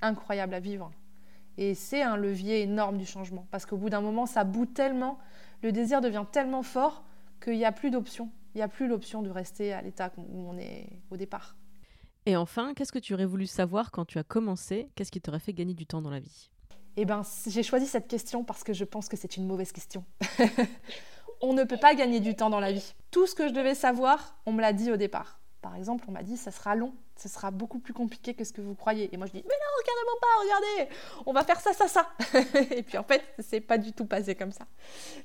incroyable 0.01 0.53
à 0.53 0.59
vivre. 0.59 0.91
Et 1.57 1.73
c'est 1.73 2.03
un 2.03 2.17
levier 2.17 2.61
énorme 2.61 2.97
du 2.97 3.05
changement. 3.05 3.47
Parce 3.51 3.65
qu'au 3.65 3.77
bout 3.77 3.89
d'un 3.89 4.01
moment, 4.01 4.25
ça 4.25 4.43
bout 4.43 4.67
tellement, 4.67 5.17
le 5.63 5.71
désir 5.71 6.01
devient 6.01 6.25
tellement 6.31 6.63
fort 6.63 7.03
qu'il 7.43 7.57
n'y 7.57 7.65
a 7.65 7.71
plus 7.71 7.89
d'option. 7.89 8.29
Il 8.53 8.59
n'y 8.59 8.63
a 8.63 8.67
plus 8.67 8.87
l'option 8.87 9.21
de 9.21 9.29
rester 9.29 9.73
à 9.73 9.81
l'état 9.81 10.11
où 10.17 10.49
on 10.49 10.57
est 10.57 10.87
au 11.09 11.17
départ. 11.17 11.55
Et 12.27 12.35
enfin, 12.35 12.73
qu'est-ce 12.73 12.91
que 12.91 12.99
tu 12.99 13.13
aurais 13.13 13.25
voulu 13.25 13.47
savoir 13.47 13.89
quand 13.89 14.03
tu 14.03 14.19
as 14.19 14.23
commencé? 14.23 14.89
Qu'est-ce 14.95 15.11
qui 15.11 15.21
t'aurait 15.21 15.39
fait 15.39 15.53
gagner 15.53 15.73
du 15.73 15.85
temps 15.85 16.01
dans 16.01 16.09
la 16.09 16.19
vie? 16.19 16.49
Eh 16.97 17.05
bien, 17.05 17.21
j'ai 17.47 17.63
choisi 17.63 17.87
cette 17.87 18.09
question 18.09 18.43
parce 18.43 18.65
que 18.65 18.73
je 18.73 18.83
pense 18.83 19.07
que 19.07 19.15
c'est 19.15 19.37
une 19.37 19.47
mauvaise 19.47 19.71
question. 19.71 20.03
on 21.41 21.53
ne 21.53 21.63
peut 21.63 21.77
pas 21.77 21.95
gagner 21.95 22.19
du 22.19 22.35
temps 22.35 22.49
dans 22.49 22.59
la 22.59 22.73
vie. 22.73 22.93
Tout 23.11 23.27
ce 23.27 23.33
que 23.33 23.47
je 23.47 23.53
devais 23.53 23.75
savoir, 23.75 24.35
on 24.45 24.51
me 24.51 24.59
l'a 24.59 24.73
dit 24.73 24.91
au 24.91 24.97
départ. 24.97 25.39
Par 25.61 25.73
exemple, 25.77 26.03
on 26.09 26.11
m'a 26.11 26.21
dit 26.21 26.35
ça 26.35 26.51
sera 26.51 26.75
long, 26.75 26.93
ce 27.15 27.29
sera 27.29 27.49
beaucoup 27.49 27.79
plus 27.79 27.93
compliqué 27.93 28.33
que 28.33 28.43
ce 28.43 28.51
que 28.51 28.59
vous 28.59 28.75
croyez. 28.75 29.07
Et 29.13 29.15
moi 29.15 29.25
je 29.25 29.31
dis 29.31 29.43
mais 29.47 29.55
non, 29.55 29.83
carrément 29.85 30.19
pas, 30.19 30.27
regardez, 30.41 30.95
on 31.25 31.31
va 31.31 31.45
faire 31.45 31.61
ça, 31.61 31.71
ça, 31.71 31.87
ça. 31.87 32.09
et 32.75 32.83
puis 32.83 32.97
en 32.97 33.03
fait, 33.03 33.23
c'est 33.39 33.61
pas 33.61 33.77
du 33.77 33.93
tout 33.93 34.05
passé 34.05 34.35
comme 34.35 34.51
ça. 34.51 34.67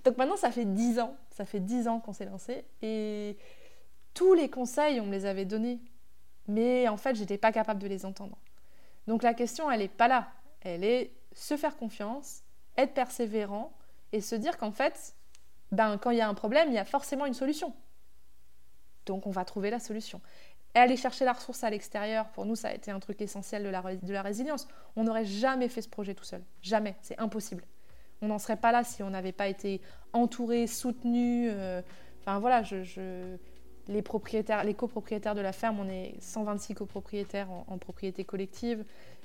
Donc 0.05 0.16
maintenant, 0.18 0.36
ça 0.36 0.53
fait 0.53 0.66
dix 0.66 1.00
ans, 1.00 1.16
ça 1.30 1.44
fait 1.44 1.59
dix 1.59 1.88
ans 1.88 1.98
qu'on 1.98 2.12
s'est 2.12 2.26
lancé 2.26 2.64
et 2.80 3.36
tous 4.14 4.34
les 4.34 4.48
conseils, 4.48 5.00
on 5.00 5.07
me 5.07 5.12
les 5.12 5.26
avait 5.26 5.46
donnés, 5.46 5.80
mais 6.49 6.88
en 6.88 6.97
fait, 6.97 7.14
j'étais 7.14 7.38
pas 7.38 7.53
capable 7.53 7.80
de 7.80 7.88
les 7.88 8.05
entendre. 8.05 8.38
Donc 9.07 9.22
la 9.22 9.34
question, 9.34 9.70
elle 9.70 9.82
est 9.82 9.88
pas 9.88 10.09
là. 10.09 10.28
Elle 10.61 10.84
est 10.84 11.12
se 11.32 11.57
faire 11.57 11.76
confiance, 11.76 12.43
être 12.76 12.95
persévérant 12.95 13.72
et 14.12 14.20
se 14.20 14.34
dire 14.34 14.57
qu'en 14.59 14.72
fait, 14.72 15.14
ben, 15.70 15.99
quand 15.99 16.11
il 16.11 16.18
y 16.18 16.20
a 16.20 16.28
un 16.28 16.34
problème, 16.34 16.68
il 16.68 16.74
y 16.74 16.78
a 16.78 16.84
forcément 16.84 17.26
une 17.26 17.34
solution. 17.34 17.74
Donc 19.07 19.26
on 19.26 19.30
va 19.30 19.45
trouver 19.45 19.70
la 19.70 19.80
solution. 19.80 20.20
Et 20.74 20.78
aller 20.78 20.97
chercher 20.97 21.24
la 21.24 21.32
ressource 21.32 21.64
à 21.64 21.70
l'extérieur, 21.70 22.28
pour 22.30 22.47
nous, 22.47 22.57
ça 22.57 22.68
a 22.68 22.74
été 22.74 22.90
un 22.90 23.01
truc 23.01 23.20
essentiel 23.20 23.62
de 23.62 23.68
la, 23.68 23.82
de 23.97 24.12
la 24.12 24.22
résilience. 24.22 24.68
On 24.97 25.05
n'aurait 25.05 25.26
jamais 25.26 25.68
fait 25.68 25.82
ce 25.82 25.88
projet 25.88 26.14
tout 26.14 26.24
seul. 26.24 26.43
Jamais. 26.62 26.97
C'est 27.03 27.18
impossible. 27.18 27.64
On 28.22 28.28
n'en 28.28 28.38
serait 28.38 28.57
pas 28.57 28.72
là 28.72 28.84
si 28.84 29.03
on 29.03 29.11
n'avait 29.11 29.32
pas 29.32 29.49
été 29.49 29.80
entouré, 30.12 30.66
soutenu. 30.66 31.51
Euh, 31.51 31.82
enfin 32.20 32.38
voilà, 32.38 32.62
je, 32.62 33.36
les 33.89 34.03
propriétaires, 34.03 34.64
les 34.64 34.74
copropriétaires 34.74 35.35
de 35.35 35.41
la 35.41 35.53
ferme, 35.53 35.80
on 35.80 35.89
est 35.89 36.14
126 36.20 36.74
copropriétaires 36.74 37.49
en, 37.51 37.78
propriété 37.78 38.24
collective. 38.24 38.85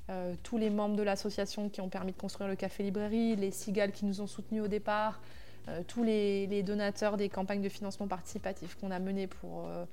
Euh, 0.09 0.33
tous 0.41 0.57
les 0.57 0.69
membres 0.69 0.95
de 0.95 1.03
l'association 1.03 1.69
qui 1.69 1.81
ont 1.81 1.89
permis 1.89 2.13
de 2.13 2.17
construire 2.17 2.49
le 2.49 2.55
café 2.55 2.83
librairie, 2.83 3.35
les 3.35 3.51
cigales 3.51 3.91
qui 3.91 4.05
nous 4.05 4.21
ont 4.21 4.27
soutenus 4.27 4.63
au 4.63 4.67
départ, 4.67 5.19
euh, 5.67 5.81
tous 5.85 6.03
les, 6.03 6.63
donateurs 6.63 7.17
des 7.17 7.29
campagnes 7.29 7.61
de 7.61 7.69
financement 7.69 8.07
participatif 8.07 8.77
qu'on 8.79 8.91
a 8.91 8.99
menées 8.99 9.27
pour 9.27 9.67
euh, 9.67 9.85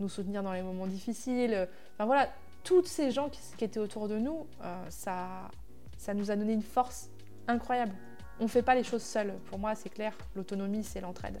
nous 0.00 0.08
soutenir 0.08 0.42
dans 0.42 0.52
les 0.52 0.62
moments 0.62 0.88
difficiles. 0.88 1.68
Enfin 1.94 2.06
voilà, 2.06 2.28
tous 2.64 2.84
ces 2.84 3.12
gens 3.12 3.28
qui, 3.28 3.64
étaient 3.64 3.80
autour 3.80 4.08
de 4.08 4.18
nous, 4.18 4.46
ça, 4.88 5.50
ça 5.96 6.14
nous 6.14 6.30
a 6.30 6.36
donné 6.36 6.52
une 6.52 6.62
force 6.62 7.08
incroyable. 7.46 7.94
On 8.40 8.44
ne 8.44 8.48
fait 8.48 8.62
pas 8.62 8.74
les 8.74 8.84
choses 8.84 9.02
seuls. 9.02 9.34
Pour 9.46 9.58
moi, 9.58 9.74
c'est 9.74 9.90
clair, 9.90 10.12
l'autonomie, 10.34 10.82
c'est 10.82 11.00
l'entraide. 11.00 11.40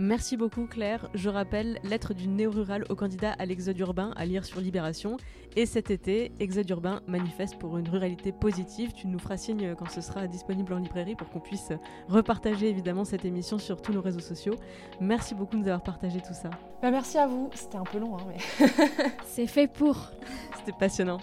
Merci 0.00 0.36
beaucoup 0.36 0.66
Claire. 0.66 1.08
Je 1.14 1.28
rappelle 1.28 1.80
Lettre 1.82 2.14
du 2.14 2.28
néo-rural 2.28 2.84
au 2.88 2.94
candidat 2.94 3.32
à 3.32 3.44
l'exode 3.44 3.76
urbain 3.80 4.12
à 4.16 4.26
lire 4.26 4.44
sur 4.44 4.60
Libération. 4.60 5.16
Et 5.56 5.66
cet 5.66 5.90
été, 5.90 6.30
Exode 6.38 6.70
urbain 6.70 7.00
manifeste 7.08 7.58
pour 7.58 7.78
une 7.78 7.88
ruralité 7.88 8.30
positive. 8.30 8.92
Tu 8.92 9.08
nous 9.08 9.18
feras 9.18 9.36
signe 9.36 9.74
quand 9.74 9.90
ce 9.90 10.00
sera 10.00 10.28
disponible 10.28 10.72
en 10.72 10.78
librairie 10.78 11.16
pour 11.16 11.28
qu'on 11.30 11.40
puisse 11.40 11.72
repartager 12.08 12.68
évidemment 12.68 13.04
cette 13.04 13.24
émission 13.24 13.58
sur 13.58 13.82
tous 13.82 13.92
nos 13.92 14.00
réseaux 14.00 14.20
sociaux. 14.20 14.54
Merci 15.00 15.34
beaucoup 15.34 15.56
de 15.56 15.62
nous 15.62 15.66
avoir 15.66 15.82
partagé 15.82 16.20
tout 16.20 16.34
ça. 16.34 16.50
Bah, 16.80 16.92
merci 16.92 17.18
à 17.18 17.26
vous. 17.26 17.50
C'était 17.54 17.78
un 17.78 17.82
peu 17.84 17.98
long, 17.98 18.16
hein, 18.16 18.24
mais. 18.28 18.66
C'est 19.24 19.48
fait 19.48 19.66
pour. 19.66 20.12
C'était 20.58 20.78
passionnant. 20.78 21.18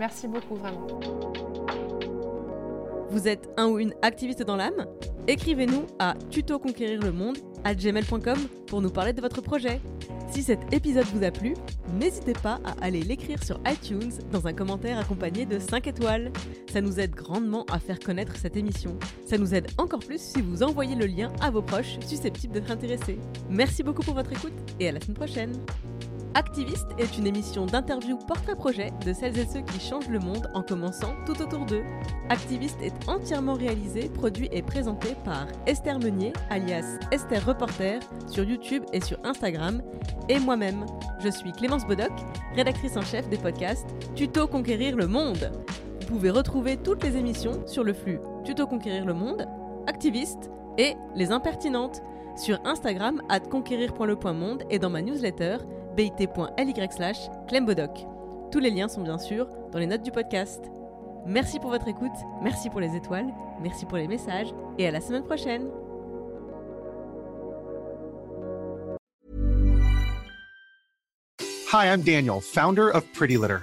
merci 0.00 0.26
beaucoup, 0.26 0.56
vraiment. 0.56 0.88
Vous 3.10 3.28
êtes 3.28 3.48
un 3.56 3.66
ou 3.68 3.78
une 3.78 3.94
activiste 4.02 4.42
dans 4.42 4.56
l'âme? 4.56 4.86
Écrivez-nous 5.28 5.86
à 5.98 6.14
tutoconquérir 6.30 7.00
le 7.00 7.12
monde 7.12 7.38
à 7.64 7.74
gmail.com 7.74 8.38
pour 8.66 8.82
nous 8.82 8.90
parler 8.90 9.12
de 9.12 9.20
votre 9.20 9.40
projet. 9.40 9.80
Si 10.30 10.42
cet 10.42 10.72
épisode 10.72 11.06
vous 11.14 11.22
a 11.22 11.30
plu, 11.30 11.54
n'hésitez 11.98 12.32
pas 12.32 12.60
à 12.64 12.84
aller 12.84 13.02
l'écrire 13.02 13.42
sur 13.42 13.60
iTunes 13.66 14.12
dans 14.32 14.46
un 14.46 14.52
commentaire 14.52 14.98
accompagné 14.98 15.46
de 15.46 15.58
5 15.58 15.86
étoiles. 15.86 16.32
Ça 16.72 16.80
nous 16.80 16.98
aide 16.98 17.14
grandement 17.14 17.64
à 17.70 17.78
faire 17.78 18.00
connaître 18.00 18.36
cette 18.36 18.56
émission. 18.56 18.98
Ça 19.24 19.38
nous 19.38 19.54
aide 19.54 19.68
encore 19.78 20.00
plus 20.00 20.20
si 20.20 20.42
vous 20.42 20.62
envoyez 20.62 20.96
le 20.96 21.06
lien 21.06 21.32
à 21.40 21.50
vos 21.50 21.62
proches 21.62 21.98
susceptibles 22.06 22.52
d'être 22.52 22.70
intéressés. 22.70 23.18
Merci 23.48 23.82
beaucoup 23.82 24.02
pour 24.02 24.14
votre 24.14 24.32
écoute 24.32 24.52
et 24.80 24.88
à 24.88 24.92
la 24.92 25.00
semaine 25.00 25.16
prochaine. 25.16 25.52
Activiste 26.36 26.88
est 26.98 27.16
une 27.16 27.28
émission 27.28 27.64
d'interview 27.64 28.18
portrait-projet 28.18 28.92
de 29.06 29.12
celles 29.12 29.38
et 29.38 29.46
ceux 29.46 29.60
qui 29.60 29.78
changent 29.78 30.08
le 30.08 30.18
monde 30.18 30.50
en 30.52 30.62
commençant 30.62 31.14
tout 31.24 31.40
autour 31.40 31.64
d'eux. 31.64 31.84
Activiste 32.28 32.82
est 32.82 33.08
entièrement 33.08 33.54
réalisé, 33.54 34.08
produit 34.08 34.48
et 34.50 34.60
présenté 34.60 35.14
par 35.24 35.46
Esther 35.66 36.00
Meunier, 36.00 36.32
alias 36.50 36.98
Esther 37.12 37.46
Reporter, 37.46 38.00
sur 38.26 38.42
YouTube 38.42 38.82
et 38.92 39.00
sur 39.00 39.16
Instagram, 39.22 39.80
et 40.28 40.40
moi-même. 40.40 40.84
Je 41.20 41.28
suis 41.28 41.52
Clémence 41.52 41.86
Bodoc, 41.86 42.10
rédactrice 42.56 42.96
en 42.96 43.02
chef 43.02 43.28
des 43.28 43.38
podcasts 43.38 43.86
Tuto 44.16 44.48
Conquérir 44.48 44.96
le 44.96 45.06
Monde. 45.06 45.52
Vous 46.00 46.14
pouvez 46.14 46.30
retrouver 46.30 46.78
toutes 46.78 47.04
les 47.04 47.16
émissions 47.16 47.64
sur 47.64 47.84
le 47.84 47.94
flux 47.94 48.18
Tuto 48.44 48.66
Conquérir 48.66 49.04
le 49.04 49.14
Monde, 49.14 49.46
Activiste 49.86 50.50
et 50.78 50.94
Les 51.14 51.30
Impertinentes 51.30 52.02
sur 52.36 52.58
Instagram 52.64 53.22
at 53.28 53.38
conquérir.le.monde 53.38 54.64
et 54.68 54.80
dans 54.80 54.90
ma 54.90 55.00
newsletter 55.00 55.58
bit.ly 55.94 56.88
slash 56.90 57.18
clembodoc. 57.48 58.06
Tous 58.50 58.60
les 58.60 58.70
liens 58.70 58.88
sont 58.88 59.02
bien 59.02 59.18
sûr 59.18 59.48
dans 59.72 59.78
les 59.78 59.86
notes 59.86 60.02
du 60.02 60.10
podcast. 60.10 60.64
Merci 61.26 61.58
pour 61.58 61.70
votre 61.70 61.88
écoute, 61.88 62.12
merci 62.42 62.68
pour 62.68 62.80
les 62.80 62.94
étoiles, 62.94 63.32
merci 63.62 63.86
pour 63.86 63.96
les 63.96 64.08
messages 64.08 64.54
et 64.78 64.86
à 64.86 64.90
la 64.90 65.00
semaine 65.00 65.24
prochaine. 65.24 65.70
Hi, 71.72 71.86
I'm 71.86 72.02
Daniel, 72.02 72.40
founder 72.40 72.88
of 72.88 73.04
Pretty 73.14 73.36
Litter. 73.36 73.62